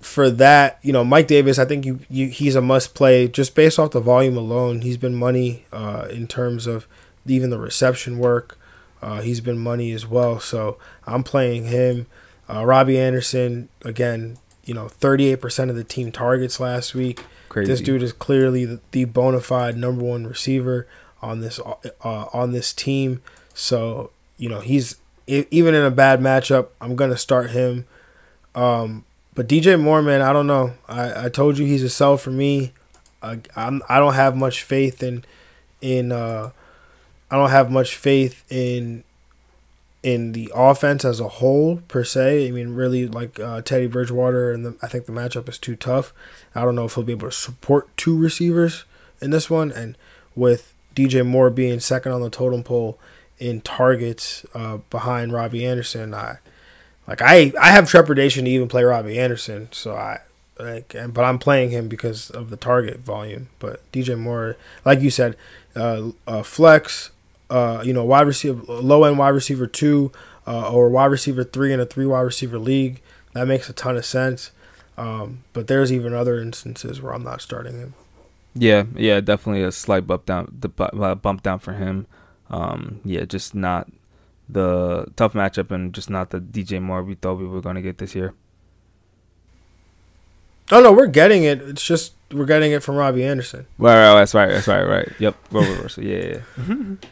for 0.00 0.28
that, 0.30 0.78
you 0.82 0.92
know, 0.92 1.04
Mike 1.04 1.28
Davis, 1.28 1.58
I 1.58 1.64
think 1.64 1.86
you, 1.86 2.00
you 2.10 2.28
he's 2.28 2.54
a 2.56 2.60
must 2.60 2.94
play 2.94 3.28
just 3.28 3.54
based 3.54 3.78
off 3.78 3.92
the 3.92 4.00
volume 4.00 4.36
alone. 4.36 4.82
He's 4.82 4.96
been 4.96 5.14
money 5.14 5.64
uh, 5.72 6.08
in 6.10 6.26
terms 6.26 6.66
of 6.66 6.86
even 7.26 7.50
the 7.50 7.58
reception 7.58 8.18
work. 8.18 8.58
Uh, 9.02 9.20
he's 9.20 9.40
been 9.40 9.58
money 9.58 9.92
as 9.92 10.06
well, 10.06 10.38
so 10.38 10.78
I'm 11.06 11.24
playing 11.24 11.66
him. 11.66 12.06
Uh, 12.48 12.64
Robbie 12.64 12.98
Anderson 12.98 13.68
again, 13.84 14.38
you 14.64 14.74
know, 14.74 14.86
38% 14.86 15.70
of 15.70 15.76
the 15.76 15.84
team 15.84 16.12
targets 16.12 16.60
last 16.60 16.94
week. 16.94 17.24
Crazy. 17.48 17.70
This 17.70 17.80
dude 17.80 18.02
is 18.02 18.12
clearly 18.12 18.64
the, 18.64 18.80
the 18.92 19.04
bona 19.04 19.40
fide 19.40 19.76
number 19.76 20.04
one 20.04 20.26
receiver 20.26 20.86
on 21.20 21.40
this 21.40 21.60
uh, 21.60 22.26
on 22.32 22.52
this 22.52 22.72
team. 22.72 23.22
So 23.54 24.10
you 24.38 24.48
know 24.48 24.60
he's 24.60 24.96
even 25.26 25.74
in 25.74 25.84
a 25.84 25.90
bad 25.90 26.20
matchup, 26.20 26.68
I'm 26.80 26.96
gonna 26.96 27.18
start 27.18 27.50
him. 27.50 27.86
Um, 28.54 29.04
but 29.34 29.48
DJ 29.48 29.80
Moore, 29.80 30.02
man, 30.02 30.20
I 30.20 30.32
don't 30.32 30.46
know. 30.46 30.74
I, 30.88 31.26
I 31.26 31.28
told 31.28 31.58
you 31.58 31.66
he's 31.66 31.82
a 31.82 31.88
sell 31.88 32.16
for 32.16 32.30
me. 32.30 32.72
I, 33.22 33.40
I'm 33.54 33.82
I 33.88 33.98
don't 33.98 34.14
have 34.14 34.36
much 34.36 34.62
faith 34.62 35.02
in 35.02 35.24
in 35.80 36.10
uh, 36.12 36.50
I 37.32 37.36
don't 37.36 37.50
have 37.50 37.70
much 37.70 37.96
faith 37.96 38.44
in 38.50 39.04
in 40.02 40.32
the 40.32 40.52
offense 40.54 41.02
as 41.02 41.18
a 41.18 41.28
whole 41.28 41.78
per 41.88 42.04
se. 42.04 42.46
I 42.46 42.50
mean, 42.50 42.74
really, 42.74 43.06
like 43.06 43.40
uh, 43.40 43.62
Teddy 43.62 43.86
Bridgewater, 43.86 44.52
and 44.52 44.66
the, 44.66 44.76
I 44.82 44.86
think 44.86 45.06
the 45.06 45.12
matchup 45.12 45.48
is 45.48 45.58
too 45.58 45.74
tough. 45.74 46.12
I 46.54 46.62
don't 46.62 46.74
know 46.74 46.84
if 46.84 46.94
he'll 46.94 47.04
be 47.04 47.12
able 47.12 47.28
to 47.28 47.34
support 47.34 47.88
two 47.96 48.18
receivers 48.18 48.84
in 49.22 49.30
this 49.30 49.48
one, 49.48 49.72
and 49.72 49.96
with 50.36 50.74
DJ 50.94 51.26
Moore 51.26 51.48
being 51.48 51.80
second 51.80 52.12
on 52.12 52.20
the 52.20 52.28
totem 52.28 52.62
pole 52.62 52.98
in 53.38 53.62
targets 53.62 54.44
uh, 54.54 54.78
behind 54.90 55.32
Robbie 55.32 55.64
Anderson, 55.64 56.12
I 56.12 56.36
like 57.08 57.22
I 57.22 57.54
I 57.58 57.70
have 57.70 57.88
trepidation 57.88 58.44
to 58.44 58.50
even 58.50 58.68
play 58.68 58.84
Robbie 58.84 59.18
Anderson. 59.18 59.68
So 59.72 59.94
I 59.94 60.20
like, 60.58 60.94
but 61.08 61.24
I'm 61.24 61.38
playing 61.38 61.70
him 61.70 61.88
because 61.88 62.28
of 62.28 62.50
the 62.50 62.58
target 62.58 62.98
volume. 62.98 63.48
But 63.58 63.80
DJ 63.90 64.18
Moore, 64.18 64.58
like 64.84 65.00
you 65.00 65.08
said, 65.08 65.34
uh, 65.74 66.10
uh, 66.26 66.42
flex, 66.42 67.10
uh, 67.52 67.82
you 67.84 67.92
know, 67.92 68.02
wide 68.02 68.26
receiver, 68.26 68.62
low 68.66 69.04
end 69.04 69.18
wide 69.18 69.28
receiver 69.28 69.66
two, 69.66 70.10
uh, 70.46 70.72
or 70.72 70.88
wide 70.88 71.10
receiver 71.10 71.44
three 71.44 71.70
in 71.72 71.80
a 71.80 71.84
three 71.84 72.06
wide 72.06 72.22
receiver 72.22 72.58
league. 72.58 73.02
That 73.34 73.46
makes 73.46 73.68
a 73.68 73.74
ton 73.74 73.96
of 73.96 74.06
sense. 74.06 74.52
Um, 74.96 75.44
but 75.52 75.66
there's 75.66 75.92
even 75.92 76.14
other 76.14 76.40
instances 76.40 77.02
where 77.02 77.12
I'm 77.12 77.22
not 77.22 77.42
starting 77.42 77.78
him. 77.78 77.94
Yeah, 78.54 78.84
yeah, 78.94 79.20
definitely 79.20 79.62
a 79.62 79.72
slight 79.72 80.06
bump 80.06 80.26
down, 80.26 80.56
the 80.60 80.70
uh, 80.78 81.14
bump 81.14 81.42
down 81.42 81.58
for 81.58 81.74
him. 81.74 82.06
Um, 82.48 83.00
yeah, 83.04 83.24
just 83.24 83.54
not 83.54 83.90
the 84.48 85.06
tough 85.16 85.34
matchup 85.34 85.70
and 85.70 85.92
just 85.92 86.08
not 86.08 86.30
the 86.30 86.40
DJ 86.40 86.80
Moore 86.80 87.02
we 87.02 87.14
thought 87.14 87.34
we 87.34 87.46
were 87.46 87.60
going 87.60 87.76
to 87.76 87.82
get 87.82 87.98
this 87.98 88.14
year. 88.14 88.34
Oh 90.70 90.80
no, 90.80 90.92
we're 90.92 91.06
getting 91.06 91.44
it. 91.44 91.60
It's 91.60 91.84
just 91.84 92.14
we're 92.30 92.46
getting 92.46 92.72
it 92.72 92.82
from 92.82 92.96
Robbie 92.96 93.24
Anderson. 93.24 93.66
Right, 93.76 94.08
right, 94.08 94.14
that's 94.14 94.34
right, 94.34 94.48
that's 94.48 94.68
right, 94.68 94.86
right. 94.86 95.12
Yep, 95.18 95.36
role 95.50 95.64
reversal. 95.64 96.02
Yeah, 96.04 96.40
yeah. 96.66 96.94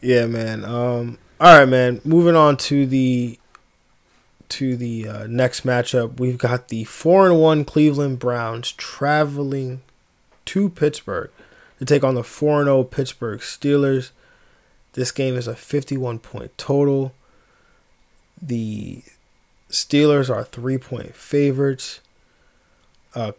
Yeah, 0.00 0.26
man. 0.26 0.64
Um, 0.64 1.18
all 1.40 1.58
right, 1.58 1.68
man. 1.68 2.00
Moving 2.04 2.36
on 2.36 2.56
to 2.58 2.86
the 2.86 3.38
to 4.50 4.76
the 4.76 5.06
uh, 5.06 5.26
next 5.28 5.64
matchup, 5.64 6.18
we've 6.18 6.38
got 6.38 6.68
the 6.68 6.84
four 6.84 7.26
and 7.26 7.40
one 7.40 7.64
Cleveland 7.64 8.18
Browns 8.18 8.72
traveling 8.72 9.80
to 10.46 10.68
Pittsburgh 10.68 11.30
to 11.78 11.84
take 11.84 12.02
on 12.02 12.14
the 12.16 12.24
four 12.24 12.58
and 12.60 12.66
zero 12.66 12.82
Pittsburgh 12.82 13.40
Steelers. 13.40 14.10
This 14.94 15.12
game 15.12 15.36
is 15.36 15.46
a 15.46 15.54
fifty-one 15.54 16.18
point 16.18 16.56
total. 16.58 17.14
The 18.42 19.02
Steelers 19.70 20.34
are 20.34 20.44
three 20.44 20.78
point 20.78 21.14
favorites. 21.14 22.00
Uh, 23.14 23.32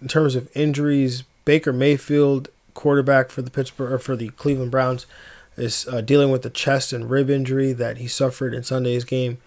in 0.00 0.08
terms 0.08 0.34
of 0.34 0.48
injuries, 0.54 1.24
Baker 1.44 1.72
Mayfield, 1.72 2.48
quarterback 2.74 3.30
for 3.30 3.42
the 3.42 3.50
Pittsburgh 3.50 3.92
or 3.92 3.98
for 3.98 4.16
the 4.16 4.30
Cleveland 4.30 4.70
Browns, 4.70 5.06
is 5.56 5.86
uh, 5.90 6.00
dealing 6.00 6.30
with 6.30 6.42
the 6.42 6.50
chest 6.50 6.92
and 6.92 7.10
rib 7.10 7.30
injury 7.30 7.72
that 7.72 7.98
he 7.98 8.06
suffered 8.08 8.54
in 8.54 8.62
Sunday's 8.62 9.04
game 9.04 9.38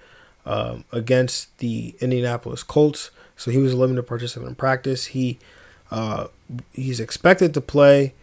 um, 0.45 0.83
against 0.91 1.55
the 1.59 1.95
Indianapolis 1.99 2.63
Colts. 2.63 3.11
So 3.37 3.51
he 3.51 3.57
was 3.57 3.73
a 3.73 3.77
limited 3.77 4.03
participant 4.03 4.49
in 4.49 4.55
practice. 4.55 5.07
He 5.07 5.39
uh, 5.91 6.27
he's 6.73 6.99
expected 6.99 7.53
to 7.53 7.61
play 7.61 8.13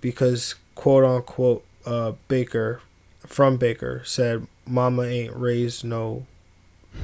because 0.00 0.56
quote 0.74 1.04
unquote 1.04 1.64
uh, 1.86 2.12
Baker 2.28 2.80
from 3.26 3.56
Baker 3.56 4.02
said, 4.04 4.46
"Mama 4.66 5.02
ain't 5.02 5.34
raised 5.36 5.84
no 5.84 6.26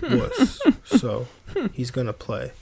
wuss," 0.03 0.61
so 0.85 1.29
he's 1.73 1.91
gonna 1.91 2.13
play. 2.13 2.53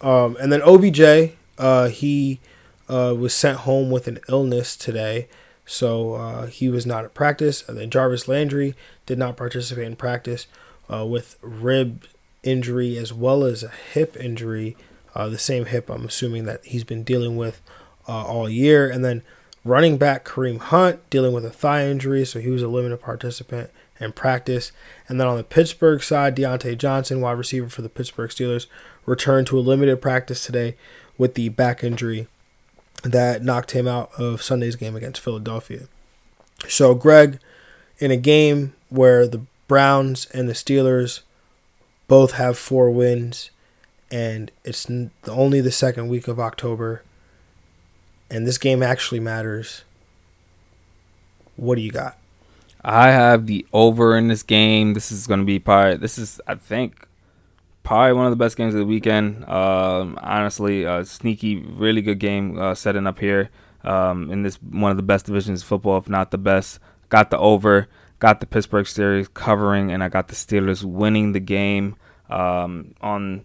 Um, 0.00 0.36
and 0.40 0.52
then 0.52 0.62
OBJ, 0.62 1.32
uh, 1.58 1.88
he 1.88 2.40
uh, 2.88 3.14
was 3.16 3.34
sent 3.34 3.58
home 3.58 3.90
with 3.90 4.08
an 4.08 4.18
illness 4.28 4.76
today. 4.76 5.28
So 5.66 6.14
uh, 6.14 6.46
he 6.46 6.68
was 6.68 6.86
not 6.86 7.04
at 7.04 7.12
practice. 7.12 7.68
And 7.68 7.76
then 7.76 7.90
Jarvis 7.90 8.28
Landry 8.28 8.74
did 9.04 9.18
not 9.18 9.36
participate 9.36 9.84
in 9.84 9.96
practice 9.96 10.46
uh, 10.90 11.04
with 11.04 11.36
rib 11.42 12.04
injury 12.42 12.96
as 12.96 13.12
well 13.12 13.44
as 13.44 13.62
a 13.64 13.68
hip 13.92 14.16
injury. 14.16 14.76
Uh, 15.14 15.28
the 15.28 15.38
same 15.38 15.66
hip, 15.66 15.90
I'm 15.90 16.04
assuming 16.04 16.44
that 16.44 16.64
he's 16.64 16.84
been 16.84 17.02
dealing 17.02 17.36
with 17.36 17.60
uh, 18.08 18.24
all 18.24 18.48
year. 18.48 18.88
And 18.88 19.04
then 19.04 19.22
running 19.64 19.98
back 19.98 20.24
Kareem 20.24 20.58
Hunt 20.58 21.08
dealing 21.10 21.32
with 21.32 21.44
a 21.44 21.50
thigh 21.50 21.86
injury, 21.86 22.24
so 22.24 22.38
he 22.38 22.50
was 22.50 22.62
a 22.62 22.68
limited 22.68 23.00
participant 23.00 23.70
in 23.98 24.12
practice. 24.12 24.72
And 25.08 25.20
then 25.20 25.26
on 25.26 25.36
the 25.36 25.44
Pittsburgh 25.44 26.02
side, 26.02 26.36
Diontae 26.36 26.78
Johnson, 26.78 27.20
wide 27.20 27.32
receiver 27.32 27.68
for 27.68 27.82
the 27.82 27.88
Pittsburgh 27.88 28.30
Steelers, 28.30 28.66
returned 29.04 29.48
to 29.48 29.58
a 29.58 29.60
limited 29.60 30.00
practice 30.00 30.44
today 30.44 30.76
with 31.18 31.34
the 31.34 31.48
back 31.48 31.82
injury 31.82 32.28
that 33.12 33.42
knocked 33.42 33.72
him 33.72 33.86
out 33.86 34.10
of 34.18 34.42
Sunday's 34.42 34.76
game 34.76 34.96
against 34.96 35.20
Philadelphia. 35.20 35.88
So, 36.68 36.94
Greg, 36.94 37.38
in 37.98 38.10
a 38.10 38.16
game 38.16 38.74
where 38.88 39.26
the 39.26 39.42
Browns 39.68 40.26
and 40.32 40.48
the 40.48 40.52
Steelers 40.52 41.20
both 42.08 42.32
have 42.32 42.56
four 42.56 42.90
wins, 42.90 43.50
and 44.10 44.50
it's 44.64 44.86
only 45.28 45.60
the 45.60 45.72
second 45.72 46.08
week 46.08 46.28
of 46.28 46.38
October, 46.38 47.02
and 48.30 48.46
this 48.46 48.58
game 48.58 48.82
actually 48.82 49.20
matters, 49.20 49.84
what 51.56 51.76
do 51.76 51.82
you 51.82 51.90
got? 51.90 52.18
I 52.84 53.10
have 53.10 53.46
the 53.46 53.66
over 53.72 54.16
in 54.16 54.28
this 54.28 54.44
game. 54.44 54.94
This 54.94 55.10
is 55.10 55.26
going 55.26 55.40
to 55.40 55.46
be 55.46 55.58
part. 55.58 56.00
this 56.00 56.18
is 56.18 56.40
I 56.46 56.54
think 56.54 57.08
probably 57.86 58.12
one 58.14 58.26
of 58.26 58.32
the 58.32 58.36
best 58.36 58.56
games 58.56 58.74
of 58.74 58.80
the 58.80 58.84
weekend. 58.84 59.48
Um, 59.48 60.18
honestly, 60.20 60.82
a 60.82 61.04
sneaky, 61.04 61.60
really 61.60 62.02
good 62.02 62.18
game 62.18 62.58
uh, 62.58 62.74
setting 62.74 63.06
up 63.06 63.20
here 63.20 63.48
um, 63.84 64.28
in 64.30 64.42
this 64.42 64.56
one 64.56 64.90
of 64.90 64.96
the 64.96 65.04
best 65.04 65.26
divisions 65.26 65.62
of 65.62 65.68
football, 65.68 65.96
if 65.96 66.08
not 66.08 66.32
the 66.32 66.38
best. 66.38 66.80
Got 67.10 67.30
the 67.30 67.38
over, 67.38 67.88
got 68.18 68.40
the 68.40 68.46
Pittsburgh 68.46 68.86
Steelers 68.86 69.32
covering, 69.32 69.92
and 69.92 70.02
I 70.02 70.08
got 70.08 70.26
the 70.26 70.34
Steelers 70.34 70.82
winning 70.82 71.30
the 71.30 71.40
game. 71.40 71.96
Um, 72.28 72.96
on 73.00 73.44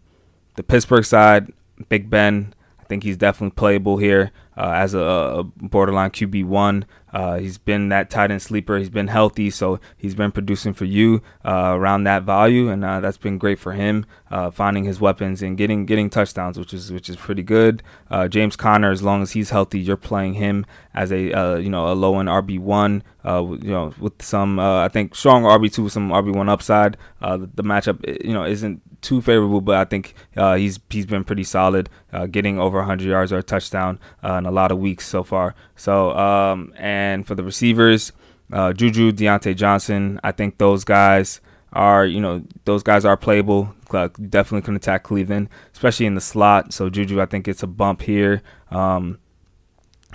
the 0.55 0.63
Pittsburgh 0.63 1.05
side, 1.05 1.53
Big 1.87 2.09
Ben. 2.09 2.55
I 2.79 2.83
think 2.85 3.03
he's 3.03 3.17
definitely 3.17 3.53
playable 3.55 3.97
here 3.97 4.31
uh, 4.57 4.71
as 4.71 4.95
a, 4.95 4.99
a 4.99 5.43
borderline 5.43 6.09
QB 6.09 6.45
one. 6.45 6.85
Uh, 7.13 7.37
he's 7.37 7.57
been 7.57 7.89
that 7.89 8.09
tight 8.09 8.31
end 8.31 8.41
sleeper. 8.41 8.77
He's 8.77 8.89
been 8.89 9.07
healthy, 9.07 9.49
so 9.49 9.79
he's 9.97 10.15
been 10.15 10.31
producing 10.31 10.73
for 10.73 10.85
you 10.85 11.21
uh, 11.45 11.73
around 11.75 12.03
that 12.05 12.23
value, 12.23 12.69
and 12.69 12.83
uh, 12.83 12.99
that's 12.99 13.17
been 13.17 13.37
great 13.37 13.59
for 13.59 13.73
him, 13.73 14.05
uh, 14.29 14.51
finding 14.51 14.85
his 14.85 15.01
weapons 15.01 15.41
and 15.41 15.57
getting 15.57 15.85
getting 15.85 16.09
touchdowns, 16.09 16.57
which 16.57 16.73
is 16.73 16.91
which 16.91 17.09
is 17.09 17.15
pretty 17.15 17.43
good. 17.43 17.83
Uh, 18.09 18.27
James 18.27 18.55
Conner, 18.55 18.91
as 18.91 19.03
long 19.03 19.21
as 19.21 19.31
he's 19.31 19.49
healthy, 19.49 19.79
you're 19.79 19.97
playing 19.97 20.35
him 20.35 20.65
as 20.93 21.11
a 21.11 21.31
uh, 21.33 21.55
you 21.57 21.69
know 21.69 21.91
a 21.91 21.93
low 21.93 22.19
end 22.19 22.29
RB 22.29 22.59
one, 22.59 23.03
you 23.25 23.57
know 23.71 23.93
with 23.99 24.21
some 24.21 24.59
I 24.59 24.87
think 24.87 25.15
strong 25.15 25.43
RB 25.43 25.71
two, 25.73 25.89
some 25.89 26.09
RB 26.09 26.33
one 26.33 26.49
upside. 26.49 26.97
the, 27.19 27.49
the 27.53 27.63
matchup 27.63 28.25
you 28.25 28.33
know 28.33 28.45
isn't 28.45 28.81
too 29.01 29.21
favorable, 29.21 29.61
but 29.61 29.75
I 29.75 29.85
think 29.85 30.13
uh, 30.37 30.55
he's 30.55 30.79
he's 30.89 31.05
been 31.05 31.23
pretty 31.23 31.43
solid, 31.43 31.89
uh, 32.13 32.27
getting 32.27 32.59
over 32.59 32.77
100 32.79 33.07
yards 33.07 33.31
or 33.31 33.39
a 33.39 33.43
touchdown 33.43 33.99
uh, 34.23 34.33
in 34.33 34.45
a 34.45 34.51
lot 34.51 34.71
of 34.71 34.79
weeks 34.79 35.07
so 35.07 35.23
far. 35.23 35.55
So 35.75 36.11
um, 36.11 36.73
and 36.77 37.25
for 37.25 37.35
the 37.35 37.43
receivers, 37.43 38.11
uh, 38.51 38.73
Juju, 38.73 39.11
Diontae 39.11 39.55
Johnson, 39.55 40.19
I 40.23 40.31
think 40.31 40.57
those 40.57 40.83
guys 40.83 41.41
are 41.73 42.05
you 42.05 42.19
know 42.19 42.43
those 42.65 42.83
guys 42.83 43.05
are 43.05 43.17
playable. 43.17 43.73
definitely 43.89 44.61
can 44.61 44.75
attack 44.75 45.03
Cleveland, 45.03 45.49
especially 45.73 46.05
in 46.05 46.15
the 46.15 46.21
slot. 46.21 46.73
So 46.73 46.89
Juju, 46.89 47.21
I 47.21 47.25
think 47.25 47.47
it's 47.47 47.63
a 47.63 47.67
bump 47.67 48.01
here. 48.01 48.41
Um, 48.69 49.19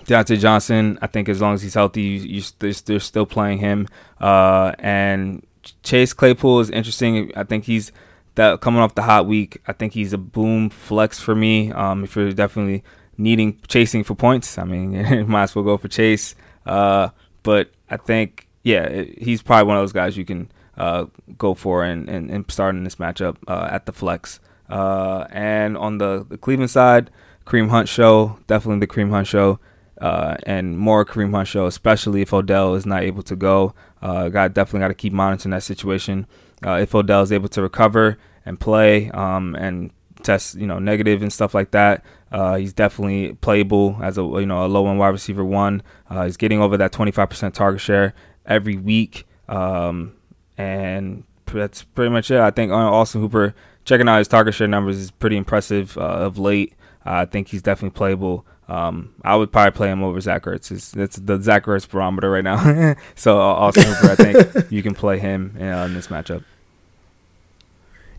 Diontae 0.05 0.39
Johnson, 0.39 0.99
I 1.03 1.09
think 1.09 1.29
as 1.29 1.41
long 1.41 1.55
as 1.55 1.63
he's 1.63 1.75
healthy, 1.75 2.03
you, 2.03 2.41
you, 2.41 2.43
they're 2.85 3.01
still 3.01 3.27
playing 3.27 3.59
him. 3.59 3.89
Uh, 4.21 4.73
and 4.79 5.45
Chase 5.83 6.13
Claypool 6.13 6.61
is 6.61 6.71
interesting. 6.71 7.33
I 7.37 7.43
think 7.43 7.65
he's 7.65 7.91
that 8.37 8.61
coming 8.61 8.81
off 8.81 8.95
the 8.95 9.03
hot 9.03 9.27
week, 9.27 9.61
I 9.67 9.73
think 9.73 9.93
he's 9.93 10.13
a 10.13 10.19
boom 10.19 10.71
flex 10.71 11.21
for 11.21 11.35
me. 11.35 11.73
Um, 11.73 12.05
if 12.05 12.17
you're 12.17 12.33
definitely 12.33 12.85
needing 13.19 13.61
chasing 13.69 14.05
for 14.05 14.15
points, 14.15 14.59
I 14.59 14.65
mean, 14.65 14.93
you 15.11 15.27
might 15.27 15.45
as 15.45 15.55
well 15.55 15.65
go 15.65 15.77
for 15.77 15.89
Chase. 15.89 16.35
Uh, 16.65 17.11
but 17.43 17.71
I 17.91 17.97
think, 17.97 18.49
yeah, 18.63 19.05
he's 19.19 19.43
probably 19.43 19.67
one 19.67 19.77
of 19.77 19.83
those 19.83 19.93
guys 19.93 20.17
you 20.17 20.25
can 20.25 20.51
uh, 20.77 21.07
go 21.39 21.55
for 21.55 21.85
and, 21.85 22.09
and, 22.09 22.31
and 22.31 22.51
start 22.51 22.75
in 22.75 22.85
this 22.85 22.97
matchup 22.97 23.37
uh, 23.49 23.69
at 23.71 23.87
the 23.87 23.93
flex. 23.93 24.41
Uh, 24.69 25.27
and 25.31 25.77
on 25.77 25.99
the, 25.99 26.27
the 26.29 26.39
Cleveland 26.39 26.71
side, 26.71 27.11
Kareem 27.47 27.71
Hunt 27.71 27.89
show, 27.89 28.39
definitely 28.47 28.81
the 28.81 28.87
Kareem 28.87 29.11
Hunt 29.11 29.27
show. 29.27 29.59
Uh, 30.01 30.37
and 30.43 30.77
more 30.77 31.07
Kareem 31.07 31.31
Hunt 31.31 31.49
show, 31.49 31.67
especially 31.67 32.21
if 32.21 32.35
Odell 32.35 32.75
is 32.75 32.85
not 32.85 33.03
able 33.03 33.23
to 33.23 33.37
go. 33.37 33.75
Uh, 34.03 34.29
got 34.29 34.53
definitely 34.53 34.81
got 34.81 34.89
to 34.89 34.95
keep 34.95 35.13
monitoring 35.13 35.53
that 35.53 35.63
situation. 35.63 36.27
Uh, 36.65 36.79
if 36.81 36.95
Odell 36.95 37.23
is 37.23 37.33
able 37.33 37.49
to 37.49 37.63
recover 37.63 38.19
and 38.45 38.59
play 38.59 39.11
um, 39.11 39.55
and 39.57 39.91
test, 40.23 40.57
you 40.57 40.67
know, 40.67 40.79
negative 40.79 41.23
and 41.23 41.33
stuff 41.33 41.55
like 41.55 41.73
that, 41.73 42.05
uh, 42.33 42.57
he's 42.57 42.73
definitely 42.73 43.35
playable 43.35 43.99
as 44.03 44.19
a 44.19 44.23
you 44.23 44.47
know 44.47 44.65
a 44.65 44.69
low 44.69 44.89
end 44.89 44.99
wide 44.99 45.09
receiver 45.09 45.45
one. 45.45 45.83
Uh, 46.11 46.25
he's 46.25 46.37
getting 46.37 46.61
over 46.61 46.77
that 46.77 46.93
25% 46.93 47.53
target 47.53 47.81
share 47.81 48.15
every 48.45 48.77
week, 48.77 49.27
um, 49.49 50.15
and 50.57 51.25
that's 51.47 51.83
pretty 51.83 52.11
much 52.11 52.31
it. 52.31 52.41
I 52.41 52.51
think 52.51 52.73
uh, 52.73 52.77
Austin 52.77 53.21
Hooper 53.21 53.55
checking 53.85 54.09
out 54.09 54.19
his 54.19 54.29
target 54.29 54.55
share 54.55 54.69
numbers 54.69 54.99
is 54.99 55.11
pretty 55.11 55.37
impressive 55.37 55.97
uh, 55.97 56.01
of 56.01 56.39
late. 56.39 56.75
I 57.05 57.25
think 57.25 57.49
he's 57.49 57.63
definitely 57.63 57.97
playable. 57.97 58.45
Um, 58.69 59.15
I 59.23 59.37
would 59.37 59.53
probably 59.53 59.71
play 59.71 59.89
him 59.91 60.03
over 60.03 60.21
Zach 60.21 60.43
Ertz. 60.45 60.73
It's, 60.73 60.95
it's 60.97 61.17
the 61.17 61.41
Zach 61.41 61.65
Ertz 61.65 61.89
barometer 61.89 62.31
right 62.31 62.45
now. 62.45 62.97
so 63.15 63.39
uh, 63.39 63.43
Austin 63.43 63.85
Hooper, 63.85 64.11
I 64.11 64.15
think 64.17 64.71
you 64.71 64.83
can 64.83 64.95
play 64.95 65.19
him 65.19 65.57
uh, 65.59 65.85
in 65.85 65.95
this 65.95 66.09
matchup. 66.09 66.45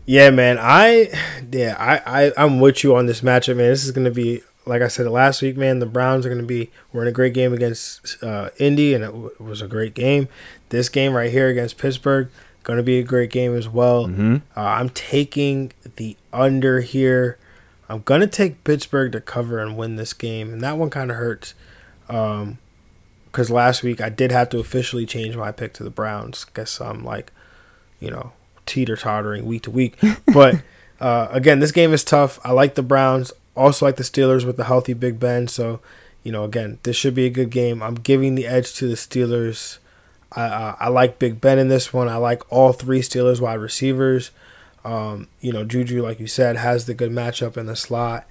Yeah, 0.06 0.30
man. 0.30 0.56
I 0.58 1.10
yeah, 1.52 1.76
I, 1.78 2.28
I 2.28 2.32
I'm 2.38 2.60
with 2.60 2.82
you 2.82 2.96
on 2.96 3.04
this 3.04 3.20
matchup, 3.20 3.56
man. 3.56 3.68
This 3.68 3.84
is 3.84 3.90
gonna 3.90 4.10
be 4.10 4.40
like 4.64 4.80
I 4.80 4.88
said 4.88 5.06
last 5.08 5.42
week, 5.42 5.58
man. 5.58 5.80
The 5.80 5.86
Browns 5.86 6.24
are 6.24 6.30
gonna 6.30 6.44
be 6.44 6.70
we're 6.94 7.02
in 7.02 7.08
a 7.08 7.12
great 7.12 7.34
game 7.34 7.52
against 7.52 8.22
uh, 8.22 8.48
Indy, 8.56 8.94
and 8.94 9.04
it, 9.04 9.08
w- 9.08 9.26
it 9.26 9.40
was 9.40 9.60
a 9.60 9.68
great 9.68 9.92
game. 9.92 10.28
This 10.70 10.88
game 10.88 11.12
right 11.12 11.30
here 11.30 11.48
against 11.48 11.76
Pittsburgh 11.76 12.30
gonna 12.68 12.82
be 12.82 12.98
a 12.98 13.02
great 13.02 13.30
game 13.30 13.56
as 13.56 13.68
well. 13.68 14.06
Mm-hmm. 14.06 14.36
Uh, 14.56 14.60
I'm 14.60 14.90
taking 14.90 15.72
the 15.96 16.16
under 16.32 16.80
here. 16.82 17.38
I'm 17.88 18.02
gonna 18.02 18.26
take 18.26 18.64
Pittsburgh 18.64 19.12
to 19.12 19.20
cover 19.20 19.58
and 19.58 19.76
win 19.76 19.96
this 19.96 20.12
game, 20.12 20.52
and 20.52 20.60
that 20.62 20.76
one 20.76 20.90
kind 20.90 21.10
of 21.10 21.16
hurts. 21.16 21.54
Um, 22.08 22.58
because 23.30 23.50
last 23.50 23.82
week 23.82 24.00
I 24.00 24.08
did 24.08 24.32
have 24.32 24.48
to 24.50 24.58
officially 24.58 25.06
change 25.06 25.36
my 25.36 25.52
pick 25.52 25.72
to 25.74 25.84
the 25.84 25.90
Browns. 25.90 26.44
Guess 26.54 26.80
I'm 26.80 27.04
like, 27.04 27.30
you 28.00 28.10
know, 28.10 28.32
teeter 28.66 28.96
tottering 28.96 29.46
week 29.46 29.62
to 29.62 29.70
week. 29.70 29.96
But 30.32 30.62
uh, 31.00 31.28
again, 31.30 31.60
this 31.60 31.72
game 31.72 31.92
is 31.92 32.02
tough. 32.02 32.38
I 32.44 32.52
like 32.52 32.74
the 32.74 32.82
Browns. 32.82 33.32
Also 33.54 33.86
like 33.86 33.96
the 33.96 34.02
Steelers 34.02 34.44
with 34.44 34.56
the 34.56 34.64
healthy 34.64 34.92
Big 34.92 35.20
Ben. 35.20 35.46
So, 35.46 35.80
you 36.22 36.32
know, 36.32 36.44
again, 36.44 36.78
this 36.82 36.96
should 36.96 37.14
be 37.14 37.26
a 37.26 37.30
good 37.30 37.50
game. 37.50 37.82
I'm 37.82 37.94
giving 37.94 38.34
the 38.34 38.46
edge 38.46 38.74
to 38.74 38.88
the 38.88 38.94
Steelers. 38.94 39.78
I 40.32 40.42
uh, 40.42 40.76
I 40.80 40.88
like 40.88 41.18
Big 41.18 41.40
Ben 41.40 41.58
in 41.58 41.68
this 41.68 41.92
one. 41.92 42.08
I 42.08 42.16
like 42.16 42.42
all 42.52 42.72
three 42.72 43.00
Steelers 43.00 43.40
wide 43.40 43.60
receivers. 43.60 44.30
Um, 44.84 45.28
you 45.40 45.52
know, 45.52 45.64
Juju, 45.64 46.02
like 46.02 46.20
you 46.20 46.26
said, 46.26 46.56
has 46.56 46.86
the 46.86 46.94
good 46.94 47.10
matchup 47.10 47.56
in 47.56 47.66
the 47.66 47.76
slot. 47.76 48.26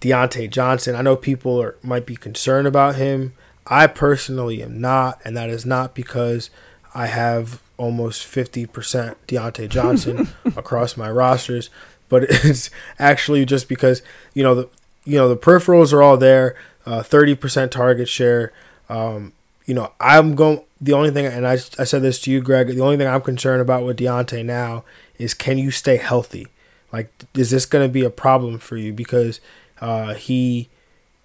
Diontae 0.00 0.50
Johnson, 0.50 0.94
I 0.94 1.02
know 1.02 1.16
people 1.16 1.60
are, 1.60 1.76
might 1.82 2.06
be 2.06 2.16
concerned 2.16 2.66
about 2.66 2.96
him. 2.96 3.32
I 3.66 3.86
personally 3.86 4.62
am 4.62 4.80
not, 4.80 5.20
and 5.24 5.36
that 5.36 5.50
is 5.50 5.66
not 5.66 5.94
because 5.94 6.50
I 6.94 7.06
have 7.06 7.62
almost 7.76 8.26
50% 8.26 9.16
Diontae 9.26 9.68
Johnson 9.68 10.28
across 10.56 10.96
my 10.96 11.10
rosters, 11.10 11.70
but 12.08 12.24
it's 12.28 12.70
actually 12.98 13.44
just 13.44 13.68
because, 13.68 14.02
you 14.34 14.42
know, 14.42 14.54
the 14.54 14.68
you 15.06 15.16
know, 15.16 15.28
the 15.28 15.36
peripherals 15.36 15.92
are 15.92 16.02
all 16.02 16.16
there, 16.16 16.56
uh, 16.84 17.00
30% 17.00 17.70
target 17.70 18.08
share. 18.08 18.52
Um, 18.88 19.32
you 19.64 19.72
know, 19.72 19.92
I'm 20.00 20.34
going 20.34 20.62
the 20.80 20.92
only 20.92 21.10
thing 21.10 21.26
and 21.26 21.46
I, 21.46 21.52
I 21.52 21.84
said 21.84 22.02
this 22.02 22.20
to 22.22 22.30
you, 22.30 22.42
Greg, 22.42 22.68
the 22.68 22.80
only 22.80 22.96
thing 22.96 23.06
I'm 23.06 23.22
concerned 23.22 23.62
about 23.62 23.84
with 23.84 23.98
Diontae 23.98 24.44
now 24.44 24.84
is 25.18 25.34
can 25.34 25.58
you 25.58 25.70
stay 25.70 25.96
healthy? 25.96 26.48
Like 26.92 27.10
is 27.34 27.50
this 27.50 27.66
going 27.66 27.86
to 27.86 27.92
be 27.92 28.04
a 28.04 28.10
problem 28.10 28.58
for 28.58 28.76
you 28.76 28.92
because 28.92 29.40
uh, 29.80 30.14
he 30.14 30.68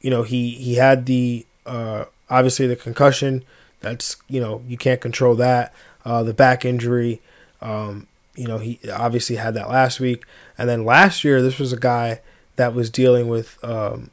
you 0.01 0.09
know, 0.09 0.23
he 0.23 0.51
he 0.51 0.75
had 0.75 1.05
the 1.05 1.45
uh, 1.65 2.05
obviously 2.29 2.67
the 2.67 2.75
concussion 2.75 3.43
that's 3.79 4.17
you 4.27 4.41
know 4.41 4.61
you 4.67 4.77
can't 4.77 4.99
control 4.99 5.35
that. 5.35 5.73
Uh, 6.03 6.23
the 6.23 6.33
back 6.33 6.65
injury, 6.65 7.21
um, 7.61 8.07
you 8.35 8.47
know 8.47 8.57
he 8.57 8.79
obviously 8.91 9.35
had 9.35 9.53
that 9.53 9.69
last 9.69 9.99
week, 9.99 10.23
and 10.57 10.67
then 10.67 10.83
last 10.83 11.23
year 11.23 11.41
this 11.41 11.59
was 11.59 11.71
a 11.71 11.79
guy 11.79 12.19
that 12.55 12.73
was 12.73 12.89
dealing 12.89 13.27
with. 13.27 13.63
Um, 13.63 14.09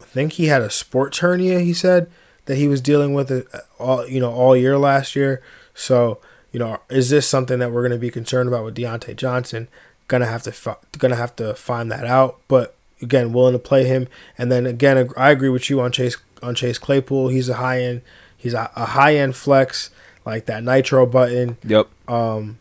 I 0.00 0.04
think 0.04 0.34
he 0.34 0.46
had 0.46 0.62
a 0.62 0.70
sports 0.70 1.18
hernia. 1.18 1.60
He 1.60 1.72
said 1.72 2.10
that 2.46 2.56
he 2.56 2.68
was 2.68 2.80
dealing 2.80 3.12
with 3.14 3.30
it 3.30 3.46
all 3.78 4.06
you 4.06 4.20
know 4.20 4.32
all 4.32 4.56
year 4.56 4.78
last 4.78 5.16
year. 5.16 5.42
So 5.74 6.20
you 6.52 6.58
know 6.58 6.80
is 6.88 7.10
this 7.10 7.26
something 7.26 7.58
that 7.58 7.72
we're 7.72 7.82
going 7.82 7.92
to 7.92 7.98
be 7.98 8.10
concerned 8.10 8.48
about 8.48 8.64
with 8.64 8.76
Diontae 8.76 9.16
Johnson? 9.16 9.68
Gonna 10.08 10.26
have 10.26 10.42
to 10.42 10.76
gonna 10.98 11.16
have 11.16 11.34
to 11.36 11.54
find 11.54 11.90
that 11.90 12.04
out, 12.06 12.40
but 12.48 12.74
again 13.00 13.32
willing 13.32 13.54
to 13.54 13.58
play 13.58 13.84
him. 13.84 14.08
And 14.36 14.52
then 14.52 14.66
again, 14.66 15.08
I 15.16 15.30
agree 15.30 15.48
with 15.48 15.70
you 15.70 15.80
on 15.80 15.92
Chase 15.92 16.16
on 16.42 16.54
Chase 16.54 16.78
Claypool. 16.78 17.28
He's 17.28 17.48
a 17.48 17.54
high 17.54 17.80
end 17.80 18.02
He's 18.42 18.54
a, 18.54 18.72
a 18.74 18.86
high 18.86 19.14
end 19.14 19.36
flex, 19.36 19.90
like 20.26 20.46
that 20.46 20.64
nitro 20.64 21.06
button. 21.06 21.58
Yep. 21.64 21.86
Um, 22.08 22.58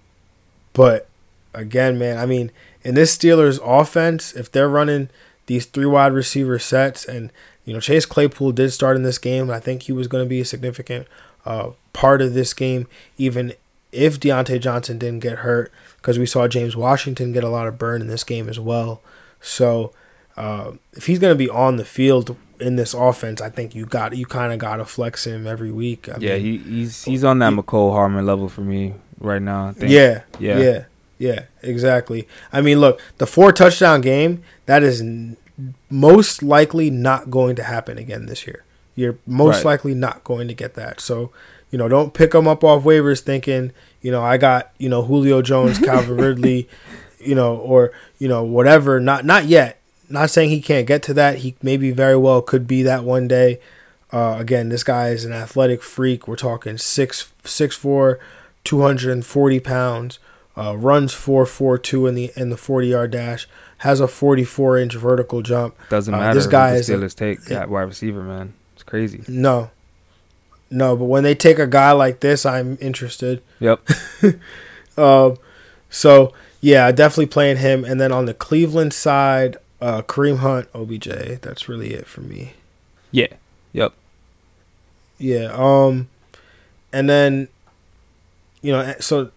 but 0.73 1.09
again, 1.55 1.97
man, 1.97 2.19
I 2.19 2.27
mean, 2.27 2.51
in 2.83 2.93
this 2.93 3.17
Steelers 3.17 3.59
offense, 3.63 4.31
if 4.33 4.51
they're 4.51 4.69
running 4.69 5.09
these 5.47 5.65
three 5.65 5.87
wide 5.87 6.13
receiver 6.13 6.59
sets, 6.59 7.03
and 7.03 7.31
you 7.65 7.73
know 7.73 7.79
Chase 7.79 8.05
Claypool 8.05 8.51
did 8.51 8.69
start 8.69 8.95
in 8.95 9.01
this 9.01 9.17
game, 9.17 9.45
and 9.45 9.53
I 9.53 9.59
think 9.59 9.83
he 9.83 9.91
was 9.91 10.07
going 10.07 10.23
to 10.23 10.29
be 10.29 10.39
a 10.39 10.45
significant 10.45 11.07
uh, 11.45 11.71
part 11.93 12.21
of 12.21 12.35
this 12.35 12.53
game, 12.53 12.87
even 13.17 13.53
if 13.91 14.19
Diontae 14.19 14.59
Johnson 14.59 14.97
didn't 14.97 15.19
get 15.19 15.39
hurt, 15.39 15.71
because 15.97 16.17
we 16.17 16.25
saw 16.25 16.47
James 16.47 16.75
Washington 16.75 17.31
get 17.31 17.43
a 17.43 17.49
lot 17.49 17.67
of 17.67 17.77
burn 17.77 18.01
in 18.01 18.07
this 18.07 18.23
game 18.23 18.49
as 18.49 18.59
well. 18.59 19.01
So 19.39 19.93
uh, 20.37 20.73
if 20.93 21.05
he's 21.05 21.19
going 21.19 21.33
to 21.33 21.37
be 21.37 21.49
on 21.49 21.77
the 21.77 21.85
field 21.85 22.35
in 22.59 22.75
this 22.75 22.93
offense, 22.93 23.41
I 23.41 23.49
think 23.49 23.75
you 23.75 23.85
got 23.85 24.15
you 24.15 24.25
kind 24.25 24.53
of 24.53 24.59
got 24.59 24.77
to 24.77 24.85
flex 24.85 25.25
him 25.25 25.47
every 25.47 25.71
week. 25.71 26.09
I 26.09 26.17
yeah, 26.19 26.37
mean, 26.37 26.41
he, 26.41 26.57
he's 26.57 27.03
he's 27.03 27.23
on 27.23 27.39
that 27.39 27.53
he, 27.53 27.59
Mecole 27.59 27.91
Hardman 27.91 28.25
level 28.25 28.49
for 28.49 28.61
me 28.61 28.93
right 29.19 29.41
now. 29.41 29.73
Yeah, 29.79 30.23
yeah, 30.39 30.59
yeah, 30.59 30.83
yeah, 31.17 31.43
exactly. 31.61 32.27
I 32.53 32.61
mean, 32.61 32.79
look, 32.79 33.01
the 33.17 33.27
four 33.27 33.51
touchdown 33.51 34.01
game 34.01 34.43
that 34.65 34.83
is 34.83 35.01
n- 35.01 35.37
most 35.89 36.41
likely 36.41 36.89
not 36.89 37.29
going 37.29 37.55
to 37.57 37.63
happen 37.63 37.97
again 37.97 38.25
this 38.25 38.47
year. 38.47 38.63
You're 38.95 39.17
most 39.25 39.57
right. 39.57 39.65
likely 39.65 39.93
not 39.93 40.23
going 40.23 40.47
to 40.47 40.53
get 40.53 40.73
that. 40.75 40.99
So, 40.99 41.31
you 41.71 41.77
know, 41.77 41.87
don't 41.87 42.13
pick 42.13 42.35
him 42.35 42.47
up 42.47 42.63
off 42.63 42.83
waivers 42.83 43.21
thinking, 43.21 43.71
you 44.01 44.11
know, 44.11 44.21
I 44.21 44.37
got 44.37 44.71
you 44.77 44.89
know 44.89 45.03
Julio 45.03 45.41
Jones, 45.41 45.79
Calvin 45.83 46.17
Ridley, 46.17 46.69
you 47.19 47.35
know, 47.35 47.55
or 47.55 47.91
you 48.19 48.27
know 48.27 48.43
whatever. 48.43 48.99
Not 48.99 49.25
not 49.25 49.45
yet 49.45 49.81
not 50.11 50.29
saying 50.29 50.49
he 50.49 50.61
can't 50.61 50.85
get 50.85 51.01
to 51.03 51.13
that. 51.15 51.39
He 51.39 51.55
maybe 51.61 51.91
very 51.91 52.17
well 52.17 52.41
could 52.41 52.67
be 52.67 52.83
that 52.83 53.03
one 53.03 53.27
day. 53.27 53.59
Uh, 54.11 54.35
again, 54.37 54.69
this 54.69 54.83
guy 54.83 55.09
is 55.09 55.23
an 55.23 55.31
athletic 55.31 55.81
freak. 55.81 56.27
We're 56.27 56.35
talking 56.35 56.77
six 56.77 57.31
six 57.43 57.75
four, 57.75 58.19
two 58.63 58.81
hundred 58.81 59.11
and 59.11 59.25
forty 59.25 59.59
pounds. 59.59 60.19
Uh, 60.57 60.75
runs 60.75 61.13
four 61.13 61.45
four 61.45 61.77
two 61.77 62.07
in 62.07 62.15
the 62.15 62.31
in 62.35 62.49
the 62.49 62.57
forty 62.57 62.87
yard 62.87 63.11
dash. 63.11 63.47
Has 63.79 63.99
a 63.99 64.07
forty 64.07 64.43
four 64.43 64.77
inch 64.77 64.95
vertical 64.95 65.41
jump. 65.41 65.75
Doesn't 65.89 66.13
uh, 66.13 66.17
matter. 66.17 66.35
This 66.35 66.47
guy 66.47 66.75
is 66.75 66.89
Steelers 66.89 67.15
take 67.15 67.49
at 67.49 67.69
wide 67.69 67.83
receiver, 67.83 68.21
man. 68.21 68.53
It's 68.73 68.83
crazy. 68.83 69.23
No, 69.27 69.71
no, 70.71 70.95
but 70.95 71.05
when 71.05 71.23
they 71.23 71.35
take 71.35 71.59
a 71.59 71.67
guy 71.67 71.91
like 71.91 72.21
this, 72.21 72.45
I'm 72.45 72.77
interested. 72.81 73.41
Yep. 73.59 73.87
Um, 74.97 75.37
so 75.89 76.33
yeah, 76.59 76.91
definitely 76.91 77.27
playing 77.27 77.57
him. 77.57 77.85
And 77.85 77.99
then 77.99 78.11
on 78.11 78.25
the 78.25 78.33
Cleveland 78.33 78.93
side, 78.93 79.57
uh, 79.81 80.01
Kareem 80.03 80.37
Hunt, 80.39 80.67
OBJ. 80.75 81.39
That's 81.41 81.67
really 81.67 81.93
it 81.93 82.05
for 82.05 82.21
me. 82.21 82.53
Yeah. 83.09 83.33
Yep. 83.73 83.93
Yeah. 85.17 85.51
Um, 85.53 86.09
and 86.93 87.09
then, 87.09 87.47
you 88.61 88.71
know, 88.73 88.95
so 88.99 89.31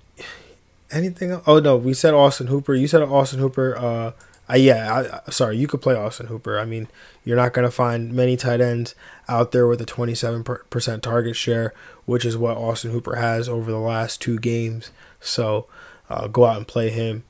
anything? 0.91 1.30
Else? 1.30 1.45
Oh 1.47 1.61
no, 1.61 1.76
we 1.76 1.95
said 1.95 2.14
Austin 2.14 2.49
Hooper. 2.49 2.74
You 2.74 2.87
said 2.87 3.03
Austin 3.03 3.39
Hooper. 3.39 3.76
Uh, 3.76 4.12
uh 4.49 4.57
yeah. 4.57 5.20
I, 5.26 5.30
sorry, 5.30 5.57
you 5.57 5.66
could 5.66 5.82
play 5.82 5.95
Austin 5.95 6.26
Hooper. 6.26 6.59
I 6.59 6.64
mean, 6.64 6.88
you're 7.24 7.36
not 7.36 7.53
gonna 7.53 7.70
find 7.70 8.12
many 8.12 8.36
tight 8.36 8.61
ends 8.61 8.95
out 9.28 9.53
there 9.53 9.66
with 9.66 9.80
a 9.80 9.86
27% 9.86 11.01
target 11.01 11.36
share, 11.36 11.72
which 12.05 12.24
is 12.24 12.36
what 12.36 12.57
Austin 12.57 12.90
Hooper 12.90 13.16
has 13.16 13.49
over 13.49 13.70
the 13.70 13.78
last 13.78 14.20
two 14.20 14.38
games. 14.38 14.90
So, 15.20 15.66
uh, 16.11 16.28
go 16.28 16.45
out 16.45 16.59
and 16.59 16.68
play 16.68 16.90
him. 16.90 17.24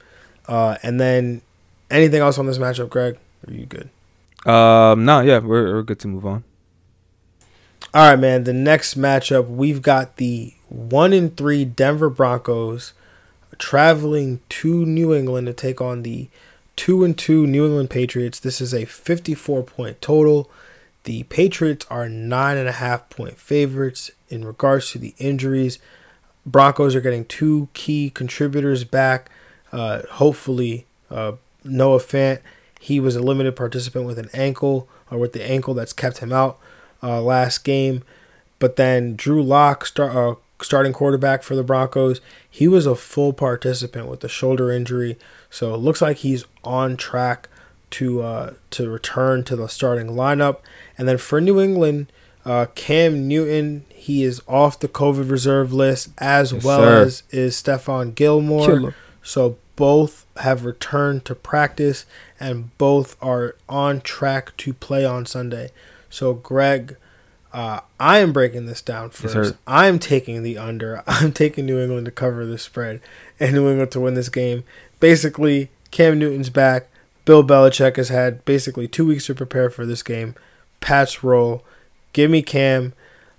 Uh, 0.49 0.77
and 0.83 1.01
then 1.01 1.43
anything 1.91 2.21
else 2.21 2.39
on 2.39 2.47
this 2.47 2.59
matchup, 2.59 2.89
Greg? 2.89 3.19
Are 3.47 3.53
you 3.53 3.67
good? 3.67 3.89
Um, 4.51 5.05
no, 5.05 5.21
yeah, 5.21 5.39
we're 5.39 5.73
we're 5.75 5.83
good 5.83 6.01
to 6.01 6.09
move 6.09 6.27
on. 6.27 6.45
All 7.95 8.11
right, 8.11 8.19
man. 8.19 8.45
The 8.45 8.53
next 8.53 8.99
matchup, 8.99 9.49
we've 9.49 9.81
got 9.81 10.17
the 10.17 10.55
one 10.69 11.13
in 11.13 11.31
three 11.31 11.65
Denver 11.65 12.11
Broncos 12.11 12.93
traveling 13.59 14.41
to 14.49 14.85
New 14.85 15.15
England 15.15 15.47
to 15.47 15.53
take 15.53 15.81
on 15.81 16.03
the 16.03 16.29
two 16.77 17.05
and 17.05 17.17
two 17.17 17.47
New 17.47 17.67
England 17.67 17.91
Patriots. 17.91 18.41
This 18.41 18.61
is 18.61 18.75
a 18.75 18.85
54 18.85 19.63
point 19.63 20.01
total. 20.01 20.51
The 21.05 21.25
Patriots 21.25 21.87
are 21.91 22.09
nine 22.09 22.57
and 22.57 22.69
a 22.69 22.73
half 22.73 23.09
point 23.11 23.39
favorites 23.39 24.11
in 24.29 24.45
regards 24.45 24.91
to 24.93 24.99
the 24.99 25.15
injuries. 25.19 25.79
Broncos 26.47 26.95
are 26.95 27.01
getting 27.01 27.25
two 27.25 27.69
key 27.75 28.11
contributors 28.11 28.85
back. 28.85 29.31
Uh, 29.73 30.03
hopefully, 30.13 30.87
uh, 31.11 31.33
Noah 31.63 31.99
Fant. 31.99 32.41
He 32.81 33.01
was 33.01 33.17
a 33.17 33.23
limited 33.23 33.57
participant 33.57 34.07
with 34.07 34.19
an 34.19 34.29
ankle 34.35 34.89
or 35.11 35.19
with 35.19 35.33
the 35.33 35.49
ankle 35.49 35.75
that's 35.75 35.93
kept 35.93 36.19
him 36.19 36.33
out 36.33 36.59
uh, 37.03 37.21
last 37.23 37.65
game. 37.65 38.03
But 38.59 38.77
then 38.77 39.17
Drew 39.17 39.43
Lock, 39.43 39.87
start, 39.87 40.15
uh, 40.15 40.35
starting 40.63 40.93
quarterback 40.93 41.43
for 41.43 41.55
the 41.55 41.63
Broncos, 41.63 42.21
he 42.49 42.69
was 42.69 42.87
a 42.87 42.95
full 42.95 43.33
participant 43.33 44.09
with 44.09 44.21
the 44.21 44.29
shoulder 44.29 44.71
injury. 44.71 45.19
So 45.55 45.73
it 45.73 45.77
looks 45.77 46.03
like 46.03 46.17
he's 46.17 46.45
on 46.65 46.97
track 46.97 47.49
to 47.91 48.23
uh, 48.23 48.55
to 48.71 48.91
return 48.91 49.45
to 49.45 49.55
the 49.55 49.69
starting 49.69 50.09
lineup. 50.09 50.59
And 50.99 51.07
then 51.07 51.17
for 51.17 51.41
New 51.41 51.61
England, 51.61 52.11
uh, 52.45 52.67
Cam 52.75 53.29
Newton, 53.29 53.85
he 53.89 54.25
is 54.25 54.43
off 54.49 54.81
the 54.81 54.89
COVID 54.89 55.31
reserve 55.31 55.73
list, 55.73 56.11
as 56.19 56.51
yes, 56.51 56.65
well 56.65 56.81
sir. 56.81 57.03
as 57.03 57.23
is 57.31 57.55
Stephon 57.55 58.17
Gilmore. 58.17 58.67
Killer. 58.67 58.95
So 59.23 59.57
both 59.77 60.27
have 60.39 60.65
returned 60.65 61.25
to 61.27 61.37
practice 61.37 62.05
and 62.41 62.77
both 62.77 63.17
are 63.23 63.55
on 63.69 64.01
track 64.01 64.57
to 64.57 64.75
play 64.75 65.05
on 65.05 65.25
Sunday. 65.25 65.71
So, 66.11 66.35
Greg, 66.35 66.97
uh, 67.55 67.81
I 68.01 68.19
am 68.19 68.33
breaking 68.33 68.67
this 68.67 68.83
down 68.83 69.11
first. 69.11 69.37
Yes, 69.37 69.55
I'm 69.65 70.01
taking 70.01 70.43
the 70.43 70.59
under. 70.59 71.05
I'm 71.07 71.33
taking 71.33 71.65
New 71.65 71.81
England 71.81 72.05
to 72.07 72.11
cover 72.11 72.45
the 72.45 72.59
spread 72.59 73.01
and 73.39 73.55
New 73.55 73.71
England 73.71 73.93
to 73.93 74.01
win 74.01 74.15
this 74.15 74.29
game. 74.29 74.65
Basically, 74.99 75.71
Cam 75.93 76.19
Newton's 76.19 76.51
back. 76.51 76.89
Bill 77.25 77.45
Belichick 77.45 77.97
has 77.97 78.09
had 78.09 78.45
basically 78.45 78.89
two 78.89 79.07
weeks 79.07 79.27
to 79.27 79.35
prepare 79.37 79.71
for 79.71 79.87
this 79.87 80.03
game. 80.03 80.35
Pat's 80.81 81.23
roll. 81.23 81.65
Give 82.13 82.29
me 82.29 82.43
Cam. 82.43 82.93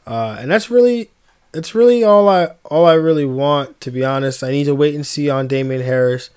Uh, 0.07 0.37
and 0.39 0.49
that's 0.49 0.69
really 0.71 1.09
that's 1.51 1.75
really 1.75 2.01
all 2.01 2.29
I 2.29 2.51
all 2.63 2.85
I 2.85 2.93
really 2.93 3.25
want 3.25 3.81
to 3.81 3.91
be 3.91 4.05
honest. 4.05 4.45
I 4.45 4.51
need 4.51 4.65
to 4.65 4.75
wait 4.75 4.95
and 4.95 5.05
see 5.05 5.29
on 5.29 5.49
Damien 5.49 5.81
Harris 5.81 6.29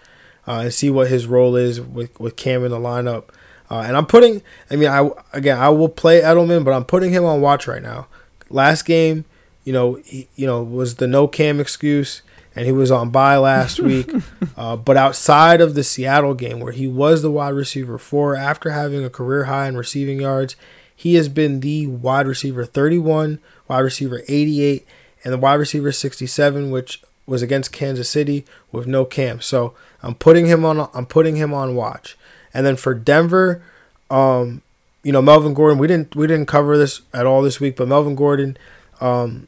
uh, 0.49 0.63
and 0.63 0.75
see 0.75 0.91
what 0.91 1.09
his 1.09 1.29
role 1.29 1.55
is 1.55 1.81
with 1.81 2.19
with 2.19 2.35
Cam 2.35 2.65
in 2.65 2.73
the 2.73 2.79
lineup. 2.79 3.27
Uh, 3.71 3.81
and 3.87 3.97
I'm 3.97 4.07
putting, 4.07 4.43
I 4.71 4.77
mean, 4.77 4.89
I 4.89 5.11
again, 5.33 5.59
I 5.59 5.69
will 5.69 5.89
play 5.89 6.21
Edelman, 6.21 6.65
but 6.65 6.73
I'm 6.73 6.85
putting 6.85 7.13
him 7.13 7.25
on 7.25 7.41
watch 7.41 7.67
right 7.67 7.83
now. 7.83 8.07
Last 8.51 8.83
game, 8.83 9.25
you 9.65 9.73
know, 9.73 9.95
he, 10.05 10.29
you 10.37 10.47
know, 10.47 10.63
was 10.63 10.97
the 10.97 11.07
no 11.07 11.29
Cam 11.29 11.61
excuse, 11.61 12.23
and 12.57 12.65
he 12.65 12.73
was 12.73 12.91
on 12.91 13.11
bye 13.11 13.37
last 13.37 13.79
week. 13.81 14.11
Uh, 14.57 14.77
but 14.77 14.97
outside 14.97 15.61
of 15.61 15.75
the 15.75 15.85
Seattle 15.85 16.35
game, 16.35 16.61
where 16.61 16.73
he 16.73 16.87
was 16.87 17.23
the 17.23 17.31
wide 17.31 17.55
receiver 17.55 17.99
four 17.99 18.35
after 18.35 18.71
having 18.71 19.05
a 19.05 19.11
career 19.11 19.45
high 19.45 19.69
in 19.69 19.77
receiving 19.77 20.21
yards, 20.21 20.57
he 20.95 21.15
has 21.15 21.29
been 21.29 21.61
the 21.61 21.87
wide 21.87 22.27
receiver 22.27 22.65
31, 22.65 23.39
wide 23.69 23.79
receiver 23.81 24.23
88, 24.27 24.87
and 25.23 25.33
the 25.33 25.39
wide 25.39 25.55
receiver 25.55 25.93
67, 25.93 26.71
which 26.71 27.03
was 27.27 27.43
against 27.43 27.73
Kansas 27.73 28.09
City 28.09 28.45
with 28.73 28.87
no 28.87 29.05
Cam. 29.05 29.41
So 29.41 29.75
I'm 30.03 30.15
putting 30.15 30.47
him 30.47 30.65
on. 30.65 30.89
I'm 30.95 31.07
putting 31.07 31.37
him 31.37 31.53
on 31.55 31.77
watch. 31.77 32.17
And 32.59 32.67
then 32.67 32.75
for 32.75 32.93
Denver, 32.93 33.63
um, 34.11 34.63
you 35.05 35.13
know 35.13 35.23
Melvin 35.23 35.55
Gordon. 35.55 35.79
We 35.79 35.87
didn't 35.87 36.17
we 36.17 36.27
didn't 36.27 36.47
cover 36.47 36.77
this 36.77 37.03
at 37.15 37.25
all 37.25 37.41
this 37.41 37.61
week, 37.61 37.77
but 37.77 37.87
Melvin 37.87 38.17
Gordon 38.17 38.57
um, 39.01 39.47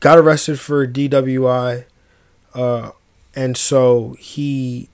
got 0.00 0.18
arrested 0.18 0.60
for 0.60 0.86
DWI, 0.86 1.86
uh, 2.52 2.90
and 3.34 3.56
so 3.56 4.16
he 4.18 4.90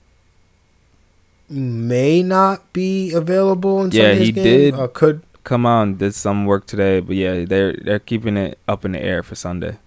may 1.49 2.23
not 2.23 2.71
be 2.71 3.11
available 3.11 3.83
in 3.83 3.91
yeah, 3.91 4.13
he 4.13 4.31
game. 4.31 4.43
did. 4.45 4.73
Uh, 4.73 4.87
could 4.87 5.21
come 5.43 5.65
on, 5.65 5.97
did 5.97 6.15
some 6.15 6.45
work 6.45 6.65
today, 6.65 7.01
but 7.01 7.17
yeah, 7.17 7.43
they're 7.43 7.73
they're 7.73 7.99
keeping 7.99 8.37
it 8.37 8.57
up 8.69 8.85
in 8.85 8.93
the 8.93 9.03
air 9.03 9.21
for 9.21 9.35
Sunday. 9.35 9.79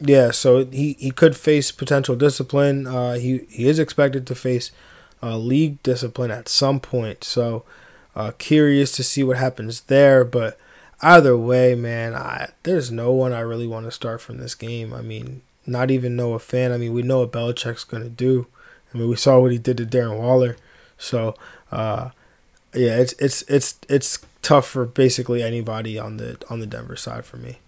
Yeah, 0.00 0.30
so 0.30 0.64
he, 0.64 0.94
he 0.98 1.10
could 1.10 1.36
face 1.36 1.70
potential 1.70 2.16
discipline. 2.16 2.86
Uh, 2.86 3.16
he 3.16 3.42
he 3.50 3.68
is 3.68 3.78
expected 3.78 4.26
to 4.28 4.34
face 4.34 4.70
uh, 5.22 5.36
league 5.36 5.82
discipline 5.82 6.30
at 6.30 6.48
some 6.48 6.80
point. 6.80 7.24
So 7.24 7.64
uh, 8.14 8.32
curious 8.38 8.92
to 8.92 9.02
see 9.02 9.22
what 9.22 9.36
happens 9.36 9.82
there. 9.82 10.24
But 10.24 10.58
either 11.02 11.36
way, 11.36 11.74
man, 11.74 12.14
I 12.14 12.50
there's 12.62 12.90
no 12.90 13.12
one 13.12 13.32
I 13.32 13.40
really 13.40 13.66
want 13.66 13.86
to 13.86 13.92
start 13.92 14.20
from 14.20 14.38
this 14.38 14.54
game. 14.54 14.92
I 14.92 15.02
mean, 15.02 15.42
not 15.66 15.90
even 15.90 16.16
Noah 16.16 16.38
Fan. 16.38 16.72
I 16.72 16.78
mean, 16.78 16.92
we 16.92 17.02
know 17.02 17.20
what 17.20 17.32
Belichick's 17.32 17.84
gonna 17.84 18.08
do. 18.08 18.46
I 18.92 18.98
mean, 18.98 19.08
we 19.08 19.16
saw 19.16 19.38
what 19.40 19.52
he 19.52 19.58
did 19.58 19.76
to 19.78 19.86
Darren 19.86 20.18
Waller. 20.18 20.56
So 20.98 21.34
uh, 21.70 22.10
yeah, 22.74 22.98
it's 22.98 23.12
it's 23.14 23.42
it's 23.42 23.78
it's 23.88 24.18
tough 24.42 24.66
for 24.66 24.84
basically 24.86 25.42
anybody 25.42 25.98
on 25.98 26.18
the 26.18 26.38
on 26.48 26.60
the 26.60 26.66
Denver 26.66 26.96
side 26.96 27.24
for 27.24 27.36
me. 27.36 27.58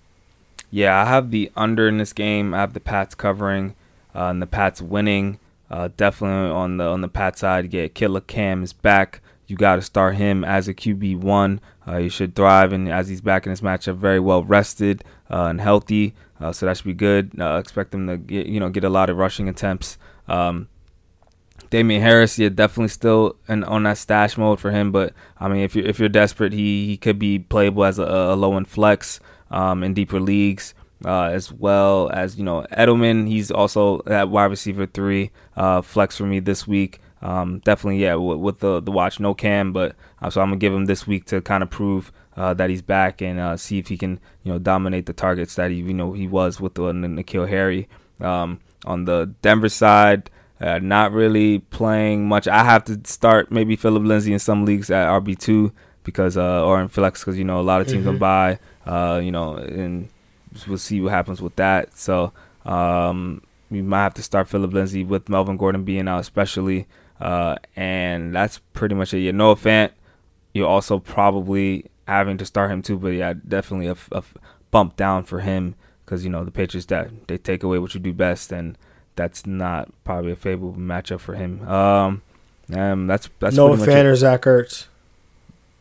Yeah, 0.70 1.00
I 1.00 1.06
have 1.06 1.30
the 1.30 1.50
under 1.56 1.88
in 1.88 1.98
this 1.98 2.12
game. 2.12 2.52
I 2.52 2.58
have 2.58 2.74
the 2.74 2.80
Pats 2.80 3.14
covering, 3.14 3.74
uh, 4.14 4.24
and 4.26 4.42
the 4.42 4.46
Pats 4.46 4.82
winning. 4.82 5.38
Uh, 5.70 5.88
definitely 5.96 6.50
on 6.50 6.78
the 6.78 6.84
on 6.84 7.00
the 7.02 7.08
Pat 7.08 7.38
side, 7.38 7.70
get 7.70 7.94
Killer 7.94 8.20
Cam 8.20 8.62
is 8.62 8.72
back. 8.72 9.20
You 9.46 9.56
got 9.56 9.76
to 9.76 9.82
start 9.82 10.16
him 10.16 10.44
as 10.44 10.68
a 10.68 10.74
QB 10.74 11.20
one. 11.20 11.60
Uh, 11.86 11.98
he 11.98 12.08
should 12.08 12.34
thrive, 12.34 12.72
and 12.72 12.88
as 12.88 13.08
he's 13.08 13.20
back 13.20 13.46
in 13.46 13.52
this 13.52 13.60
matchup, 13.60 13.96
very 13.96 14.20
well 14.20 14.44
rested 14.44 15.04
uh, 15.30 15.44
and 15.44 15.60
healthy. 15.60 16.14
Uh, 16.40 16.52
so 16.52 16.66
that 16.66 16.76
should 16.76 16.86
be 16.86 16.94
good. 16.94 17.32
Uh, 17.38 17.56
expect 17.56 17.92
him 17.92 18.06
to 18.06 18.16
get 18.16 18.46
you 18.46 18.60
know 18.60 18.68
get 18.68 18.84
a 18.84 18.88
lot 18.88 19.10
of 19.10 19.16
rushing 19.16 19.48
attempts. 19.48 19.98
Um, 20.26 20.68
Damien 21.70 22.00
Harris, 22.00 22.38
yeah, 22.38 22.48
definitely 22.48 22.88
still 22.88 23.36
in, 23.46 23.62
on 23.64 23.82
that 23.82 23.98
stash 23.98 24.38
mode 24.38 24.60
for 24.60 24.70
him. 24.70 24.90
But 24.90 25.12
I 25.38 25.48
mean, 25.48 25.60
if 25.60 25.76
you're 25.76 25.86
if 25.86 25.98
you're 25.98 26.08
desperate, 26.08 26.52
he 26.52 26.86
he 26.86 26.96
could 26.96 27.18
be 27.18 27.38
playable 27.38 27.84
as 27.84 27.98
a, 27.98 28.04
a 28.04 28.36
low 28.36 28.56
end 28.56 28.68
flex 28.68 29.20
um, 29.50 29.82
in 29.82 29.92
deeper 29.92 30.20
leagues 30.20 30.74
uh, 31.04 31.24
as 31.24 31.52
well 31.52 32.10
as 32.12 32.36
you 32.38 32.44
know 32.44 32.66
Edelman. 32.72 33.28
He's 33.28 33.50
also 33.50 34.02
at 34.06 34.28
wide 34.28 34.46
receiver 34.46 34.86
three 34.86 35.30
uh, 35.56 35.82
flex 35.82 36.16
for 36.16 36.24
me 36.24 36.40
this 36.40 36.66
week. 36.66 37.00
Um, 37.20 37.58
definitely, 37.60 37.98
yeah, 37.98 38.14
with, 38.14 38.38
with, 38.38 38.60
the 38.60 38.80
the 38.80 38.92
watch, 38.92 39.18
no 39.18 39.34
cam, 39.34 39.72
but 39.72 39.96
uh, 40.22 40.30
so 40.30 40.40
I'm 40.40 40.48
gonna 40.48 40.58
give 40.58 40.72
him 40.72 40.86
this 40.86 41.06
week 41.06 41.24
to 41.26 41.40
kind 41.40 41.62
of 41.62 41.70
prove 41.70 42.12
uh, 42.36 42.54
that 42.54 42.70
he's 42.70 42.82
back 42.82 43.20
and 43.20 43.40
uh, 43.40 43.56
see 43.56 43.78
if 43.78 43.88
he 43.88 43.96
can 43.96 44.20
you 44.44 44.52
know 44.52 44.58
dominate 44.58 45.06
the 45.06 45.12
targets 45.12 45.56
that 45.56 45.70
he 45.70 45.78
you 45.78 45.94
know 45.94 46.12
he 46.12 46.26
was 46.26 46.60
with 46.60 46.74
the 46.74 46.82
N'Keal 46.92 47.48
Harry. 47.48 47.88
Um, 48.20 48.60
on 48.84 49.04
the 49.04 49.34
Denver 49.42 49.68
side. 49.68 50.30
Uh, 50.60 50.80
not 50.80 51.12
really 51.12 51.60
playing 51.60 52.26
much. 52.26 52.48
I 52.48 52.64
have 52.64 52.84
to 52.86 53.00
start 53.04 53.52
maybe 53.52 53.76
Phillip 53.76 54.02
Lindsay 54.02 54.32
in 54.32 54.40
some 54.40 54.64
leagues 54.64 54.90
at 54.90 55.06
RB 55.06 55.38
two 55.38 55.72
because 56.02 56.36
uh, 56.36 56.64
or 56.64 56.80
in 56.80 56.88
flex 56.88 57.20
because 57.20 57.38
you 57.38 57.44
know 57.44 57.60
a 57.60 57.62
lot 57.62 57.80
of 57.80 57.86
teams 57.86 58.00
mm-hmm. 58.00 58.12
will 58.12 58.18
buy. 58.18 58.58
Uh, 58.84 59.20
you 59.22 59.30
know, 59.30 59.54
and 59.54 60.08
we'll 60.66 60.78
see 60.78 61.00
what 61.00 61.12
happens 61.12 61.40
with 61.40 61.56
that. 61.56 61.96
So 61.96 62.32
um, 62.64 63.42
we 63.70 63.82
might 63.82 64.02
have 64.02 64.14
to 64.14 64.22
start 64.22 64.48
Phillip 64.48 64.72
Lindsay 64.72 65.04
with 65.04 65.28
Melvin 65.28 65.56
Gordon 65.56 65.84
being 65.84 66.08
out, 66.08 66.20
especially. 66.20 66.86
Uh, 67.20 67.56
and 67.76 68.34
that's 68.34 68.58
pretty 68.72 68.94
much 68.94 69.12
it. 69.12 69.20
Yeah, 69.20 69.32
Noah 69.32 69.56
Fant, 69.56 69.90
you're 70.54 70.68
also 70.68 70.98
probably 70.98 71.86
having 72.06 72.38
to 72.38 72.44
start 72.44 72.70
him 72.70 72.82
too, 72.82 72.98
but 72.98 73.08
yeah, 73.08 73.34
definitely 73.46 73.88
a, 73.88 73.96
a 74.12 74.22
bump 74.70 74.96
down 74.96 75.24
for 75.24 75.40
him 75.40 75.74
because 76.04 76.24
you 76.24 76.30
know 76.30 76.44
the 76.44 76.50
Patriots 76.50 76.86
that 76.86 77.10
they 77.26 77.36
take 77.36 77.62
away 77.62 77.78
what 77.78 77.94
you 77.94 78.00
do 78.00 78.12
best, 78.12 78.52
and 78.52 78.78
that's 79.16 79.46
not 79.46 79.88
probably 80.04 80.32
a 80.32 80.36
favorable 80.36 80.78
matchup 80.78 81.20
for 81.20 81.34
him. 81.34 81.68
Um, 81.68 82.22
um 82.74 83.06
that's 83.06 83.28
that's 83.40 83.56
Noah 83.56 83.76
Fant 83.76 84.04
or 84.04 84.16
Zach 84.16 84.42
Ertz. 84.42 84.86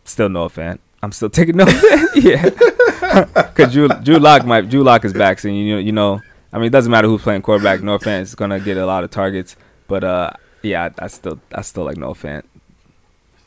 Still 0.03 0.29
no 0.29 0.49
Fant. 0.49 0.79
I'm 1.03 1.11
still 1.11 1.29
taking 1.29 1.55
Fant. 1.55 2.15
yeah. 2.15 2.49
because 3.33 3.73
Drew 3.73 3.87
Drew 3.87 4.17
Lock 4.17 4.45
might 4.45 4.69
Drew 4.69 4.83
Lock 4.83 5.05
is 5.05 5.13
back, 5.13 5.39
so 5.39 5.47
you 5.47 5.75
know 5.75 5.79
you 5.79 5.91
know. 5.91 6.21
I 6.51 6.57
mean, 6.57 6.67
it 6.67 6.71
doesn't 6.71 6.91
matter 6.91 7.07
who's 7.07 7.21
playing 7.21 7.41
quarterback. 7.41 7.83
Noah 7.83 7.99
Fant 7.99 8.21
is 8.21 8.35
gonna 8.35 8.59
get 8.59 8.77
a 8.77 8.85
lot 8.85 9.03
of 9.03 9.11
targets, 9.11 9.55
but 9.87 10.03
uh, 10.03 10.31
yeah, 10.61 10.89
I, 10.99 11.05
I 11.05 11.07
still 11.07 11.39
I 11.53 11.61
still 11.61 11.83
like 11.83 11.97
no 11.97 12.13
Fant. 12.13 12.43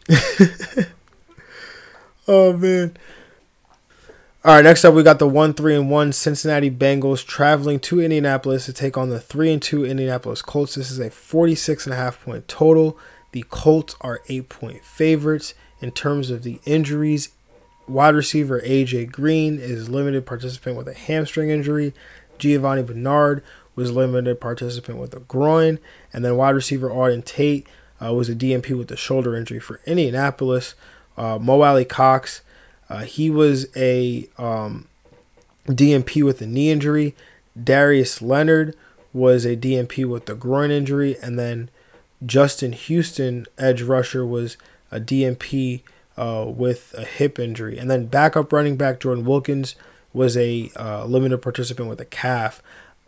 oh 2.28 2.56
man. 2.56 2.96
All 4.42 4.54
right, 4.54 4.64
next 4.64 4.86
up 4.86 4.94
we 4.94 5.02
got 5.02 5.18
the 5.18 5.28
one 5.28 5.52
three 5.52 5.74
and 5.74 5.90
one 5.90 6.12
Cincinnati 6.12 6.70
Bengals 6.70 7.24
traveling 7.24 7.78
to 7.80 8.00
Indianapolis 8.00 8.64
to 8.66 8.72
take 8.72 8.96
on 8.96 9.10
the 9.10 9.20
three 9.20 9.52
and 9.52 9.60
two 9.60 9.84
Indianapolis 9.84 10.40
Colts. 10.40 10.76
This 10.76 10.90
is 10.90 10.98
a 10.98 11.10
46 11.10 11.84
and 11.86 11.92
a 11.92 11.96
half 11.96 12.24
point 12.24 12.48
total. 12.48 12.98
The 13.32 13.44
Colts 13.50 13.96
are 14.00 14.20
eight 14.28 14.48
point 14.48 14.82
favorites 14.82 15.54
in 15.80 15.90
terms 15.90 16.30
of 16.30 16.42
the 16.42 16.58
injuries. 16.64 17.30
Wide 17.90 18.14
receiver 18.14 18.60
AJ 18.60 19.10
Green 19.10 19.58
is 19.58 19.88
limited 19.88 20.24
participant 20.24 20.76
with 20.76 20.86
a 20.86 20.94
hamstring 20.94 21.50
injury. 21.50 21.92
Giovani 22.38 22.82
Bernard 22.86 23.42
was 23.74 23.90
limited 23.90 24.40
participant 24.40 24.98
with 24.98 25.14
a 25.14 25.20
groin, 25.20 25.78
and 26.12 26.24
then 26.24 26.36
wide 26.36 26.54
receiver 26.54 26.88
Auden 26.88 27.24
Tate 27.24 27.66
uh, 28.00 28.14
was 28.14 28.28
a 28.28 28.34
DNP 28.34 28.76
with 28.78 28.90
a 28.90 28.96
shoulder 28.96 29.34
injury 29.34 29.58
for 29.58 29.80
Indianapolis. 29.86 30.74
Uh, 31.16 31.38
Mo 31.38 31.62
Alie-Cox, 31.62 32.42
uh, 32.88 33.00
he 33.00 33.28
was 33.28 33.66
a 33.76 34.28
um, 34.38 34.86
DNP 35.66 36.22
with 36.22 36.40
a 36.40 36.46
knee 36.46 36.70
injury. 36.70 37.14
Darius 37.60 38.22
Leonard 38.22 38.76
was 39.12 39.44
a 39.44 39.56
DNP 39.56 40.06
with 40.06 40.28
a 40.28 40.34
groin 40.34 40.70
injury, 40.70 41.16
and 41.20 41.38
then 41.38 41.68
Justin 42.24 42.72
Houston, 42.72 43.46
edge 43.58 43.82
rusher, 43.82 44.24
was 44.24 44.56
a 44.90 45.00
DNP 45.00 45.82
uh, 46.16 46.44
with 46.48 46.94
a 46.96 47.04
hip 47.04 47.38
injury, 47.38 47.78
and 47.78 47.90
then 47.90 48.06
backup 48.06 48.52
running 48.52 48.76
back 48.76 49.00
Jordan 49.00 49.24
Wilkins 49.24 49.74
was 50.12 50.36
a 50.36 50.70
uh, 50.76 51.04
limited 51.04 51.38
participant 51.38 51.88
with 51.88 52.00
a 52.00 52.04
calf. 52.04 52.62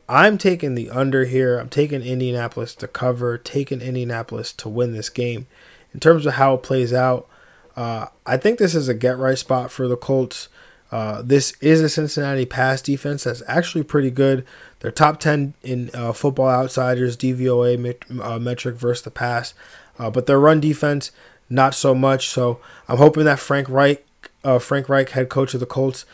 I'm 0.08 0.38
taking 0.38 0.74
the 0.74 0.90
under 0.90 1.24
here. 1.24 1.58
I'm 1.58 1.68
taking 1.68 2.02
Indianapolis 2.02 2.74
to 2.76 2.88
cover, 2.88 3.38
taking 3.38 3.80
Indianapolis 3.80 4.52
to 4.54 4.68
win 4.68 4.92
this 4.92 5.08
game. 5.08 5.46
In 5.94 6.00
terms 6.00 6.26
of 6.26 6.34
how 6.34 6.54
it 6.54 6.62
plays 6.62 6.92
out, 6.92 7.28
uh, 7.76 8.06
I 8.26 8.36
think 8.36 8.58
this 8.58 8.74
is 8.74 8.88
a 8.88 8.94
get 8.94 9.18
right 9.18 9.38
spot 9.38 9.70
for 9.70 9.88
the 9.88 9.96
Colts. 9.96 10.48
Uh, 10.90 11.22
this 11.22 11.54
is 11.62 11.80
a 11.80 11.88
Cincinnati 11.88 12.44
pass 12.44 12.82
defense 12.82 13.24
that's 13.24 13.42
actually 13.46 13.82
pretty 13.82 14.10
good. 14.10 14.44
They're 14.80 14.90
top 14.90 15.18
10 15.18 15.54
in 15.62 15.90
uh, 15.94 16.12
Football 16.12 16.50
Outsiders 16.50 17.16
DVOA 17.16 17.78
met- 17.78 18.04
uh, 18.20 18.38
metric 18.38 18.76
versus 18.76 19.02
the 19.02 19.10
pass, 19.10 19.54
uh, 19.98 20.10
but 20.10 20.26
their 20.26 20.38
run 20.38 20.60
defense 20.60 21.10
not 21.52 21.74
so 21.74 21.94
much. 21.94 22.28
So 22.28 22.60
I'm 22.88 22.98
hoping 22.98 23.24
that 23.24 23.38
Frank 23.38 23.68
Reich, 23.68 24.04
uh, 24.44 24.58
Frank 24.58 24.88
Reich, 24.88 25.10
head 25.10 25.28
coach 25.28 25.54
of 25.54 25.60
the 25.60 25.66
Colts, 25.66 26.04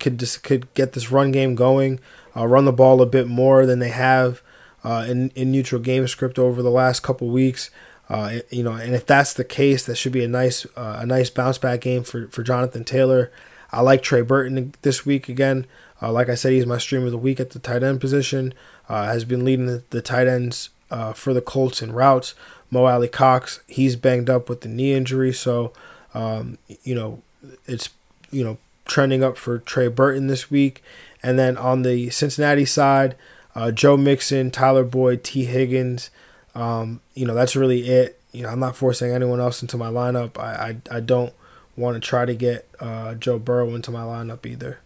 could 0.00 0.18
just 0.18 0.42
could 0.42 0.72
get 0.74 0.92
this 0.92 1.10
run 1.10 1.30
game 1.30 1.54
going, 1.54 2.00
run 2.34 2.64
the 2.64 2.72
ball 2.72 3.00
a 3.00 3.06
bit 3.06 3.28
more 3.28 3.64
than 3.66 3.78
they 3.78 3.90
have 3.90 4.42
in 4.84 5.30
in 5.30 5.52
neutral 5.52 5.80
game 5.80 6.06
script 6.08 6.38
over 6.38 6.62
the 6.62 6.70
last 6.70 7.00
couple 7.00 7.28
weeks. 7.28 7.70
Uh, 8.08 8.40
you 8.50 8.62
know, 8.62 8.72
and 8.72 8.94
if 8.94 9.06
that's 9.06 9.32
the 9.32 9.44
case, 9.44 9.86
that 9.86 9.96
should 9.96 10.12
be 10.12 10.24
a 10.24 10.28
nice 10.28 10.66
uh, 10.76 10.98
a 11.00 11.06
nice 11.06 11.30
bounce 11.30 11.58
back 11.58 11.80
game 11.80 12.02
for, 12.02 12.26
for 12.28 12.42
Jonathan 12.42 12.84
Taylor. 12.84 13.32
I 13.72 13.80
like 13.80 14.02
Trey 14.02 14.20
Burton 14.20 14.74
this 14.82 15.06
week 15.06 15.28
again. 15.28 15.66
Uh, 16.02 16.12
like 16.12 16.28
I 16.28 16.34
said, 16.34 16.52
he's 16.52 16.66
my 16.66 16.78
stream 16.78 17.04
of 17.04 17.12
the 17.12 17.18
week 17.18 17.40
at 17.40 17.50
the 17.50 17.58
tight 17.58 17.82
end 17.82 18.00
position. 18.00 18.52
Uh, 18.88 19.06
has 19.06 19.24
been 19.24 19.44
leading 19.44 19.66
the, 19.66 19.82
the 19.88 20.02
tight 20.02 20.26
ends 20.26 20.68
uh, 20.90 21.14
for 21.14 21.32
the 21.32 21.40
Colts 21.40 21.80
in 21.80 21.92
routes. 21.92 22.34
Mo 22.70 22.86
Alie-Cox, 22.86 23.60
he's 23.66 23.96
banged 23.96 24.28
up 24.28 24.48
with 24.48 24.62
the 24.62 24.68
knee 24.68 24.92
injury, 24.92 25.32
so 25.32 25.72
um, 26.14 26.58
you 26.82 26.94
know 26.94 27.22
it's 27.66 27.90
you 28.30 28.44
know 28.44 28.58
trending 28.84 29.22
up 29.22 29.36
for 29.36 29.58
Trey 29.58 29.88
Burton 29.88 30.26
this 30.26 30.50
week. 30.50 30.82
And 31.22 31.38
then 31.38 31.56
on 31.56 31.82
the 31.82 32.10
Cincinnati 32.10 32.66
side, 32.66 33.16
uh, 33.54 33.70
Joe 33.70 33.96
Mixon, 33.96 34.50
Tyler 34.50 34.84
Boyd, 34.84 35.24
Tee 35.24 35.46
Higgins. 35.46 36.10
Um, 36.54 37.00
you 37.14 37.26
know, 37.26 37.34
that's 37.34 37.56
really 37.56 37.88
it. 37.88 38.20
You 38.32 38.42
know, 38.42 38.48
I'm 38.50 38.60
not 38.60 38.76
forcing 38.76 39.12
anyone 39.12 39.40
else 39.40 39.62
into 39.62 39.76
my 39.76 39.88
lineup. 39.88 40.38
I 40.38 40.76
I, 40.90 40.96
I 40.96 41.00
don't 41.00 41.32
want 41.76 41.94
to 41.94 42.00
try 42.00 42.24
to 42.24 42.34
get 42.34 42.68
uh, 42.80 43.14
Joe 43.14 43.38
Burrow 43.38 43.74
into 43.74 43.90
my 43.90 44.02
lineup 44.02 44.44
either. 44.46 44.78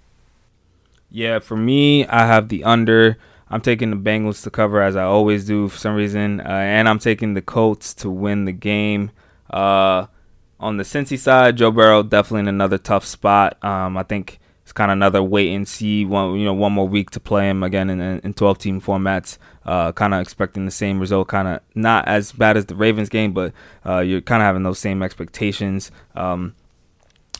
Yeah, 1.10 1.38
for 1.38 1.56
me, 1.56 2.06
I 2.06 2.26
have 2.26 2.48
the 2.48 2.64
under. 2.64 3.16
I'm 3.50 3.60
taking 3.60 3.90
the 3.90 3.96
Bengals 3.96 4.42
to 4.42 4.50
cover 4.50 4.82
as 4.82 4.96
I 4.96 5.04
always 5.04 5.46
do 5.46 5.68
for 5.68 5.78
some 5.78 5.94
reason, 5.94 6.40
uh, 6.40 6.44
and 6.48 6.88
I'm 6.88 6.98
taking 6.98 7.34
the 7.34 7.42
Colts 7.42 7.94
to 7.94 8.10
win 8.10 8.44
the 8.44 8.52
game. 8.52 9.10
Uh, 9.50 10.06
on 10.60 10.76
the 10.76 10.84
Cincy 10.84 11.18
side, 11.18 11.56
Joe 11.56 11.70
Burrow 11.70 12.02
definitely 12.02 12.40
in 12.40 12.48
another 12.48 12.78
tough 12.78 13.04
spot. 13.04 13.62
Um, 13.64 13.96
I 13.96 14.02
think 14.02 14.38
it's 14.68 14.72
kind 14.72 14.90
of 14.90 14.96
another 14.96 15.22
wait 15.22 15.54
and 15.54 15.66
see. 15.66 16.04
One 16.04 16.36
you 16.36 16.44
know 16.44 16.52
one 16.52 16.72
more 16.72 16.86
week 16.86 17.10
to 17.12 17.20
play 17.20 17.48
him 17.48 17.62
again 17.62 17.88
in, 17.88 18.00
in 18.00 18.34
12 18.34 18.58
team 18.58 18.80
formats. 18.80 19.38
Uh, 19.64 19.92
kind 19.92 20.12
of 20.12 20.20
expecting 20.20 20.64
the 20.64 20.70
same 20.70 21.00
result. 21.00 21.28
Kind 21.28 21.48
of 21.48 21.60
not 21.74 22.06
as 22.06 22.32
bad 22.32 22.56
as 22.56 22.66
the 22.66 22.74
Ravens 22.74 23.08
game, 23.08 23.32
but 23.32 23.54
uh, 23.86 24.00
you're 24.00 24.20
kind 24.20 24.42
of 24.42 24.46
having 24.46 24.64
those 24.64 24.78
same 24.78 25.02
expectations. 25.02 25.90
Um, 26.14 26.54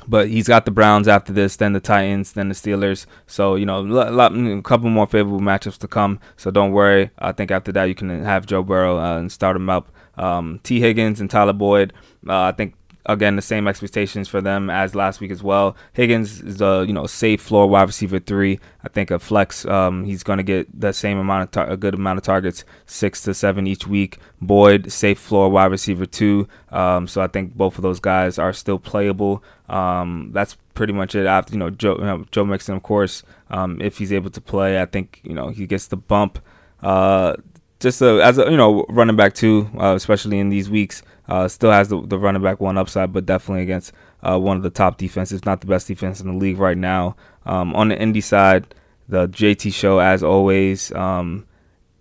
but 0.06 0.28
he's 0.28 0.48
got 0.48 0.64
the 0.64 0.70
Browns 0.70 1.08
after 1.08 1.32
this, 1.32 1.56
then 1.56 1.72
the 1.72 1.80
Titans, 1.80 2.32
then 2.32 2.48
the 2.48 2.54
Steelers. 2.54 3.06
So 3.26 3.54
you 3.54 3.66
know, 3.66 3.80
a, 3.80 4.10
lot, 4.10 4.32
a 4.34 4.62
couple 4.62 4.90
more 4.90 5.06
favorable 5.06 5.40
matchups 5.40 5.78
to 5.78 5.88
come. 5.88 6.20
So 6.36 6.50
don't 6.50 6.72
worry. 6.72 7.10
I 7.18 7.32
think 7.32 7.50
after 7.50 7.72
that 7.72 7.84
you 7.84 7.94
can 7.94 8.24
have 8.24 8.46
Joe 8.46 8.62
Burrow 8.62 8.98
uh, 8.98 9.18
and 9.18 9.32
start 9.32 9.56
him 9.56 9.68
up. 9.68 9.90
Um, 10.16 10.60
Tee 10.62 10.80
Higgins 10.80 11.20
and 11.20 11.30
Tyler 11.30 11.52
Boyd. 11.52 11.92
Uh, 12.26 12.42
I 12.42 12.52
think 12.52 12.74
again 13.08 13.36
the 13.36 13.42
same 13.42 13.66
expectations 13.66 14.28
for 14.28 14.40
them 14.40 14.68
as 14.68 14.94
last 14.94 15.18
week 15.20 15.30
as 15.30 15.42
well. 15.42 15.74
Higgins 15.94 16.40
is 16.42 16.60
a 16.60 16.84
you 16.86 16.92
know 16.92 17.06
safe 17.06 17.40
floor 17.40 17.66
wide 17.66 17.88
receiver 17.88 18.18
three. 18.18 18.60
I 18.84 18.88
think 18.88 19.10
a 19.10 19.18
flex. 19.18 19.64
Um, 19.64 20.04
he's 20.04 20.22
going 20.22 20.36
to 20.36 20.42
get 20.42 20.68
the 20.78 20.92
same 20.92 21.18
amount 21.18 21.44
of 21.44 21.50
tar- 21.50 21.70
a 21.70 21.76
good 21.76 21.94
amount 21.94 22.18
of 22.18 22.24
targets, 22.24 22.64
six 22.86 23.22
to 23.22 23.34
seven 23.34 23.66
each 23.66 23.86
week. 23.86 24.18
Boyd 24.40 24.92
safe 24.92 25.18
floor 25.18 25.48
wide 25.48 25.70
receiver 25.70 26.06
two. 26.06 26.46
Um, 26.70 27.08
so 27.08 27.22
I 27.22 27.26
think 27.26 27.54
both 27.54 27.76
of 27.76 27.82
those 27.82 27.98
guys 27.98 28.38
are 28.38 28.52
still 28.52 28.78
playable. 28.78 29.42
Um, 29.68 30.30
that's 30.32 30.56
pretty 30.74 30.92
much 30.92 31.14
it. 31.14 31.26
After 31.26 31.54
you 31.54 31.58
know 31.58 31.70
Joe 31.70 31.96
you 31.96 32.04
know, 32.04 32.24
Joe 32.30 32.44
Mixon, 32.44 32.76
of 32.76 32.82
course, 32.82 33.22
um, 33.50 33.80
if 33.80 33.98
he's 33.98 34.12
able 34.12 34.30
to 34.30 34.40
play, 34.40 34.80
I 34.80 34.84
think 34.84 35.20
you 35.24 35.34
know 35.34 35.48
he 35.48 35.66
gets 35.66 35.86
the 35.86 35.96
bump. 35.96 36.38
Uh, 36.82 37.34
just 37.80 38.02
a, 38.02 38.22
as 38.22 38.38
a 38.38 38.50
you 38.50 38.56
know 38.56 38.84
running 38.88 39.16
back 39.16 39.34
too, 39.34 39.70
uh, 39.78 39.94
especially 39.94 40.38
in 40.38 40.50
these 40.50 40.68
weeks. 40.68 41.02
Uh, 41.28 41.46
still 41.46 41.70
has 41.70 41.88
the, 41.88 42.00
the 42.06 42.18
running 42.18 42.42
back 42.42 42.60
one 42.60 42.78
upside, 42.78 43.12
but 43.12 43.26
definitely 43.26 43.62
against 43.62 43.92
uh, 44.22 44.38
one 44.38 44.56
of 44.56 44.62
the 44.62 44.70
top 44.70 44.96
defenses, 44.96 45.44
not 45.44 45.60
the 45.60 45.66
best 45.66 45.86
defense 45.86 46.20
in 46.20 46.26
the 46.26 46.38
league 46.38 46.58
right 46.58 46.78
now. 46.78 47.16
Um, 47.44 47.74
on 47.76 47.88
the 47.88 48.00
Indy 48.00 48.20
side, 48.20 48.74
the 49.08 49.28
JT 49.28 49.72
show 49.72 49.98
as 49.98 50.22
always. 50.22 50.92
Um, 50.92 51.46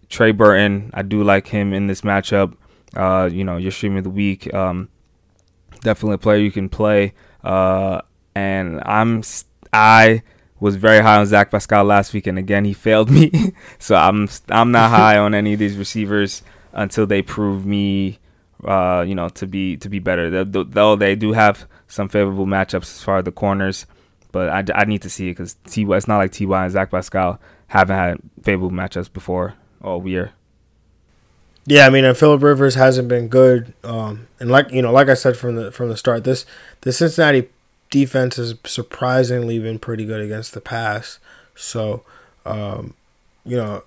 Trey 0.09 0.31
Burton, 0.31 0.91
I 0.93 1.01
do 1.01 1.23
like 1.23 1.47
him 1.47 1.73
in 1.73 1.87
this 1.87 2.01
matchup. 2.01 2.55
Uh, 2.95 3.29
you 3.31 3.43
know, 3.43 3.57
your 3.57 3.71
stream 3.71 3.97
of 3.97 4.03
the 4.03 4.09
week. 4.09 4.53
Um, 4.53 4.89
definitely 5.81 6.15
a 6.15 6.19
player 6.19 6.37
you 6.37 6.51
can 6.51 6.69
play. 6.69 7.13
Uh, 7.43 8.01
and 8.35 8.81
I'm 8.85 9.23
I 9.73 10.23
was 10.59 10.75
very 10.75 11.01
high 11.01 11.17
on 11.17 11.25
Zach 11.25 11.51
Pascal 11.51 11.83
last 11.83 12.13
week, 12.13 12.27
and 12.27 12.37
again 12.37 12.65
he 12.65 12.73
failed 12.87 13.09
me. 13.09 13.53
so 13.79 13.95
I'm 13.95 14.29
I'm 14.49 14.71
not 14.71 14.89
high 14.97 15.17
on 15.17 15.33
any 15.33 15.53
of 15.53 15.59
these 15.59 15.77
receivers 15.77 16.43
until 16.73 17.05
they 17.05 17.21
prove 17.21 17.65
me, 17.65 18.19
uh, 18.63 19.03
you 19.07 19.15
know, 19.15 19.29
to 19.29 19.47
be 19.47 19.77
to 19.77 19.89
be 19.89 19.99
better. 19.99 20.43
Though 20.43 20.95
they 20.95 21.15
do 21.15 21.33
have 21.33 21.67
some 21.87 22.09
favorable 22.09 22.45
matchups 22.45 22.83
as 22.83 23.03
far 23.03 23.17
as 23.19 23.25
the 23.25 23.31
corners, 23.31 23.85
but 24.31 24.49
I, 24.49 24.81
I 24.81 24.85
need 24.85 25.01
to 25.03 25.09
see 25.09 25.29
it 25.29 25.31
because 25.31 25.55
Ty 25.65 25.95
it's 25.95 26.07
not 26.07 26.17
like 26.17 26.31
Ty 26.31 26.63
and 26.63 26.71
Zach 26.71 26.91
Pascal 26.91 27.39
haven't 27.67 27.95
had 27.95 28.19
favorable 28.43 28.71
matchups 28.71 29.11
before 29.11 29.55
all 29.81 30.07
year. 30.07 30.33
Yeah, 31.65 31.85
I 31.85 31.89
mean, 31.89 32.05
and 32.05 32.17
Philip 32.17 32.41
Rivers 32.41 32.75
hasn't 32.75 33.09
been 33.09 33.27
good, 33.27 33.73
um, 33.83 34.27
and 34.39 34.49
like 34.49 34.71
you 34.71 34.81
know, 34.81 34.91
like 34.91 35.09
I 35.09 35.15
said 35.15 35.35
from 35.35 35.55
the 35.55 35.71
from 35.71 35.89
the 35.89 35.97
start, 35.97 36.23
this 36.23 36.45
the 36.81 36.93
Cincinnati 36.93 37.49
defense 37.89 38.37
has 38.37 38.55
surprisingly 38.65 39.59
been 39.59 39.79
pretty 39.79 40.05
good 40.05 40.21
against 40.21 40.53
the 40.53 40.61
pass. 40.61 41.19
So, 41.55 42.03
um, 42.45 42.93
you 43.45 43.57
know, 43.57 43.83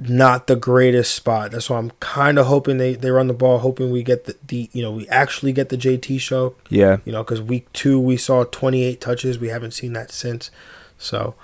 not 0.00 0.46
the 0.46 0.56
greatest 0.56 1.14
spot. 1.14 1.50
That's 1.50 1.68
why 1.68 1.78
I'm 1.78 1.90
kind 2.00 2.38
of 2.38 2.46
hoping 2.46 2.78
they, 2.78 2.94
they 2.94 3.10
run 3.10 3.26
the 3.26 3.34
ball, 3.34 3.58
hoping 3.58 3.90
we 3.90 4.02
get 4.02 4.26
the, 4.26 4.36
the 4.46 4.70
you 4.72 4.82
know 4.82 4.92
we 4.92 5.08
actually 5.08 5.52
get 5.52 5.68
the 5.68 5.76
JT 5.76 6.20
show. 6.20 6.54
Yeah. 6.68 6.98
You 7.04 7.12
know, 7.12 7.24
because 7.24 7.42
week 7.42 7.72
two 7.72 7.98
we 7.98 8.16
saw 8.16 8.44
28 8.44 9.00
touches. 9.00 9.38
We 9.38 9.48
haven't 9.48 9.72
seen 9.72 9.92
that 9.94 10.12
since. 10.12 10.50
So 10.98 11.34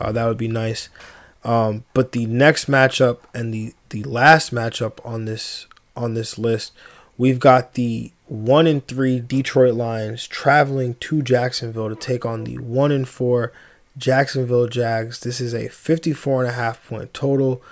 uh, 0.00 0.12
that 0.12 0.26
would 0.26 0.38
be 0.38 0.48
nice. 0.48 0.88
Um, 1.44 1.84
but 1.94 2.12
the 2.12 2.26
next 2.26 2.66
matchup 2.68 3.18
and 3.34 3.52
the 3.52 3.74
the 3.90 4.02
last 4.04 4.52
matchup 4.52 5.04
on 5.04 5.24
this 5.24 5.66
on 5.96 6.14
this 6.14 6.38
list, 6.38 6.72
we've 7.16 7.40
got 7.40 7.74
the 7.74 8.12
one 8.26 8.66
and 8.66 8.86
three 8.86 9.20
Detroit 9.20 9.74
Lions 9.74 10.26
traveling 10.26 10.94
to 10.94 11.22
Jacksonville 11.22 11.88
to 11.88 11.96
take 11.96 12.24
on 12.24 12.44
the 12.44 12.58
one 12.58 12.90
and 12.90 13.08
four 13.08 13.52
Jacksonville 13.96 14.68
Jags. 14.68 15.20
This 15.20 15.40
is 15.40 15.54
a 15.54 15.68
54 15.68 16.44
and 16.44 16.50
a 16.50 16.54
half 16.54 16.86
point 16.88 17.12
total. 17.12 17.62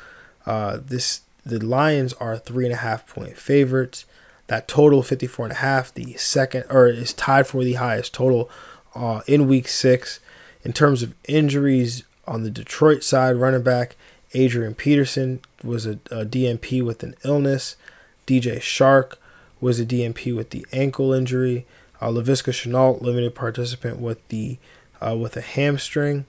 Uh, 0.51 0.81
this 0.85 1.21
the 1.47 1.65
Lions 1.65 2.13
are 2.15 2.37
three 2.37 2.65
and 2.65 2.75
a 2.75 2.79
half 2.79 3.07
point 3.07 3.39
favorites. 3.39 4.05
That 4.49 4.67
total 4.67 5.01
54 5.01 5.45
and 5.47 5.53
a 5.53 5.59
half, 5.59 5.95
the 5.95 6.15
second 6.15 6.65
or 6.69 6.89
is 6.89 7.13
tied 7.13 7.47
for 7.47 7.63
the 7.63 7.75
highest 7.75 8.13
total 8.13 8.51
uh, 8.97 9.21
in 9.29 9.47
week 9.47 9.69
six. 9.69 10.19
in 10.65 10.73
terms 10.73 11.05
of 11.05 11.15
injuries 11.29 12.03
on 12.27 12.43
the 12.43 12.51
Detroit 12.51 13.05
side, 13.05 13.37
running 13.37 13.63
back 13.63 13.95
Adrian 14.35 14.75
Peterson 14.75 15.39
was 15.63 15.87
a, 15.87 15.93
a 16.11 16.25
DNP 16.25 16.85
with 16.85 17.05
an 17.05 17.15
illness. 17.25 17.77
DJ 18.27 18.57
Chark 18.57 19.19
was 19.61 19.79
a 19.79 19.87
DNP 19.87 20.35
with 20.35 20.51
the 20.51 20.67
ankle 20.73 21.13
injury. 21.13 21.65
Uh, 22.03 22.09
Laviska 22.09 22.53
Shenault, 22.53 23.01
limited 23.01 23.37
participant 23.37 24.01
with 24.01 24.27
the 24.29 24.59
uh, 25.01 25.17
with 25.17 25.37
a 25.37 25.43
hamstring. 25.43 26.25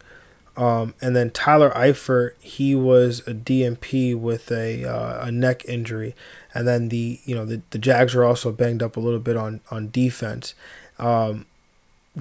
Um, 0.62 0.94
and 1.02 1.16
then 1.16 1.32
Tyler 1.32 1.72
Eifert, 1.72 2.34
he 2.40 2.76
was 2.76 3.22
a 3.22 3.34
DNP 3.34 4.16
with 4.16 4.52
a 4.52 4.86
uh, 4.86 5.26
a 5.26 5.32
neck 5.32 5.66
injury, 5.66 6.14
and 6.54 6.68
then 6.68 6.90
the 6.90 7.20
you 7.26 7.34
know 7.34 7.46
the, 7.46 7.64
the 7.72 7.80
Jags 7.80 8.14
are 8.14 8.24
also 8.24 8.52
banged 8.52 8.84
up 8.84 8.96
a 8.96 9.00
little 9.00 9.20
bit 9.20 9.36
on 9.36 9.62
on 9.72 9.90
defense. 9.90 10.54
Um, 11.00 11.48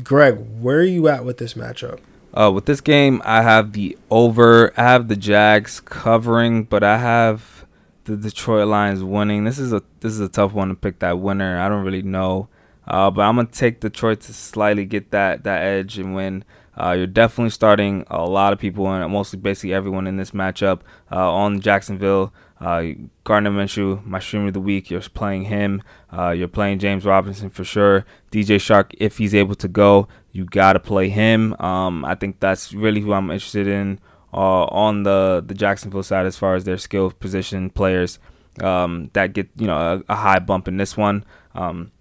Greg, 0.03 0.39
where 0.59 0.79
are 0.79 0.85
you 0.85 1.07
at 1.09 1.27
with 1.27 1.37
this 1.37 1.53
matchup? 1.53 2.01
Uh, 2.33 2.51
with 2.51 2.65
this 2.65 2.81
game, 2.81 3.21
I 3.27 3.43
have 3.43 3.75
the 3.75 3.99
over. 4.11 4.73
I 4.75 4.85
have 4.85 5.09
the 5.09 5.17
Jags 5.17 5.79
covering, 5.79 6.65
but 6.65 6.83
I 6.83 6.97
have 6.97 7.67
the 8.05 8.17
Detroit 8.17 8.69
Lions 8.69 9.05
winning. 9.05 9.45
This 9.45 9.59
is 9.59 9.75
a 9.75 9.83
this 10.01 10.15
is 10.15 10.21
a 10.21 10.31
tough 10.31 10.55
one 10.55 10.69
to 10.69 10.75
pick 10.75 11.01
that 11.01 11.19
winner. 11.19 11.61
I 11.61 11.69
don't 11.69 11.85
really 11.85 12.01
know, 12.01 12.49
uh, 12.89 13.11
but 13.11 13.21
I'm 13.21 13.37
gonna 13.37 13.49
take 13.49 13.81
Detroit 13.81 14.23
to 14.23 14.33
slightly 14.33 14.87
get 14.87 15.11
that 15.11 15.45
that 15.45 15.61
edge 15.61 15.99
and 15.99 16.15
win. 16.15 16.43
Uh, 16.77 16.93
you're 16.93 17.07
definitely 17.07 17.51
starting 17.51 18.05
a 18.09 18.25
lot 18.25 18.53
of 18.53 18.59
people 18.59 18.87
and 18.91 19.13
mostly 19.13 19.39
basically 19.39 19.75
everyone 19.75 20.07
in 20.07 20.17
this 20.17 20.31
matchup 20.31 20.81
uh, 21.11 21.33
on 21.33 21.61
Jacksonville. 21.61 22.33
Uh, 22.61 22.89
Gardner 23.25 23.51
Minshew, 23.51 24.05
my 24.05 24.19
streamer 24.19 24.49
of 24.49 24.55
the 24.55 24.61
week. 24.61 24.91
You're 24.91 25.01
playing 25.01 25.45
him. 25.45 25.83
Uh, 26.13 26.31
you're 26.31 26.49
playing 26.49 26.79
James 26.79 27.05
Robinson 27.07 27.49
for 27.49 27.65
sure. 27.65 28.05
DJ 28.31 28.57
Chark, 28.57 28.93
if 28.99 29.19
he's 29.19 29.35
able 29.35 29.55
to 29.55 29.69
go, 29.69 30.09
you 30.33 30.45
got 30.45 30.75
to 30.75 30.81
play 30.81 31.09
him. 31.09 31.55
Um, 31.59 32.05
I 32.05 32.15
think 32.15 32.39
that's 32.41 32.73
really 32.73 33.01
who 33.01 33.13
I'm 33.15 33.31
interested 33.31 33.67
in 33.67 33.99
uh, 34.33 34.65
on 34.65 35.03
the 35.03 35.43
the 35.45 35.55
Jacksonville 35.55 36.03
side 36.03 36.27
as 36.27 36.37
far 36.37 36.55
as 36.55 36.65
their 36.65 36.79
skill 36.79 37.11
position 37.11 37.71
players 37.71 38.19
um, 38.63 39.11
that 39.13 39.33
get 39.33 39.49
you 39.57 39.67
know 39.67 40.05
a, 40.09 40.13
a, 40.13 40.17
high 40.17 40.39
bump 40.39 40.69
in 40.69 40.77
this 40.77 40.97
one. 40.97 41.25
Um, 41.55 41.93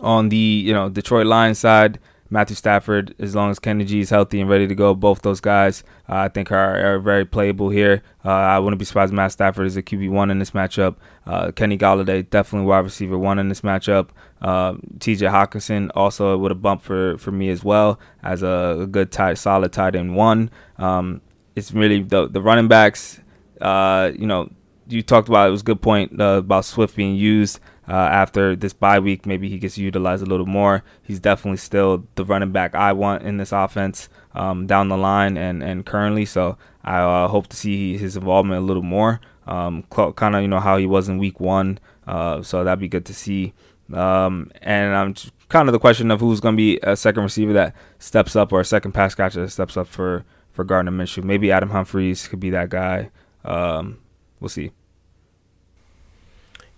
on 0.00 0.28
the 0.28 0.36
you 0.36 0.72
know 0.72 0.88
Detroit 0.88 1.26
Lions 1.26 1.58
side, 1.58 1.98
Matthew 2.30 2.54
Stafford, 2.54 3.14
as 3.18 3.34
long 3.34 3.50
as 3.50 3.58
Kenny 3.58 3.84
G 3.84 4.00
is 4.00 4.10
healthy 4.10 4.40
and 4.40 4.48
ready 4.48 4.68
to 4.68 4.74
go, 4.74 4.94
both 4.94 5.22
those 5.22 5.40
guys 5.40 5.82
uh, 6.08 6.14
I 6.14 6.28
think 6.28 6.52
are, 6.52 6.94
are 6.94 6.98
very 7.00 7.24
playable 7.24 7.70
here. 7.70 8.02
Uh, 8.24 8.30
I 8.30 8.58
wouldn't 8.60 8.78
be 8.78 8.84
surprised 8.84 9.12
if 9.12 9.16
Matt 9.16 9.32
Stafford 9.32 9.66
is 9.66 9.76
a 9.76 9.82
QB 9.82 10.10
one 10.10 10.30
in 10.30 10.38
this 10.38 10.52
matchup. 10.52 10.96
Uh, 11.26 11.50
Kenny 11.50 11.76
Golladay 11.76 12.28
definitely 12.30 12.68
wide 12.68 12.84
receiver 12.84 13.18
one 13.18 13.40
in 13.40 13.48
this 13.48 13.62
matchup. 13.62 14.10
Uh, 14.40 14.76
T.J. 15.00 15.26
Hockenson 15.26 15.90
also 15.94 16.38
would 16.38 16.52
a 16.52 16.54
bump 16.54 16.82
for 16.82 17.18
for 17.18 17.32
me 17.32 17.50
as 17.50 17.64
well 17.64 17.98
as 18.22 18.42
a, 18.42 18.78
a 18.82 18.86
good 18.86 19.10
tight, 19.10 19.34
solid 19.34 19.72
tight 19.72 19.96
end 19.96 20.14
one. 20.14 20.50
Um, 20.78 21.20
it's 21.56 21.72
really 21.72 22.02
the 22.02 22.28
the 22.28 22.40
running 22.40 22.68
backs. 22.68 23.20
Uh, 23.60 24.12
you 24.16 24.26
know, 24.26 24.50
you 24.88 25.02
talked 25.02 25.28
about 25.28 25.48
it 25.48 25.50
was 25.50 25.62
a 25.62 25.64
good 25.64 25.82
point 25.82 26.20
uh, 26.20 26.38
about 26.38 26.64
Swift 26.64 26.96
being 26.96 27.16
used 27.16 27.60
uh, 27.90 28.08
after 28.12 28.54
this 28.54 28.72
bye 28.72 29.00
week. 29.00 29.26
Maybe 29.26 29.48
he 29.48 29.58
gets 29.58 29.76
utilized 29.76 30.22
a 30.22 30.26
little 30.26 30.46
more. 30.46 30.84
He's 31.02 31.18
definitely 31.18 31.58
still 31.58 32.06
the 32.14 32.24
running 32.24 32.52
back 32.52 32.74
I 32.76 32.92
want 32.92 33.24
in 33.24 33.38
this 33.38 33.50
offense 33.50 34.08
um, 34.32 34.68
down 34.68 34.88
the 34.88 34.96
line 34.96 35.36
and, 35.36 35.60
and 35.62 35.84
currently. 35.84 36.24
So 36.24 36.56
I 36.84 37.00
uh, 37.00 37.26
hope 37.26 37.48
to 37.48 37.56
see 37.56 37.98
his 37.98 38.16
involvement 38.16 38.62
a 38.62 38.64
little 38.64 38.84
more. 38.84 39.20
Um, 39.46 39.82
kind 39.90 40.36
of 40.36 40.42
you 40.42 40.48
know 40.48 40.60
how 40.60 40.76
he 40.76 40.86
was 40.86 41.08
in 41.08 41.18
week 41.18 41.40
one. 41.40 41.80
Uh, 42.06 42.42
so 42.42 42.62
that'd 42.62 42.78
be 42.78 42.86
good 42.86 43.06
to 43.06 43.14
see. 43.14 43.54
Um, 43.92 44.52
and 44.62 44.94
I'm 44.94 45.14
kind 45.48 45.68
of 45.68 45.72
the 45.72 45.80
question 45.80 46.12
of 46.12 46.20
who's 46.20 46.38
going 46.38 46.54
to 46.54 46.56
be 46.56 46.78
a 46.84 46.96
second 46.96 47.24
receiver 47.24 47.52
that 47.54 47.74
steps 47.98 48.36
up 48.36 48.52
or 48.52 48.60
a 48.60 48.64
second 48.64 48.92
pass 48.92 49.16
catcher 49.16 49.40
that 49.40 49.50
steps 49.50 49.76
up 49.76 49.88
for 49.88 50.24
for 50.52 50.62
Gardner 50.62 50.92
Minshew. 50.92 51.24
Maybe 51.24 51.50
Adam 51.50 51.70
Humphries 51.70 52.28
could 52.28 52.38
be 52.38 52.50
that 52.50 52.68
guy. 52.68 53.10
Um, 53.44 53.98
we'll 54.38 54.48
see. 54.48 54.70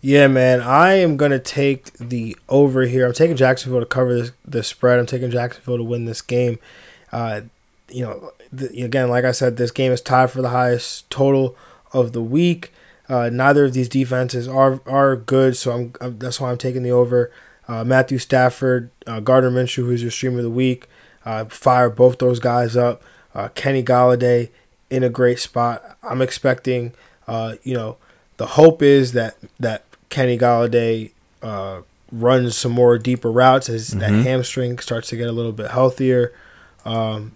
Yeah, 0.04 0.26
man, 0.26 0.60
I 0.60 0.94
am 0.94 1.16
gonna 1.16 1.38
take 1.38 1.92
the 1.92 2.36
over 2.48 2.82
here. 2.82 3.06
I'm 3.06 3.12
taking 3.12 3.36
Jacksonville 3.36 3.78
to 3.78 3.86
cover 3.86 4.12
this 4.14 4.32
the 4.44 4.64
spread. 4.64 4.98
I'm 4.98 5.06
taking 5.06 5.30
Jacksonville 5.30 5.76
to 5.76 5.84
win 5.84 6.06
this 6.06 6.20
game. 6.20 6.58
Uh, 7.12 7.42
you 7.88 8.04
know, 8.04 8.32
again, 8.84 9.08
like 9.10 9.24
I 9.24 9.30
said, 9.30 9.56
this 9.56 9.70
game 9.70 9.92
is 9.92 10.00
tied 10.00 10.32
for 10.32 10.42
the 10.42 10.48
highest 10.48 11.08
total 11.08 11.56
of 11.92 12.12
the 12.12 12.22
week. 12.22 12.72
Uh, 13.08 13.30
neither 13.32 13.66
of 13.66 13.74
these 13.74 13.88
defenses 13.88 14.48
are 14.48 14.80
are 14.86 15.14
good, 15.14 15.56
so 15.56 15.70
I'm, 15.70 15.92
I'm 16.00 16.18
that's 16.18 16.40
why 16.40 16.50
I'm 16.50 16.58
taking 16.58 16.82
the 16.82 16.90
over. 16.90 17.30
Uh, 17.68 17.84
Matthew 17.84 18.18
Stafford, 18.18 18.90
uh, 19.06 19.20
Gardner 19.20 19.52
Minshew, 19.52 19.84
who's 19.84 20.02
your 20.02 20.10
streamer 20.10 20.38
of 20.38 20.44
the 20.44 20.50
week, 20.50 20.88
uh, 21.24 21.44
fire 21.44 21.88
both 21.88 22.18
those 22.18 22.40
guys 22.40 22.76
up. 22.76 23.04
Uh, 23.36 23.50
Kenny 23.54 23.84
Golladay 23.84 24.50
in 24.90 25.04
a 25.04 25.08
great 25.08 25.38
spot. 25.38 25.96
I'm 26.02 26.20
expecting, 26.20 26.92
you 27.62 27.74
know, 27.74 27.98
the 28.36 28.46
hope 28.46 28.82
is 28.82 29.12
that 29.12 29.36
that 29.60 29.84
Kenny 30.12 30.36
Golladay 30.36 31.10
uh, 31.42 31.80
runs 32.12 32.54
some 32.54 32.70
more 32.70 32.98
deeper 32.98 33.32
routes 33.32 33.70
as 33.70 33.90
mm-hmm. 33.90 33.98
that 34.00 34.12
hamstring 34.12 34.78
starts 34.78 35.08
to 35.08 35.16
get 35.16 35.26
a 35.26 35.32
little 35.32 35.52
bit 35.52 35.70
healthier. 35.70 36.34
Um, 36.84 37.32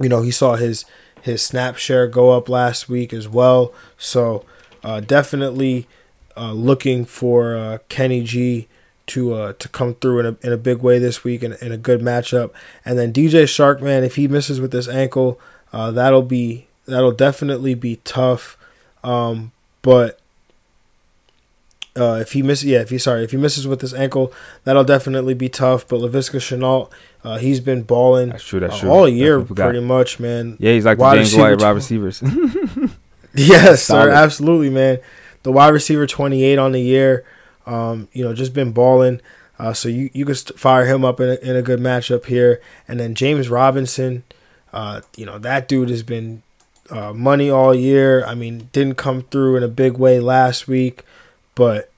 you 0.00 0.08
know, 0.08 0.20
he 0.20 0.32
saw 0.32 0.56
his 0.56 0.84
his 1.22 1.40
snap 1.40 1.76
share 1.76 2.08
go 2.08 2.32
up 2.32 2.48
last 2.48 2.88
week 2.88 3.12
as 3.12 3.28
well. 3.28 3.72
So 3.96 4.44
uh, 4.82 5.00
definitely 5.00 5.86
uh, 6.36 6.52
looking 6.52 7.04
for 7.04 7.56
uh, 7.56 7.78
Kenny 7.88 8.24
G 8.24 8.66
to 9.06 9.34
uh, 9.34 9.52
to 9.54 9.68
come 9.68 9.94
through 9.94 10.18
in 10.18 10.26
a, 10.26 10.36
in 10.46 10.52
a 10.52 10.58
big 10.58 10.78
way 10.78 10.98
this 10.98 11.22
week 11.22 11.44
in, 11.44 11.52
in 11.62 11.70
a 11.70 11.78
good 11.78 12.00
matchup. 12.00 12.50
And 12.84 12.98
then 12.98 13.12
DJ 13.12 13.44
Chark, 13.44 13.80
man, 13.80 14.02
if 14.02 14.16
he 14.16 14.26
misses 14.26 14.60
with 14.60 14.72
this 14.72 14.88
ankle, 14.88 15.40
uh, 15.72 15.92
that'll 15.92 16.22
be 16.22 16.66
that'll 16.86 17.12
definitely 17.12 17.74
be 17.74 18.00
tough. 18.02 18.58
Um, 19.04 19.52
but 19.80 20.18
uh, 21.96 22.18
if 22.20 22.32
he 22.32 22.42
misses, 22.42 22.64
yeah, 22.64 22.80
if 22.80 22.90
he 22.90 22.98
sorry, 22.98 23.22
if 23.22 23.30
he 23.30 23.36
misses 23.36 23.66
with 23.66 23.80
his 23.80 23.94
ankle, 23.94 24.32
that'll 24.64 24.84
definitely 24.84 25.34
be 25.34 25.48
tough. 25.48 25.86
But 25.86 26.00
Laviska 26.00 26.40
Shenault, 26.40 26.90
uh, 27.22 27.38
he's 27.38 27.60
been 27.60 27.82
balling 27.82 28.30
that's 28.30 28.44
true, 28.44 28.60
that's 28.60 28.76
uh, 28.76 28.80
true. 28.80 28.90
all 28.90 29.08
year 29.08 29.42
pretty 29.42 29.80
much, 29.80 30.18
man. 30.18 30.56
Yeah, 30.58 30.72
he's 30.72 30.84
like 30.84 30.98
wide 30.98 31.18
the 31.18 31.24
James 31.24 31.36
White 31.36 31.60
wide 31.60 31.70
receivers. 31.70 32.22
yes, 33.34 33.84
sir, 33.84 34.10
absolutely, 34.10 34.70
man. 34.70 34.98
The 35.44 35.52
wide 35.52 35.68
receiver 35.68 36.06
twenty 36.06 36.42
eight 36.42 36.58
on 36.58 36.72
the 36.72 36.80
year, 36.80 37.24
um, 37.66 38.08
you 38.12 38.24
know, 38.24 38.34
just 38.34 38.54
been 38.54 38.72
balling. 38.72 39.20
Uh, 39.56 39.72
so 39.72 39.88
you 39.88 40.10
you 40.12 40.24
can 40.24 40.34
fire 40.34 40.86
him 40.86 41.04
up 41.04 41.20
in 41.20 41.28
a, 41.28 41.34
in 41.34 41.54
a 41.54 41.62
good 41.62 41.78
matchup 41.78 42.26
here, 42.26 42.60
and 42.88 42.98
then 42.98 43.14
James 43.14 43.48
Robinson, 43.48 44.24
uh, 44.72 45.00
you 45.16 45.24
know 45.24 45.38
that 45.38 45.68
dude 45.68 45.90
has 45.90 46.02
been 46.02 46.42
uh, 46.90 47.12
money 47.12 47.48
all 47.48 47.72
year. 47.72 48.24
I 48.26 48.34
mean, 48.34 48.68
didn't 48.72 48.96
come 48.96 49.22
through 49.22 49.56
in 49.56 49.62
a 49.62 49.68
big 49.68 49.96
way 49.96 50.18
last 50.18 50.66
week 50.66 51.04
but 51.54 51.90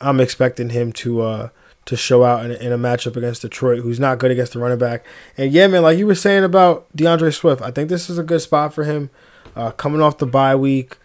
I'm 0.00 0.20
expecting 0.20 0.70
him 0.70 0.92
to 0.94 1.22
uh 1.22 1.48
to 1.86 1.96
show 1.96 2.24
out 2.24 2.44
in, 2.44 2.50
in 2.50 2.72
a 2.72 2.78
matchup 2.78 3.16
against 3.16 3.42
Detroit, 3.42 3.78
who's 3.80 4.00
not 4.00 4.18
good 4.18 4.30
against 4.30 4.52
the 4.52 4.58
running 4.58 4.78
back. 4.78 5.04
And 5.38 5.52
yeah, 5.52 5.68
man, 5.68 5.82
like 5.82 5.96
you 5.96 6.06
were 6.06 6.16
saying 6.16 6.44
about 6.44 6.86
D'Andre 6.94 7.30
Swift, 7.30 7.62
I 7.62 7.70
think 7.70 7.88
this 7.88 8.10
is 8.10 8.18
a 8.18 8.24
good 8.24 8.40
spot 8.40 8.74
for 8.74 8.84
him. 8.84 9.08
Uh, 9.54 9.70
coming 9.70 10.02
off 10.02 10.18
the 10.18 10.26
bye 10.26 10.56
week, 10.56 10.98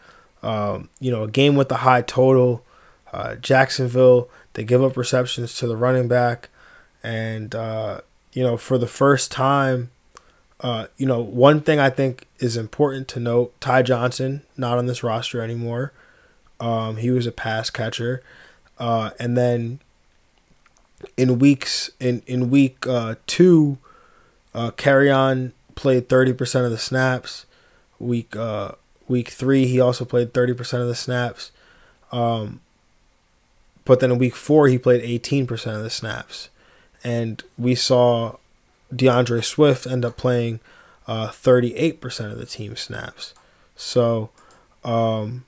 um, 0.44 0.90
you 1.00 1.12
know, 1.12 1.24
a 1.24 1.28
game 1.28 1.56
with 1.56 1.72
a 1.72 1.78
high 1.78 2.02
total. 2.02 2.66
Uh, 3.14 3.36
Jacksonville, 3.36 4.30
they 4.54 4.64
give 4.64 4.84
up 4.84 4.98
receptions 4.98 5.56
to 5.56 5.68
the 5.68 5.78
running 5.78 6.08
back, 6.08 6.50
and 7.04 7.54
uh, 7.54 8.02
you 8.34 8.44
know, 8.44 8.58
for 8.58 8.78
the 8.78 8.88
first 8.88 9.32
time, 9.32 9.92
uh, 10.62 10.88
you 10.98 11.06
know, 11.06 11.22
one 11.22 11.62
thing 11.62 11.80
I 11.80 11.90
think 11.90 12.28
is 12.40 12.58
important 12.58 13.08
to 13.10 13.20
note: 13.20 13.54
Ty 13.62 13.84
Johnson 13.84 14.42
not 14.58 14.78
on 14.78 14.86
this 14.86 15.04
roster 15.04 15.42
anymore. 15.42 15.94
Um, 16.62 16.98
he 16.98 17.10
was 17.10 17.26
a 17.26 17.32
pass 17.32 17.72
catcher, 17.72 18.22
uh, 18.78 19.10
and 19.20 19.36
then 19.36 19.80
in 21.18 21.40
weeks 21.40 21.90
in 22.00 22.22
in 22.28 22.52
week 22.52 22.86
uh, 22.86 23.16
two, 23.26 23.80
uh, 24.54 24.70
Kerryon 24.72 25.54
played 25.74 26.08
thirty 26.08 26.34
percent 26.34 26.66
of 26.66 26.72
the 26.72 26.78
snaps. 26.78 27.48
Week 27.98 28.36
uh, 28.36 28.74
week 29.08 29.30
three, 29.30 29.66
he 29.66 29.80
also 29.80 30.06
played 30.06 30.36
thirty 30.36 30.54
percent 30.54 30.84
of 30.84 30.88
the 30.88 30.94
snaps. 30.94 31.50
Um, 32.12 32.62
but 33.84 34.00
then 34.00 34.12
in 34.12 34.20
week 34.20 34.36
four, 34.36 34.68
he 34.68 34.78
played 34.78 35.02
eighteen 35.02 35.48
percent 35.48 35.76
of 35.76 35.82
the 35.82 35.90
snaps, 35.90 36.50
and 37.04 37.44
we 37.58 37.74
saw 37.74 38.36
D'Andre 38.96 39.42
Swift 39.42 39.88
end 39.88 40.06
up 40.06 40.16
playing 40.16 40.60
uh, 41.08 41.30
thirty 41.30 41.76
eight 41.76 42.00
percent 42.00 42.32
of 42.32 42.38
the 42.38 42.46
team 42.46 42.76
snaps. 42.76 43.34
So. 43.76 44.30
Um, 44.84 45.46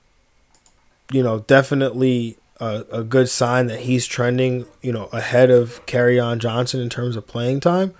you 1.10 1.22
know, 1.22 1.40
definitely 1.40 2.38
a, 2.60 2.84
a 2.90 3.04
good 3.04 3.28
sign 3.28 3.66
that 3.66 3.80
he's 3.80 4.06
trending, 4.06 4.66
you 4.82 4.92
know, 4.92 5.04
ahead 5.06 5.50
of 5.50 5.84
Kerryon 5.86 6.38
Johnson 6.38 6.80
in 6.80 6.88
terms 6.88 7.16
of 7.16 7.26
playing 7.26 7.60
time. 7.60 7.94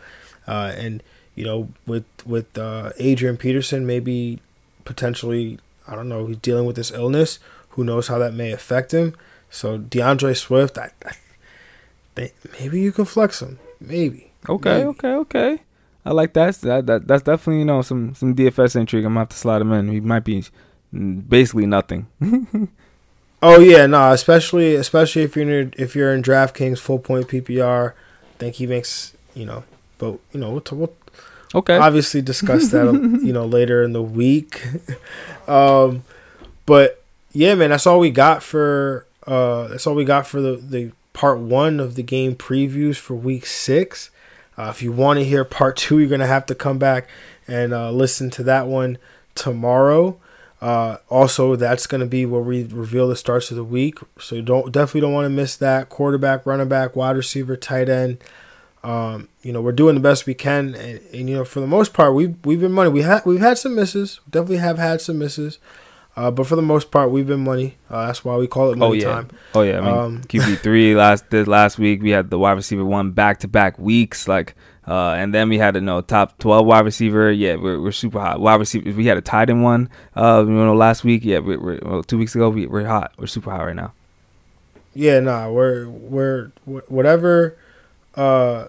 Uh, 0.46 0.72
and 0.76 1.02
you 1.34 1.44
know, 1.44 1.68
with 1.86 2.04
with 2.24 2.56
uh, 2.56 2.90
Adrian 2.98 3.36
Peterson, 3.36 3.86
maybe 3.86 4.40
potentially, 4.84 5.58
I 5.88 5.94
don't 5.94 6.08
know, 6.08 6.26
he's 6.26 6.36
dealing 6.38 6.66
with 6.66 6.76
this 6.76 6.90
illness. 6.90 7.38
Who 7.70 7.84
knows 7.84 8.08
how 8.08 8.18
that 8.18 8.34
may 8.34 8.52
affect 8.52 8.92
him? 8.92 9.16
So 9.50 9.78
D'Andre 9.78 10.34
Swift, 10.34 10.78
I, 10.78 10.90
I 12.16 12.30
maybe 12.60 12.80
you 12.80 12.92
can 12.92 13.04
flex 13.04 13.42
him. 13.42 13.58
Maybe. 13.80 14.30
Okay. 14.48 14.78
Maybe. 14.78 14.88
Okay. 14.88 15.14
Okay. 15.14 15.58
I 16.04 16.12
like 16.12 16.34
that. 16.34 16.54
that. 16.56 16.86
That 16.86 17.08
that's 17.08 17.22
definitely 17.22 17.60
you 17.60 17.64
know 17.64 17.82
some 17.82 18.14
some 18.14 18.34
DFS 18.34 18.76
intrigue. 18.76 19.04
I'm 19.04 19.10
gonna 19.12 19.20
have 19.20 19.28
to 19.30 19.36
slide 19.36 19.62
him 19.62 19.72
in. 19.72 19.88
He 19.88 20.00
might 20.00 20.24
be 20.24 20.44
basically 20.92 21.66
nothing. 21.66 22.06
oh 23.44 23.60
yeah, 23.60 23.86
no, 23.86 24.12
especially 24.12 24.74
especially 24.74 25.22
if 25.22 25.36
you're 25.36 25.60
in, 25.60 25.74
if 25.76 25.94
you're 25.94 26.12
in 26.12 26.22
DraftKings 26.22 26.78
full 26.78 26.98
point 26.98 27.28
PPR, 27.28 27.92
I 27.92 28.38
think 28.38 28.56
he 28.56 28.66
makes 28.66 29.14
you 29.34 29.44
know. 29.44 29.64
But 29.98 30.18
you 30.32 30.40
know, 30.40 30.50
we'll, 30.50 30.64
we'll 30.72 30.96
okay 31.54 31.76
obviously 31.76 32.20
discuss 32.22 32.70
that 32.70 32.86
you 33.22 33.32
know 33.32 33.44
later 33.44 33.82
in 33.82 33.92
the 33.92 34.02
week. 34.02 34.66
um, 35.48 36.04
but 36.66 37.04
yeah, 37.32 37.54
man, 37.54 37.70
that's 37.70 37.86
all 37.86 38.00
we 38.00 38.10
got 38.10 38.42
for 38.42 39.06
uh 39.26 39.68
that's 39.68 39.86
all 39.86 39.94
we 39.94 40.04
got 40.04 40.26
for 40.26 40.40
the 40.40 40.56
the 40.56 40.92
part 41.12 41.38
one 41.38 41.80
of 41.80 41.94
the 41.94 42.02
game 42.02 42.34
previews 42.34 42.96
for 42.96 43.14
week 43.14 43.46
six. 43.46 44.10
Uh, 44.56 44.68
if 44.70 44.82
you 44.82 44.92
want 44.92 45.18
to 45.18 45.24
hear 45.24 45.44
part 45.44 45.76
two, 45.76 45.98
you're 45.98 46.08
gonna 46.08 46.26
have 46.26 46.46
to 46.46 46.54
come 46.54 46.78
back 46.78 47.08
and 47.46 47.74
uh, 47.74 47.90
listen 47.90 48.30
to 48.30 48.42
that 48.42 48.66
one 48.66 48.98
tomorrow. 49.34 50.18
Uh, 50.64 50.96
also, 51.10 51.56
that's 51.56 51.86
going 51.86 52.00
to 52.00 52.06
be 52.06 52.24
where 52.24 52.40
we 52.40 52.64
reveal 52.64 53.06
the 53.06 53.16
starts 53.16 53.50
of 53.50 53.56
the 53.58 53.62
week. 53.62 53.98
So 54.18 54.36
you 54.36 54.40
don't 54.40 54.72
definitely 54.72 55.02
don't 55.02 55.12
want 55.12 55.26
to 55.26 55.28
miss 55.28 55.56
that. 55.56 55.90
Quarterback, 55.90 56.46
running 56.46 56.68
back, 56.68 56.96
wide 56.96 57.16
receiver, 57.16 57.54
tight 57.54 57.90
end. 57.90 58.16
Um, 58.82 59.28
you 59.42 59.52
know, 59.52 59.60
we're 59.60 59.72
doing 59.72 59.94
the 59.94 60.00
best 60.00 60.24
we 60.24 60.32
can, 60.32 60.74
and, 60.74 61.00
and, 61.12 61.28
you 61.28 61.36
know, 61.36 61.44
for 61.44 61.60
the 61.60 61.66
most 61.66 61.92
part, 61.92 62.14
we've 62.14 62.34
we've 62.46 62.62
been 62.62 62.72
money. 62.72 62.88
We 62.88 63.02
had 63.02 63.26
we've 63.26 63.40
had 63.40 63.58
some 63.58 63.74
misses. 63.74 64.20
Definitely 64.30 64.56
have 64.56 64.78
had 64.78 65.02
some 65.02 65.18
misses. 65.18 65.58
Uh, 66.16 66.30
but 66.30 66.46
for 66.46 66.56
the 66.56 66.62
most 66.62 66.90
part, 66.90 67.10
we've 67.10 67.26
been 67.26 67.44
money. 67.44 67.76
Uh, 67.90 68.06
that's 68.06 68.24
why 68.24 68.36
we 68.36 68.46
call 68.46 68.72
it 68.72 68.78
money 68.78 69.04
oh, 69.04 69.08
yeah. 69.08 69.14
time. 69.14 69.28
Oh 69.54 69.60
yeah, 69.60 69.80
I 69.80 69.80
mean 69.82 69.98
um, 69.98 70.22
QB 70.22 70.60
three 70.60 70.94
last 71.04 71.28
this 71.28 71.46
last 71.46 71.78
week 71.78 72.00
we 72.00 72.10
had 72.10 72.30
the 72.30 72.38
wide 72.38 72.52
receiver 72.52 72.86
one 72.86 73.10
back 73.10 73.40
to 73.40 73.48
back 73.48 73.78
weeks. 73.78 74.26
Like 74.26 74.54
uh, 74.86 75.12
and 75.12 75.34
then 75.34 75.48
we 75.48 75.58
had 75.58 75.76
a 75.76 75.78
you 75.78 75.84
know 75.84 76.00
top 76.00 76.38
twelve 76.38 76.66
wide 76.66 76.84
receiver. 76.84 77.30
Yeah, 77.30 77.56
we're, 77.56 77.80
we're 77.80 77.92
super 77.92 78.20
hot. 78.20 78.40
Wide 78.40 78.60
receiver. 78.60 78.90
We 78.92 79.06
had 79.06 79.16
a 79.16 79.22
tight 79.22 79.50
end 79.50 79.62
one. 79.62 79.88
Uh, 80.16 80.44
you 80.46 80.52
know, 80.52 80.74
last 80.74 81.04
week. 81.04 81.24
Yeah, 81.24 81.38
we're, 81.38 81.58
we're 81.58 81.78
well, 81.82 82.02
two 82.02 82.18
weeks 82.18 82.34
ago. 82.34 82.50
We, 82.50 82.66
we're 82.66 82.86
hot. 82.86 83.12
We're 83.18 83.26
super 83.26 83.50
hot 83.50 83.64
right 83.64 83.76
now. 83.76 83.92
Yeah, 84.94 85.20
nah, 85.20 85.50
we're 85.50 85.88
we're 85.88 86.52
whatever. 86.66 87.56
Uh, 88.14 88.68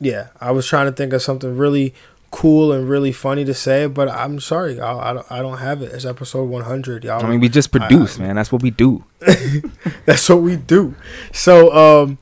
yeah, 0.00 0.28
I 0.40 0.50
was 0.52 0.66
trying 0.66 0.86
to 0.86 0.92
think 0.92 1.12
of 1.12 1.22
something 1.22 1.56
really 1.56 1.94
cool 2.30 2.72
and 2.72 2.88
really 2.88 3.12
funny 3.12 3.44
to 3.44 3.54
say, 3.54 3.86
but 3.86 4.10
I'm 4.10 4.40
sorry, 4.40 4.80
I, 4.80 5.10
I, 5.10 5.12
don't, 5.14 5.32
I 5.32 5.38
don't 5.40 5.58
have 5.58 5.80
it. 5.80 5.92
It's 5.92 6.04
episode 6.04 6.44
100, 6.50 7.04
y'all. 7.04 7.24
I 7.24 7.28
mean, 7.28 7.40
we 7.40 7.48
just 7.48 7.70
produce, 7.70 8.18
I, 8.18 8.24
man. 8.24 8.36
That's 8.36 8.52
what 8.52 8.62
we 8.62 8.70
do. 8.70 9.04
that's 10.04 10.28
what 10.28 10.42
we 10.42 10.56
do. 10.56 10.94
So, 11.32 11.72
um, 11.74 12.18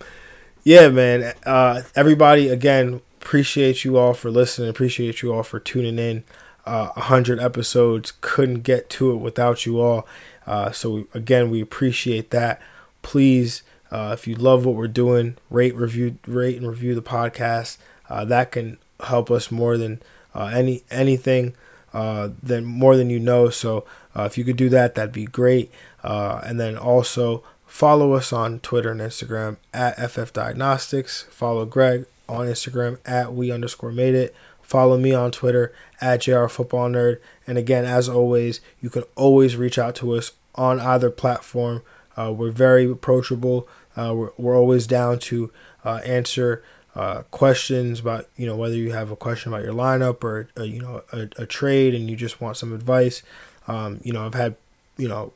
yeah, 0.63 0.89
man. 0.89 1.35
Uh, 1.45 1.83
everybody, 1.97 2.49
again, 2.49 3.01
appreciate 3.25 3.85
you 3.85 3.97
all 3.97 4.13
for 4.13 4.31
listening. 4.31 4.69
Appreciate 4.69 5.23
you 5.23 5.33
all 5.33 5.43
for 5.43 5.59
tuning 5.59 5.99
in. 5.99 6.25
Uh, 6.67 6.89
100 6.89 7.41
episodes. 7.41 8.13
Couldn't 8.21 8.61
get 8.61 8.91
to 8.91 9.13
it 9.13 9.17
without 9.17 9.65
you 9.65 9.81
all. 9.81 10.07
Uh, 10.47 10.71
so, 10.73 11.07
again, 11.15 11.51
we 11.51 11.63
appreciate 11.63 12.31
that. 12.31 12.61
Please, 13.01 13.63
uh, 13.91 14.11
if 14.13 14.27
you 14.27 14.35
love 14.35 14.67
what 14.67 14.75
we're 14.75 14.89
doing, 14.89 15.37
rate, 15.49 15.75
review, 15.75 16.19
rate, 16.27 16.59
and 16.59 16.69
review 16.69 16.95
the 16.95 17.03
podcast. 17.03 17.79
Uh, 18.11 18.27
that 18.27 18.53
can 18.53 18.77
help 19.05 19.31
us 19.31 19.51
more 19.51 19.79
than 19.79 20.03
uh, 20.35 20.51
any 20.55 20.83
anything. 20.91 21.55
Uh, 21.95 22.31
than 22.43 22.65
more 22.65 22.97
than 22.97 23.09
you 23.09 23.21
know. 23.21 23.49
So 23.49 23.85
if 24.17 24.37
you 24.37 24.45
could 24.45 24.57
do 24.57 24.69
that, 24.69 24.97
that'd 24.97 25.13
be 25.13 25.27
great. 25.27 25.71
and 26.03 26.59
then 26.61 26.77
also 26.77 27.43
follow 27.67 28.13
us 28.13 28.33
on 28.33 28.61
Twitter 28.61 28.91
and 28.91 29.01
Instagram 29.01 29.57
at 29.73 30.11
FF 30.11 30.33
Diagnostics. 30.33 31.23
Follow 31.31 31.65
Greg 31.65 32.07
on 32.29 32.47
Instagram 32.47 32.99
at 33.07 33.35
we 33.35 33.51
underscore 33.51 33.93
made 33.93 34.15
it. 34.15 34.35
Follow 34.63 34.97
me 34.97 35.13
on 35.13 35.31
Twitter 35.31 35.73
at 36.01 36.23
JR 36.23 36.47
Football 36.47 36.91
Nerd. 36.91 37.19
And 37.47 37.59
again, 37.59 37.85
as 37.85 38.09
always, 38.09 38.61
you 38.81 38.89
can 38.89 39.05
always 39.15 39.57
reach 39.57 39.79
out 39.79 39.95
to 39.97 40.13
us 40.15 40.33
on 40.55 40.81
either 40.81 41.11
platform. 41.11 41.83
Uh, 42.17 42.33
we're 42.33 42.51
very 42.51 42.91
approachable. 42.91 43.69
Uh, 43.97 44.15
we're, 44.17 44.31
we're 44.39 44.57
always 44.57 44.87
down 44.87 45.19
to 45.19 45.53
uh, 45.85 46.01
answer 46.05 46.63
uh, 46.97 47.23
questions 47.31 48.01
about 48.01 48.29
you 48.37 48.47
know 48.47 48.55
whether 48.55 48.77
you 48.77 48.93
have 48.93 49.11
a 49.11 49.17
question 49.17 49.53
about 49.53 49.65
your 49.65 49.75
lineup 49.75 50.23
or 50.23 50.49
uh, 50.57 50.63
you 50.63 50.81
know 50.81 51.03
a, 51.13 51.29
a, 51.39 51.47
trade 51.47 51.93
and 51.93 52.09
you 52.09 52.15
just 52.15 52.41
want 52.41 52.57
some 52.57 52.73
advice. 52.73 53.23
Um, 53.67 54.01
you 54.05 54.13
know, 54.13 54.25
I've 54.25 54.35
had 54.35 54.55
you 54.97 55.09
know 55.09 55.33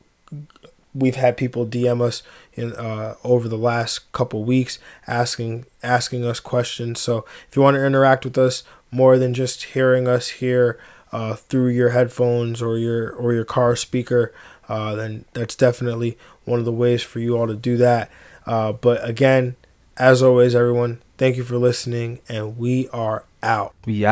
we've 0.93 1.15
had 1.15 1.37
people 1.37 1.65
DM 1.65 2.01
us 2.01 2.23
in 2.53 2.73
uh, 2.73 3.15
over 3.23 3.47
the 3.47 3.57
last 3.57 4.11
couple 4.11 4.43
weeks 4.43 4.79
asking 5.07 5.65
asking 5.83 6.25
us 6.25 6.39
questions. 6.39 6.99
So 6.99 7.25
if 7.47 7.55
you 7.55 7.61
want 7.61 7.75
to 7.75 7.85
interact 7.85 8.25
with 8.25 8.37
us 8.37 8.63
more 8.91 9.17
than 9.17 9.33
just 9.33 9.63
hearing 9.63 10.07
us 10.07 10.29
here 10.29 10.79
uh, 11.11 11.35
through 11.35 11.69
your 11.69 11.89
headphones 11.89 12.61
or 12.61 12.77
your 12.77 13.11
or 13.11 13.33
your 13.33 13.45
car 13.45 13.75
speaker, 13.75 14.33
uh, 14.67 14.95
then 14.95 15.25
that's 15.33 15.55
definitely 15.55 16.17
one 16.45 16.59
of 16.59 16.65
the 16.65 16.71
ways 16.71 17.03
for 17.03 17.19
you 17.19 17.37
all 17.37 17.47
to 17.47 17.55
do 17.55 17.77
that. 17.77 18.11
Uh, 18.45 18.71
but 18.71 19.07
again, 19.07 19.55
as 19.97 20.23
always, 20.23 20.55
everyone, 20.55 21.01
thank 21.17 21.37
you 21.37 21.43
for 21.43 21.57
listening, 21.57 22.19
and 22.27 22.57
we 22.57 22.87
are 22.89 23.25
out. 23.43 23.73
Yeah. 23.85 24.09